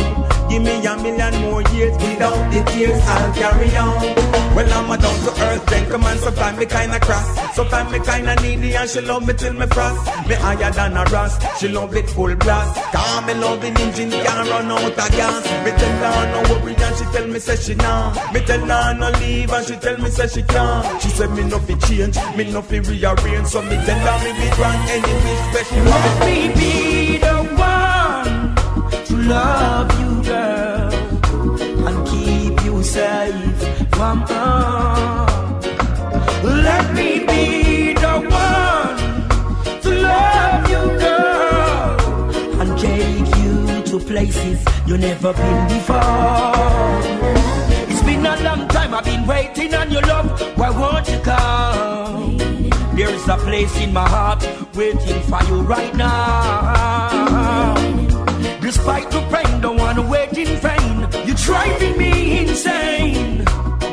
Give 0.49 0.61
me 0.61 0.85
a 0.85 0.95
million 0.97 1.33
more 1.41 1.61
years 1.73 1.95
without 1.97 2.51
the 2.51 2.63
tears 2.71 3.01
I'll 3.07 3.33
carry 3.33 3.75
on. 3.77 4.43
Well 4.55 4.71
I'm 4.71 4.91
a 4.91 4.97
down 4.97 5.19
to 5.25 5.31
earth 5.43 5.69
gentleman. 5.69 6.17
Sometimes 6.19 6.59
me 6.59 6.65
kinda 6.65 6.99
cross, 6.99 7.55
sometimes 7.55 7.91
me 7.91 7.99
kinda 7.99 8.35
needy 8.41 8.75
and 8.75 8.89
she 8.89 9.01
love 9.01 9.25
me 9.25 9.33
till 9.33 9.53
me 9.53 9.65
frost. 9.67 10.05
Me 10.27 10.35
higher 10.35 10.71
than 10.71 10.97
a 10.97 11.03
rust, 11.05 11.41
she 11.59 11.67
love 11.69 11.95
it 11.95 12.09
full 12.09 12.35
blast. 12.35 12.75
Cause 12.93 13.25
me 13.25 13.33
loving 13.33 13.75
engine 13.77 14.11
can't 14.11 14.49
run 14.49 14.71
out 14.71 14.83
of 14.83 15.11
gas. 15.17 15.43
Me 15.65 15.71
tell 15.71 16.13
her 16.13 16.25
no 16.33 16.53
worry 16.53 16.75
and 16.75 16.95
she 16.97 17.05
tell 17.05 17.27
me 17.27 17.39
say 17.39 17.55
she 17.55 17.75
nah. 17.75 18.13
Me 18.31 18.39
tell 18.41 18.59
her 18.59 18.93
no 18.93 19.09
leave 19.19 19.51
and 19.51 19.65
she 19.65 19.75
tell 19.77 19.97
me 19.97 20.09
say 20.09 20.27
she 20.27 20.43
can't. 20.43 21.01
She 21.01 21.09
said 21.09 21.31
me 21.31 21.43
no 21.43 21.57
fi 21.59 21.75
change, 21.87 22.17
me 22.37 22.51
no 22.51 22.61
fi 22.61 22.77
rearrange. 22.79 23.47
So 23.47 23.61
me 23.61 23.75
tell 23.85 23.99
her 23.99 24.17
me 24.23 24.31
be 24.39 24.55
grand 24.55 24.89
enemy 24.93 25.35
special. 25.49 25.83
Let 25.83 26.13
me 26.27 26.37
be 26.59 27.17
the 27.17 27.37
one 27.71 28.55
to 29.07 29.15
love 29.33 29.89
you, 29.99 30.11
girl, 30.29 30.93
and 31.87 31.97
keep 32.11 32.53
you 32.65 32.83
safe 32.83 33.59
from 33.95 34.17
harm. 34.21 35.61
Let 36.67 36.85
me 36.93 37.09
be 37.31 37.93
the 37.93 38.15
one 38.45 38.97
to 39.85 39.89
love 40.09 40.61
you, 40.73 40.83
girl, 41.05 42.61
and 42.61 42.69
take 42.79 43.29
you 43.43 43.55
to 43.89 43.95
places 44.11 44.59
you 44.87 44.97
never 44.97 45.33
been 45.33 45.67
before. 45.67 46.99
It's 47.89 48.03
been 48.03 48.25
a 48.25 48.35
long 48.43 48.67
time 48.67 48.93
I've 48.93 49.05
been 49.05 49.25
waiting 49.25 49.73
on 49.73 49.89
your 49.91 50.03
love. 50.03 50.27
Why 50.57 50.69
won't 50.69 51.07
you 51.09 51.19
come? 51.19 52.32
There's 52.95 53.27
a 53.27 53.37
place 53.37 53.75
in 53.81 53.91
my 53.91 54.07
heart 54.07 54.47
waiting 54.75 55.21
for 55.23 55.43
you 55.45 55.61
right 55.61 55.95
now. 55.95 57.73
Despite 58.61 59.09
the 59.09 59.21
pain, 59.31 59.61
don't 59.61 59.77
wanna 59.77 60.03
vain. 60.61 61.07
You're 61.25 61.35
driving 61.35 61.97
me 61.97 62.39
insane. 62.39 63.43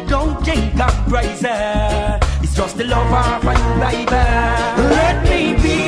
Don't 0.06 0.44
think 0.44 0.78
I'm 0.78 1.10
crazy. 1.10 1.48
It's 2.42 2.54
just 2.54 2.76
the 2.76 2.84
love 2.84 3.12
of 3.12 3.44
you, 3.44 3.80
baby. 3.80 4.24
Let 4.96 5.16
me 5.24 5.54
be 5.62 5.79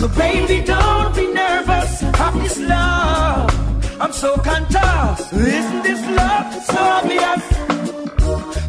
So 0.00 0.08
baby, 0.08 0.64
don't 0.64 1.14
be 1.14 1.30
nervous. 1.30 2.02
I'm 2.02 2.38
this 2.38 2.58
love. 2.58 4.00
I'm 4.00 4.12
so 4.14 4.34
contours. 4.38 5.30
Isn't 5.30 5.82
this 5.82 6.00
love 6.16 6.54
so 6.64 6.78
obvious? 6.98 7.42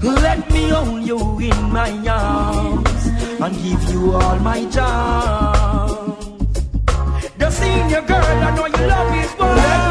Let 0.03 0.51
me 0.51 0.67
hold 0.67 1.03
you 1.03 1.39
in 1.39 1.71
my 1.71 1.91
arms 2.05 3.05
and 3.39 3.55
give 3.63 3.83
you 3.93 4.11
all 4.11 4.39
my 4.39 4.65
charm. 4.71 6.17
The 7.37 7.49
senior 7.49 8.01
girl, 8.01 8.37
I 8.47 8.53
know 8.53 8.65
you 8.65 8.87
love 8.87 9.15
is 9.15 9.31
one. 9.39 9.90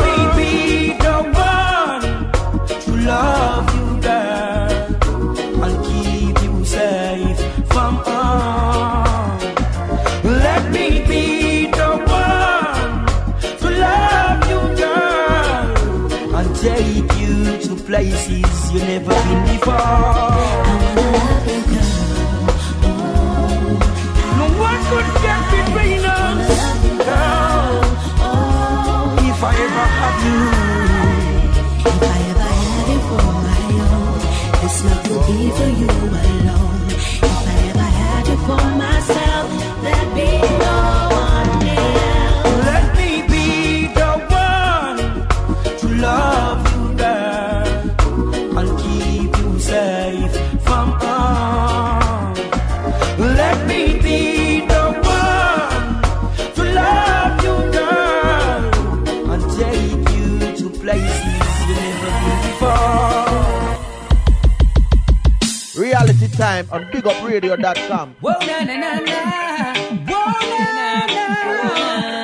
time 66.62 66.72
on 66.72 66.90
bigupradio.com. 66.90 68.16
Whoa, 68.20 68.32
na, 68.46 68.64
na, 68.64 68.76
na, 68.76 69.00
na. 69.00 69.74
Whoa, 70.06 70.32
na, 70.50 71.06
na, 71.06 71.06
na. 71.06 72.19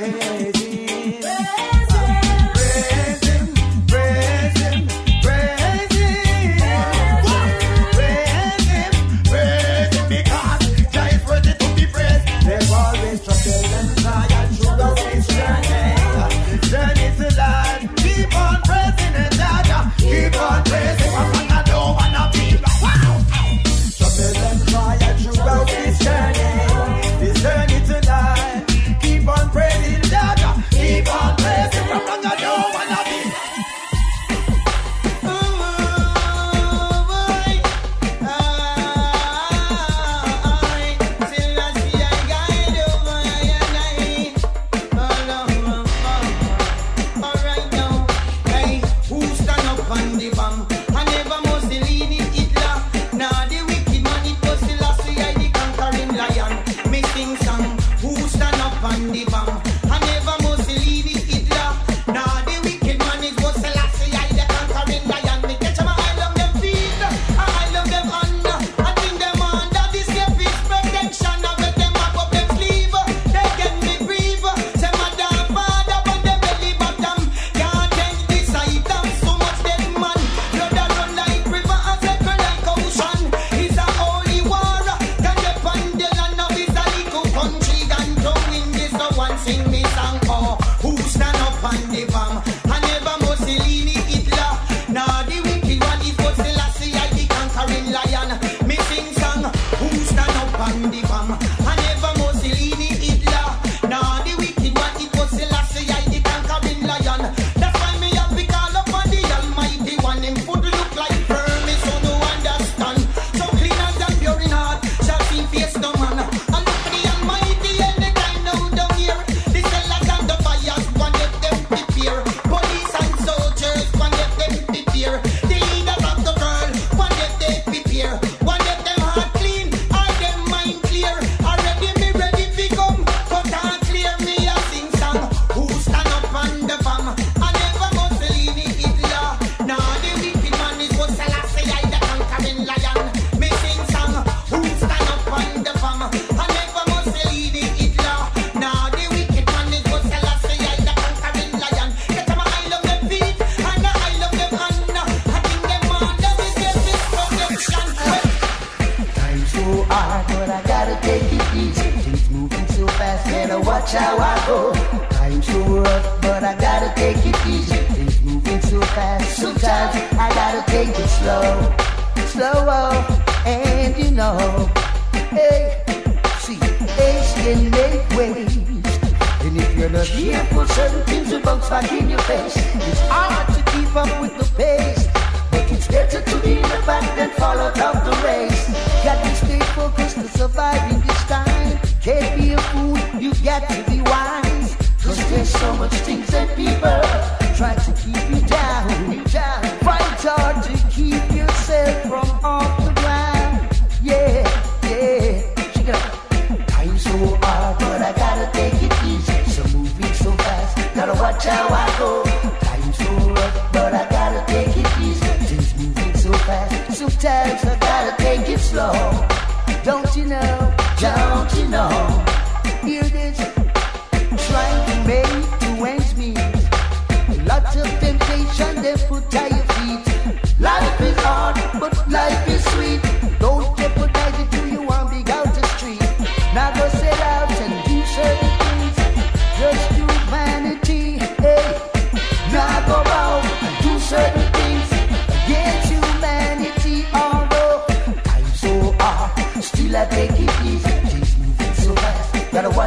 Him, 0.00 0.35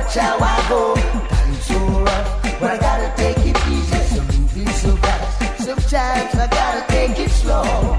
watch 0.10 0.18
how 0.18 0.38
I 0.40 0.70
go. 0.70 0.94
I'm 1.30 1.54
so 1.56 1.78
rough, 2.02 2.60
but 2.60 2.72
I 2.72 2.78
gotta 2.78 3.14
take 3.16 3.38
it 3.38 3.58
easy. 3.68 3.98
So 4.16 4.22
moving 4.22 4.68
so 4.70 4.96
fast, 4.98 5.64
sometimes 5.64 6.36
I 6.36 6.48
gotta 6.48 6.86
take 6.88 7.20
it 7.20 7.30
slow. 7.30 7.98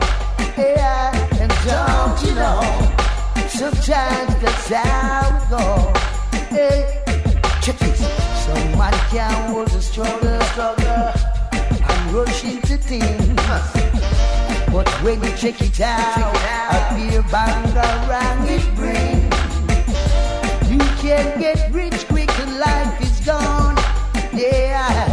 Yeah, 0.56 1.40
and 1.40 1.52
don't 1.64 2.18
you 2.26 2.34
know? 2.34 2.60
Sometimes 3.48 4.34
that's 4.42 4.68
how 4.68 5.36
it 5.36 5.50
goes. 5.50 6.00
Hey, 6.50 7.02
check 7.62 7.78
this. 7.78 8.00
Somebody 8.44 8.98
can 9.10 9.54
was 9.54 9.74
a 9.74 9.82
stronger, 9.82 10.40
stronger. 10.52 11.12
I'm 11.52 12.14
rushing 12.14 12.60
to 12.62 12.76
things. 12.76 13.40
But 14.72 14.88
when 15.02 15.22
you 15.22 15.36
check 15.36 15.60
it 15.60 15.80
out, 15.80 16.14
check 16.14 16.34
it 16.34 16.44
out. 16.48 16.74
I 16.74 17.10
feel 17.10 17.22
bang 17.30 17.76
around 17.76 18.48
it 18.48 18.74
brings 18.74 19.19
and 21.10 21.40
get 21.40 21.72
rich 21.72 22.06
quick 22.08 22.30
and 22.38 22.58
life 22.58 23.00
is 23.02 23.20
gone. 23.26 23.76
Yeah. 24.32 25.09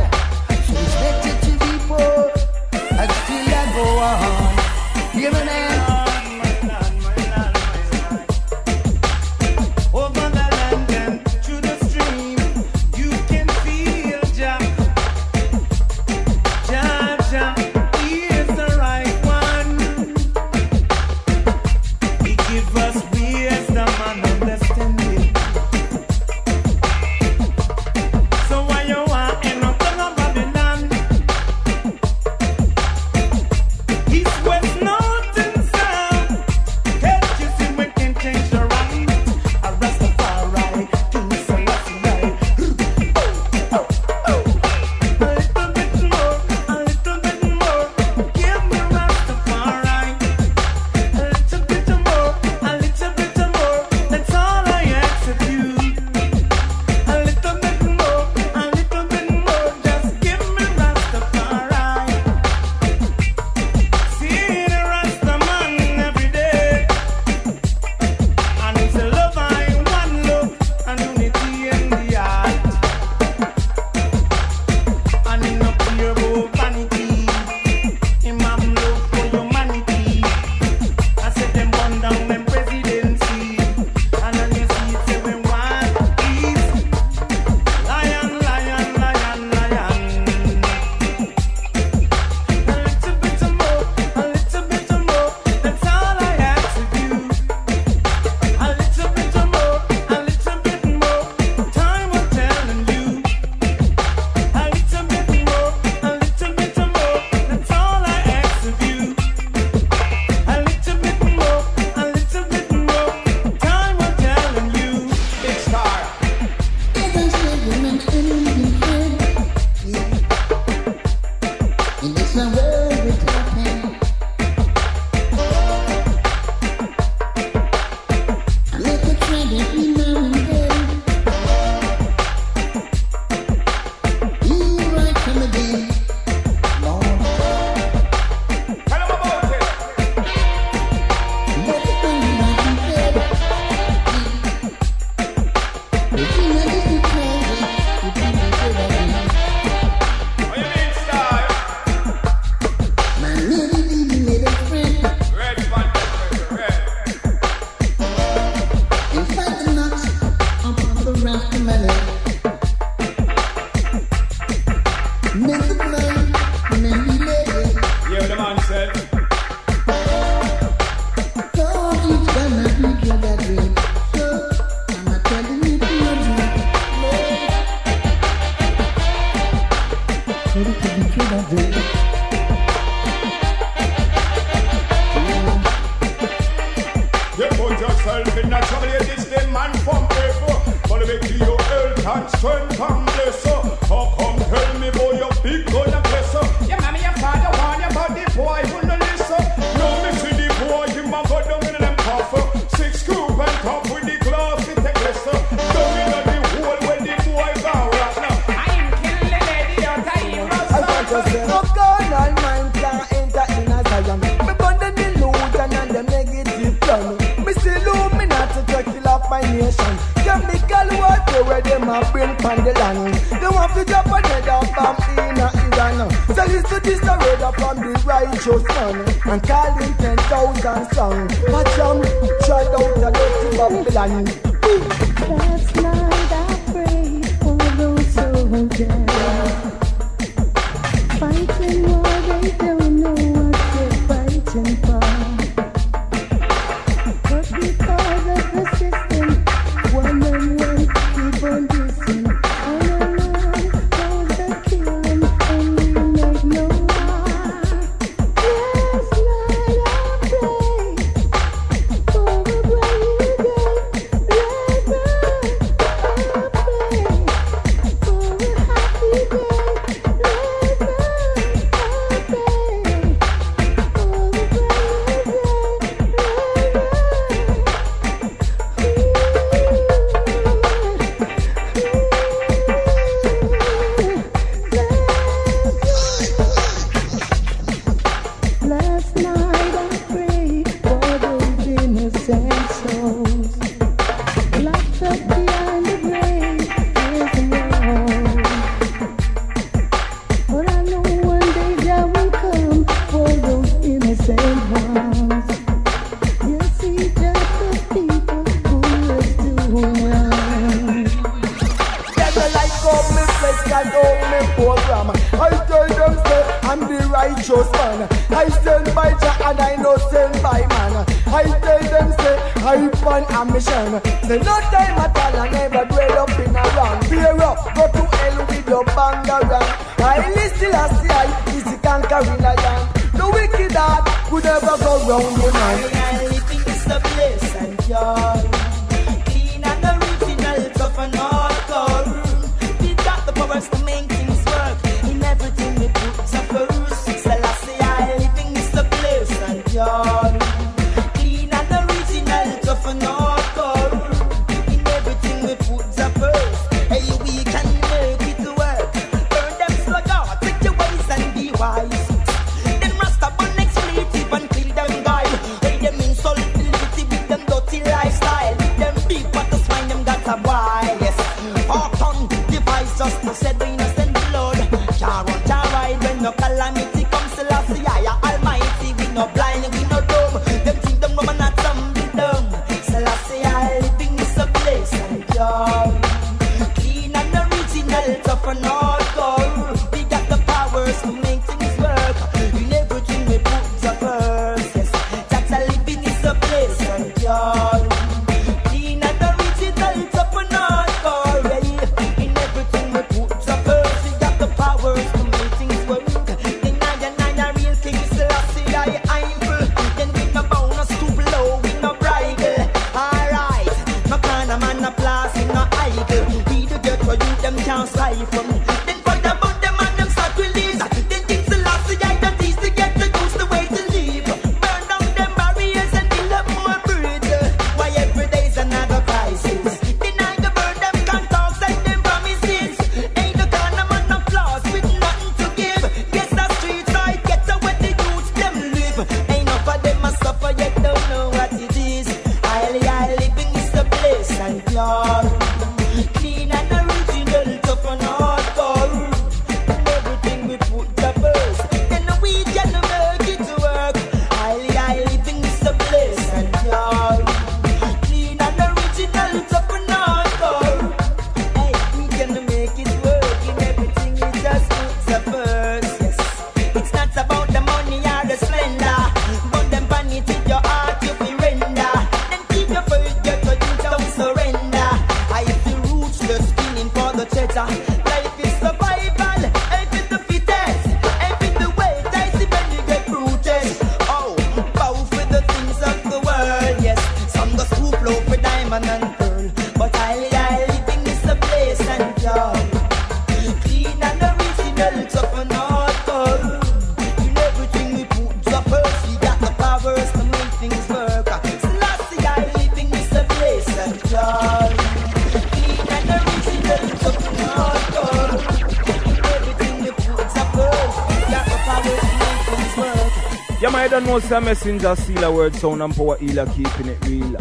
Some 514.38 514.46
messenger 514.46 514.96
seal 514.96 515.24
a 515.24 515.32
word 515.32 515.56
sound 515.56 515.82
and 515.82 515.96
power 515.96 516.16
healer 516.18 516.46
keeping 516.46 516.90
it 516.90 517.04
real. 517.08 517.36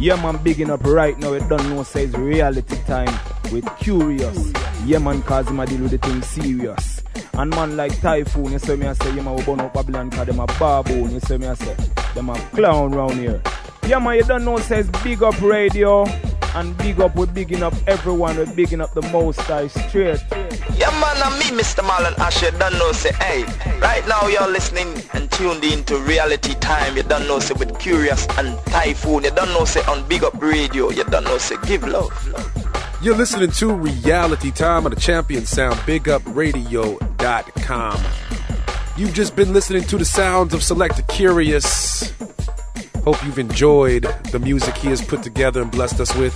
Yeah 0.00 0.20
man, 0.20 0.42
bigging 0.42 0.68
up 0.68 0.82
right 0.82 1.16
now, 1.16 1.32
it 1.32 1.48
don't 1.48 1.70
know 1.70 1.84
says 1.84 2.12
reality 2.12 2.76
time 2.88 3.06
with 3.52 3.64
Kurious. 3.78 4.84
Yeah 4.84 4.98
man, 4.98 5.22
cause 5.22 5.46
him 5.46 5.60
a 5.60 5.66
deal 5.66 5.82
with 5.82 5.92
the 5.92 5.98
thing 5.98 6.20
serious. 6.22 7.04
And 7.34 7.50
man 7.50 7.76
like 7.76 8.00
Typhoon, 8.00 8.50
you 8.50 8.58
see 8.58 8.74
me 8.74 8.88
I 8.88 8.94
say, 8.94 9.14
yeah 9.14 9.22
man, 9.22 9.36
we 9.36 9.44
burn 9.44 9.60
up 9.60 9.74
Babylon 9.74 10.10
cause 10.10 10.26
them 10.26 10.40
a 10.40 10.46
baboon, 10.46 11.12
you 11.12 11.20
see 11.20 11.38
me 11.38 11.46
I 11.46 11.54
say, 11.54 11.76
them 12.16 12.28
a 12.28 12.34
clown 12.34 12.90
round 12.90 13.14
here. 13.14 13.40
Yeah 13.86 14.00
man, 14.00 14.16
you 14.16 14.24
don't 14.24 14.44
know 14.44 14.58
says 14.58 14.90
big 15.04 15.22
up 15.22 15.40
radio. 15.40 16.04
And 16.56 16.76
big 16.78 17.00
up, 17.00 17.14
we're 17.14 17.26
bigging 17.26 17.62
up 17.62 17.74
everyone, 17.86 18.36
we're 18.38 18.52
bigging 18.56 18.80
up 18.80 18.92
the 18.92 19.02
most 19.02 19.38
high 19.42 19.68
straight. 19.68 20.18
Me, 21.24 21.56
Mr. 21.56 21.82
Marlon 21.82 22.16
Asher, 22.18 22.50
don't 22.52 22.74
know, 22.74 22.92
say, 22.92 23.12
hey, 23.14 23.44
right 23.80 24.06
now 24.06 24.28
you're 24.28 24.46
listening 24.46 25.02
and 25.14 25.30
tuned 25.32 25.64
in 25.64 25.82
to 25.84 25.96
Reality 25.98 26.54
Time. 26.56 26.96
You 26.96 27.02
don't 27.02 27.26
know, 27.26 27.38
say, 27.38 27.54
with 27.54 27.72
Kurious 27.74 28.28
and 28.38 28.58
Typhoon. 28.66 29.24
You 29.24 29.30
don't 29.30 29.48
know, 29.48 29.64
say, 29.64 29.82
on 29.84 30.06
Big 30.06 30.22
Up 30.22 30.40
Radio. 30.40 30.90
You 30.90 31.04
don't 31.04 31.24
know, 31.24 31.38
say, 31.38 31.56
give 31.66 31.82
love. 31.82 32.12
You're 33.02 33.16
listening 33.16 33.50
to 33.52 33.72
Reality 33.72 34.50
Time 34.50 34.84
on 34.84 34.90
the 34.90 35.00
Champion 35.00 35.46
Sound, 35.46 35.76
bigupradio.com. 35.80 38.00
You've 38.96 39.14
just 39.14 39.34
been 39.34 39.52
listening 39.52 39.84
to 39.84 39.96
the 39.96 40.04
sounds 40.04 40.52
of 40.52 40.62
Selector 40.62 41.02
Kurious. 41.02 42.12
Hope 43.02 43.24
you've 43.24 43.38
enjoyed 43.38 44.06
the 44.30 44.38
music 44.38 44.76
he 44.76 44.88
has 44.88 45.02
put 45.02 45.22
together 45.22 45.62
and 45.62 45.70
blessed 45.70 46.00
us 46.00 46.14
with 46.16 46.34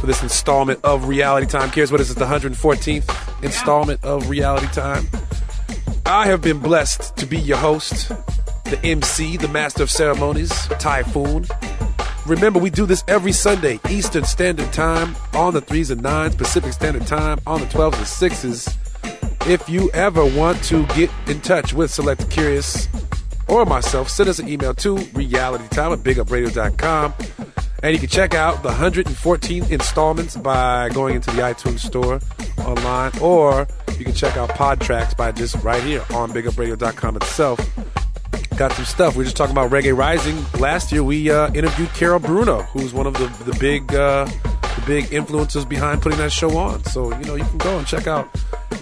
for 0.00 0.06
this 0.06 0.22
installment 0.22 0.80
of 0.84 1.08
Reality 1.08 1.46
Time. 1.46 1.70
Cares 1.70 1.90
what 1.90 2.00
is 2.00 2.10
it, 2.10 2.18
the 2.18 2.26
114th 2.26 3.17
installment 3.42 4.04
of 4.04 4.28
Reality 4.28 4.66
Time? 4.68 5.06
I 6.06 6.26
have 6.26 6.40
been 6.40 6.58
blessed 6.58 7.16
to 7.18 7.26
be 7.26 7.38
your 7.38 7.58
host, 7.58 8.08
the 8.64 8.80
MC, 8.82 9.36
the 9.36 9.48
master 9.48 9.82
of 9.82 9.90
ceremonies, 9.90 10.50
Typhoon. 10.78 11.46
Remember, 12.26 12.58
we 12.58 12.70
do 12.70 12.86
this 12.86 13.04
every 13.08 13.32
Sunday, 13.32 13.80
Eastern 13.90 14.24
Standard 14.24 14.72
Time, 14.72 15.16
on 15.34 15.54
the 15.54 15.62
3s 15.62 15.90
and 15.90 16.02
9s, 16.02 16.36
Pacific 16.36 16.72
Standard 16.72 17.06
Time, 17.06 17.38
on 17.46 17.60
the 17.60 17.66
12s 17.66 17.96
and 17.96 18.32
6s. 18.32 19.48
If 19.48 19.68
you 19.68 19.90
ever 19.92 20.24
want 20.24 20.62
to 20.64 20.84
get 20.88 21.10
in 21.26 21.40
touch 21.40 21.72
with 21.72 21.90
Select 21.90 22.28
Kurious 22.28 22.86
or 23.48 23.64
myself, 23.64 24.10
send 24.10 24.28
us 24.28 24.38
an 24.38 24.48
email 24.48 24.74
to 24.74 24.96
realitytime 24.96 25.92
at 25.92 25.98
bigupradio.com. 26.00 27.14
And 27.82 27.94
you 27.94 27.98
can 27.98 28.08
check 28.08 28.34
out 28.34 28.62
the 28.62 28.70
114th 28.70 29.70
installments 29.70 30.36
by 30.36 30.90
going 30.90 31.14
into 31.14 31.30
the 31.30 31.42
iTunes 31.42 31.78
store 31.78 32.20
online, 32.68 33.12
or 33.20 33.66
you 33.98 34.04
can 34.04 34.14
check 34.14 34.36
out 34.36 34.50
pod 34.50 34.80
tracks 34.80 35.14
by 35.14 35.32
just 35.32 35.56
right 35.64 35.82
here 35.82 36.04
on 36.14 36.30
bigupradio.com 36.30 37.16
itself. 37.16 37.58
Got 38.56 38.72
some 38.72 38.84
stuff. 38.84 39.16
We 39.16 39.22
are 39.22 39.24
just 39.24 39.36
talking 39.36 39.52
about 39.52 39.70
Reggae 39.70 39.96
Rising. 39.96 40.44
Last 40.60 40.92
year, 40.92 41.02
we 41.02 41.30
uh, 41.30 41.52
interviewed 41.54 41.88
Carol 41.90 42.18
Bruno, 42.18 42.62
who's 42.62 42.92
one 42.92 43.06
of 43.06 43.14
the 43.14 43.26
the 43.50 43.56
big 43.58 43.94
uh, 43.94 44.24
the 44.24 44.82
big 44.86 45.12
influences 45.12 45.64
behind 45.64 46.02
putting 46.02 46.18
that 46.18 46.32
show 46.32 46.56
on. 46.56 46.84
So 46.84 47.16
you 47.18 47.24
know 47.24 47.36
you 47.36 47.44
can 47.44 47.58
go 47.58 47.78
and 47.78 47.86
check 47.86 48.06
out 48.06 48.28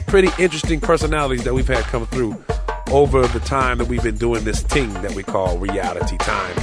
pretty 0.07 0.29
interesting 0.43 0.81
personalities 0.81 1.45
that 1.45 1.53
we've 1.53 1.69
had 1.69 1.85
come 1.85 2.07
through 2.07 2.43
over 2.91 3.27
the 3.27 3.41
time 3.41 3.79
that 3.79 3.89
we've 3.89 4.03
been 4.03 4.17
doing 4.17 4.45
this 4.45 4.63
thing 4.63 4.93
that 4.95 5.15
we 5.15 5.23
call 5.23 5.59
reality 5.59 6.17
time. 6.19 6.57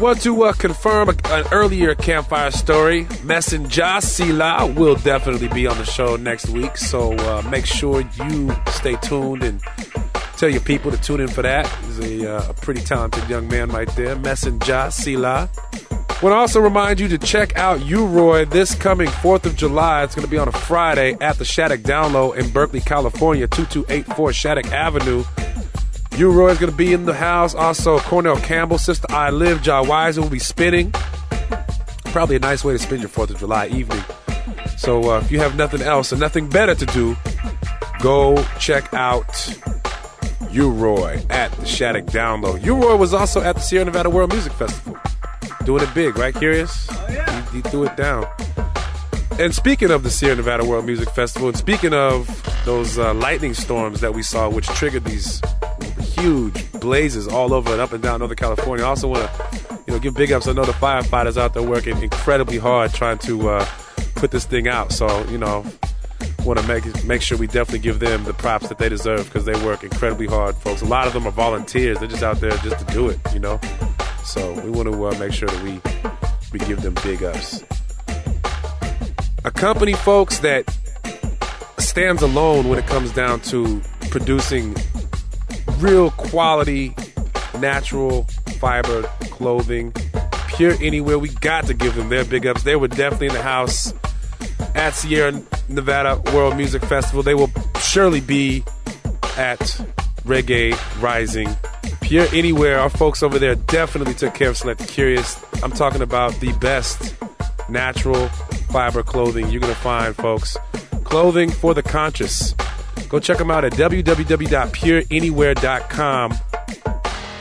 Want 0.00 0.20
to 0.22 0.42
uh, 0.42 0.52
confirm 0.54 1.08
a, 1.08 1.14
an 1.26 1.44
earlier 1.52 1.94
campfire 1.94 2.50
story? 2.50 3.04
Messenjah 3.22 4.02
Selah 4.02 4.66
will 4.74 4.96
definitely 4.96 5.46
be 5.48 5.68
on 5.68 5.78
the 5.78 5.84
show 5.84 6.16
next 6.16 6.48
week, 6.48 6.76
so 6.76 7.12
uh, 7.12 7.42
make 7.48 7.64
sure 7.64 8.00
you 8.00 8.52
stay 8.70 8.96
tuned 8.96 9.44
and 9.44 9.60
tell 10.36 10.48
your 10.48 10.60
people 10.62 10.90
to 10.90 11.00
tune 11.00 11.20
in 11.20 11.28
for 11.28 11.42
that. 11.42 11.68
He's 11.84 11.98
a, 12.00 12.36
uh, 12.36 12.50
a 12.50 12.54
pretty 12.54 12.82
talented 12.82 13.28
young 13.28 13.46
man 13.46 13.68
right 13.70 13.88
there, 13.94 14.16
Messenjah 14.16 14.92
Selah. 14.92 15.48
Want 16.22 16.32
to 16.32 16.36
also 16.36 16.60
remind 16.60 16.98
you 16.98 17.06
to 17.08 17.18
check 17.18 17.56
out 17.56 17.84
U-Roy 17.84 18.46
this 18.46 18.74
coming 18.74 19.08
4th 19.08 19.46
of 19.46 19.54
July. 19.56 20.02
It's 20.02 20.14
going 20.14 20.24
to 20.24 20.30
be 20.30 20.38
on 20.38 20.48
a 20.48 20.52
Friday 20.52 21.16
at 21.20 21.38
the 21.38 21.44
Shattuck 21.44 21.82
Down 21.82 22.12
Low 22.14 22.32
in 22.32 22.50
Berkeley, 22.50 22.80
California, 22.80 23.46
2284 23.46 24.32
Shattuck 24.32 24.72
Avenue. 24.72 25.22
U-Roy 26.16 26.50
is 26.50 26.58
going 26.58 26.70
to 26.70 26.76
be 26.76 26.92
in 26.92 27.06
the 27.06 27.14
house. 27.14 27.56
Also, 27.56 27.98
Cornell 27.98 28.36
Campbell, 28.36 28.78
Sister 28.78 29.06
I 29.10 29.30
Live, 29.30 29.62
Jai 29.62 29.82
Weiser 29.82 30.18
will 30.18 30.30
be 30.30 30.38
spinning. 30.38 30.92
Probably 32.04 32.36
a 32.36 32.38
nice 32.38 32.62
way 32.62 32.72
to 32.72 32.78
spend 32.78 33.00
your 33.02 33.08
4th 33.08 33.30
of 33.30 33.38
July 33.38 33.66
evening. 33.66 34.02
So 34.76 35.10
uh, 35.10 35.20
if 35.20 35.32
you 35.32 35.40
have 35.40 35.56
nothing 35.56 35.82
else 35.82 36.12
and 36.12 36.20
nothing 36.20 36.48
better 36.48 36.76
to 36.76 36.86
do, 36.86 37.16
go 38.00 38.44
check 38.60 38.94
out 38.94 39.58
U-Roy 40.52 41.20
at 41.30 41.50
the 41.52 41.66
Shattuck 41.66 42.04
Download. 42.04 42.64
U-Roy 42.64 42.94
was 42.94 43.12
also 43.12 43.40
at 43.40 43.56
the 43.56 43.60
Sierra 43.60 43.86
Nevada 43.86 44.08
World 44.08 44.32
Music 44.32 44.52
Festival. 44.52 44.96
Doing 45.64 45.82
it 45.82 45.92
big, 45.94 46.16
right, 46.16 46.32
Kurious? 46.32 46.86
Oh, 46.92 47.12
yeah. 47.12 47.50
He, 47.50 47.56
he 47.56 47.62
threw 47.62 47.86
it 47.86 47.96
down. 47.96 48.24
And 49.40 49.52
speaking 49.52 49.90
of 49.90 50.04
the 50.04 50.10
Sierra 50.10 50.36
Nevada 50.36 50.64
World 50.64 50.86
Music 50.86 51.10
Festival, 51.10 51.48
and 51.48 51.56
speaking 51.56 51.92
of 51.92 52.28
those 52.64 52.98
uh, 52.98 53.12
lightning 53.14 53.52
storms 53.52 54.00
that 54.00 54.14
we 54.14 54.22
saw, 54.22 54.48
which 54.48 54.66
triggered 54.68 55.04
these 55.04 55.40
huge 56.20 56.70
blazes 56.72 57.28
all 57.28 57.52
over 57.52 57.72
and 57.72 57.80
up 57.80 57.92
and 57.92 58.02
down 58.02 58.20
Northern 58.20 58.36
California, 58.36 58.84
I 58.84 58.88
also 58.88 59.08
want 59.08 59.30
to, 59.30 59.78
you 59.86 59.94
know, 59.94 59.98
give 59.98 60.14
big 60.14 60.32
ups. 60.32 60.46
I 60.46 60.52
know 60.52 60.64
the 60.64 60.72
firefighters 60.72 61.36
out 61.36 61.54
there 61.54 61.62
working 61.62 62.00
incredibly 62.02 62.58
hard 62.58 62.92
trying 62.92 63.18
to 63.18 63.48
uh, 63.48 63.66
put 64.14 64.30
this 64.30 64.44
thing 64.44 64.68
out. 64.68 64.92
So, 64.92 65.24
you 65.28 65.38
know, 65.38 65.64
want 66.44 66.58
to 66.58 66.66
make 66.66 67.04
make 67.04 67.22
sure 67.22 67.38
we 67.38 67.46
definitely 67.46 67.78
give 67.78 68.00
them 68.00 68.24
the 68.24 68.34
props 68.34 68.68
that 68.68 68.78
they 68.78 68.88
deserve 68.88 69.24
because 69.24 69.44
they 69.44 69.54
work 69.64 69.82
incredibly 69.82 70.26
hard, 70.26 70.56
folks. 70.56 70.82
A 70.82 70.86
lot 70.86 71.06
of 71.06 71.12
them 71.12 71.26
are 71.26 71.30
volunteers; 71.30 71.98
they're 71.98 72.08
just 72.08 72.22
out 72.22 72.40
there 72.40 72.50
just 72.58 72.86
to 72.86 72.92
do 72.92 73.08
it, 73.08 73.18
you 73.32 73.40
know. 73.40 73.58
So 74.24 74.52
we 74.62 74.70
want 74.70 74.90
to 74.90 75.06
uh, 75.06 75.18
make 75.18 75.32
sure 75.32 75.48
that 75.48 75.62
we 75.62 75.80
we 76.52 76.58
give 76.66 76.82
them 76.82 76.94
big 77.02 77.22
ups. 77.22 77.64
A 79.44 79.50
company, 79.50 79.92
folks, 79.92 80.38
that 80.38 80.64
stands 81.78 82.22
alone 82.22 82.68
when 82.68 82.78
it 82.78 82.86
comes 82.86 83.12
down 83.12 83.40
to 83.40 83.80
producing 84.10 84.74
real 85.78 86.10
quality, 86.12 86.94
natural 87.58 88.24
fiber 88.58 89.02
clothing, 89.30 89.92
pure 90.48 90.74
anywhere. 90.80 91.18
We 91.18 91.28
got 91.28 91.66
to 91.66 91.74
give 91.74 91.94
them 91.94 92.08
their 92.08 92.24
big 92.24 92.46
ups. 92.46 92.62
They 92.62 92.76
were 92.76 92.88
definitely 92.88 93.28
in 93.28 93.34
the 93.34 93.42
house 93.42 93.92
at 94.74 94.94
Sierra 94.94 95.40
Nevada 95.68 96.20
World 96.32 96.56
Music 96.56 96.82
Festival. 96.82 97.22
They 97.22 97.34
will 97.34 97.50
surely 97.80 98.20
be 98.20 98.64
at 99.36 99.60
Reggae 100.24 100.74
Rising. 101.02 101.48
Pure 102.00 102.26
Anywhere, 102.32 102.78
our 102.78 102.90
folks 102.90 103.22
over 103.22 103.38
there 103.38 103.54
definitely 103.54 104.14
took 104.14 104.34
care 104.34 104.50
of 104.50 104.56
Select 104.56 104.80
Kurious. 104.82 105.42
I'm 105.62 105.72
talking 105.72 106.02
about 106.02 106.34
the 106.40 106.52
best 106.54 107.14
natural 107.68 108.28
fiber 108.70 109.02
clothing 109.02 109.48
you're 109.48 109.60
going 109.60 109.72
to 109.72 109.80
find, 109.80 110.14
folks. 110.14 110.56
Clothing 111.04 111.50
for 111.50 111.74
the 111.74 111.82
conscious. 111.82 112.54
Go 113.08 113.18
check 113.18 113.38
them 113.38 113.50
out 113.50 113.64
at 113.64 113.72
www.pureanywhere.com. 113.72 116.34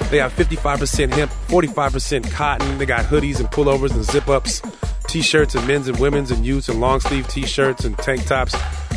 They 0.10 0.18
have 0.20 0.34
55% 0.34 1.14
hemp, 1.14 1.32
45% 1.32 2.32
cotton. 2.32 2.78
They 2.78 2.86
got 2.86 3.06
hoodies 3.06 3.40
and 3.40 3.50
pullovers 3.50 3.96
and 3.96 4.04
zip 4.04 4.28
ups, 4.28 4.62
t 5.08 5.22
shirts 5.22 5.56
and 5.56 5.66
men's 5.68 5.88
and 5.88 6.00
women's 6.00 6.30
and 6.30 6.46
youths 6.46 6.70
and 6.70 6.80
long 6.80 7.00
sleeve 7.00 7.28
t 7.28 7.46
shirts 7.46 7.84
and 7.84 7.98
tank 7.98 8.26
tops. 8.26 8.56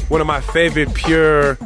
One 0.09 0.21
of 0.21 0.27
my 0.27 0.41
favorite 0.41 0.93
pure 0.95 1.59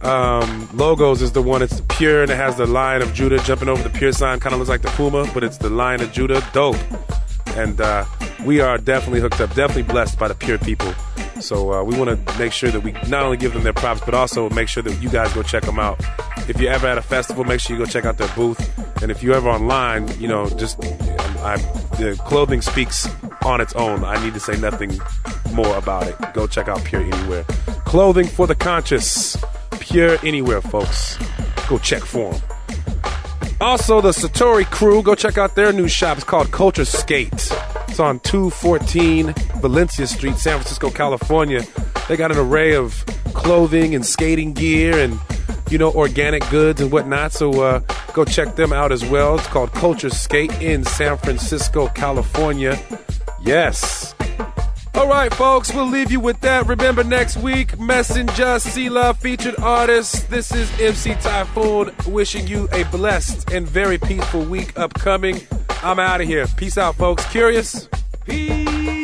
um, 0.00 0.68
logos 0.74 1.22
is 1.22 1.32
the 1.32 1.42
one 1.42 1.60
that's 1.60 1.80
pure 1.88 2.22
and 2.22 2.30
it 2.30 2.36
has 2.36 2.56
the 2.56 2.66
lion 2.66 3.02
of 3.02 3.12
Judah 3.14 3.38
jumping 3.38 3.68
over 3.68 3.82
the 3.82 3.90
pure 3.90 4.12
sign. 4.12 4.40
Kind 4.40 4.52
of 4.52 4.58
looks 4.58 4.70
like 4.70 4.82
the 4.82 4.88
Puma, 4.88 5.30
but 5.34 5.44
it's 5.44 5.58
the 5.58 5.70
lion 5.70 6.02
of 6.02 6.12
Judah. 6.12 6.42
Dope. 6.52 6.76
And 7.56 7.80
uh, 7.80 8.04
we 8.44 8.60
are 8.60 8.78
definitely 8.78 9.20
hooked 9.20 9.40
up, 9.40 9.54
definitely 9.54 9.84
blessed 9.84 10.18
by 10.18 10.28
the 10.28 10.34
pure 10.34 10.58
people. 10.58 10.92
So 11.40 11.72
uh, 11.72 11.82
we 11.82 11.96
want 11.98 12.26
to 12.26 12.38
make 12.38 12.52
sure 12.52 12.70
that 12.70 12.80
we 12.80 12.92
not 13.08 13.24
only 13.24 13.36
give 13.36 13.52
them 13.52 13.64
their 13.64 13.72
props, 13.72 14.00
but 14.04 14.14
also 14.14 14.48
make 14.50 14.68
sure 14.68 14.82
that 14.82 15.02
you 15.02 15.08
guys 15.08 15.32
go 15.32 15.42
check 15.42 15.64
them 15.64 15.78
out. 15.78 16.00
If 16.48 16.60
you're 16.60 16.72
ever 16.72 16.86
at 16.86 16.98
a 16.98 17.02
festival, 17.02 17.44
make 17.44 17.60
sure 17.60 17.76
you 17.76 17.84
go 17.84 17.90
check 17.90 18.04
out 18.04 18.18
their 18.18 18.32
booth. 18.34 18.60
And 19.02 19.10
if 19.10 19.22
you're 19.22 19.34
ever 19.34 19.48
online, 19.48 20.08
you 20.20 20.28
know, 20.28 20.48
just 20.50 20.82
I, 21.44 21.56
the 21.98 22.18
clothing 22.24 22.62
speaks 22.62 23.08
on 23.44 23.60
its 23.60 23.74
own. 23.74 24.04
I 24.04 24.22
need 24.24 24.34
to 24.34 24.40
say 24.40 24.58
nothing 24.58 24.98
more 25.52 25.76
about 25.76 26.06
it. 26.06 26.16
Go 26.32 26.46
check 26.46 26.68
out 26.68 26.82
Pure 26.84 27.02
Anywhere. 27.02 27.44
Clothing 27.84 28.26
for 28.26 28.46
the 28.46 28.54
conscious. 28.54 29.36
Pure 29.80 30.18
Anywhere, 30.22 30.60
folks. 30.60 31.18
Go 31.68 31.78
check 31.78 32.02
for 32.02 32.32
them. 32.32 32.42
Also, 33.60 34.00
the 34.00 34.10
Satori 34.10 34.64
crew, 34.64 35.02
go 35.02 35.14
check 35.14 35.38
out 35.38 35.54
their 35.54 35.72
new 35.72 35.88
shop. 35.88 36.18
It's 36.18 36.24
called 36.24 36.50
Culture 36.50 36.84
Skate. 36.84 37.32
It's 37.88 38.00
on 38.00 38.18
214 38.20 39.32
Valencia 39.60 40.06
Street, 40.06 40.36
San 40.36 40.58
Francisco, 40.58 40.90
California. 40.90 41.62
They 42.08 42.16
got 42.16 42.32
an 42.32 42.38
array 42.38 42.74
of 42.74 43.04
clothing 43.34 43.94
and 43.94 44.04
skating 44.04 44.52
gear 44.52 44.98
and, 44.98 45.18
you 45.70 45.78
know, 45.78 45.92
organic 45.92 46.48
goods 46.50 46.80
and 46.80 46.90
whatnot. 46.90 47.32
So 47.32 47.62
uh, 47.62 47.78
go 48.12 48.24
check 48.24 48.56
them 48.56 48.72
out 48.72 48.92
as 48.92 49.04
well. 49.04 49.36
It's 49.36 49.46
called 49.46 49.72
Culture 49.72 50.10
Skate 50.10 50.52
in 50.60 50.84
San 50.84 51.16
Francisco, 51.16 51.88
California. 51.88 52.78
Yes. 53.42 54.14
All 54.94 55.08
right, 55.08 55.34
folks, 55.34 55.74
we'll 55.74 55.88
leave 55.88 56.12
you 56.12 56.20
with 56.20 56.40
that. 56.42 56.66
Remember 56.66 57.02
next 57.02 57.36
week, 57.38 57.78
Messenger, 57.80 58.60
Love 58.90 59.18
featured 59.18 59.58
artist. 59.58 60.30
This 60.30 60.52
is 60.54 60.70
MC 60.80 61.14
Typhoon 61.16 61.92
wishing 62.06 62.46
you 62.46 62.68
a 62.72 62.84
blessed 62.84 63.50
and 63.50 63.66
very 63.66 63.98
peaceful 63.98 64.44
week 64.44 64.78
upcoming. 64.78 65.40
I'm 65.82 65.98
out 65.98 66.20
of 66.20 66.28
here. 66.28 66.46
Peace 66.56 66.78
out, 66.78 66.94
folks. 66.94 67.24
Kurious? 67.24 67.88
Peace. 68.24 69.03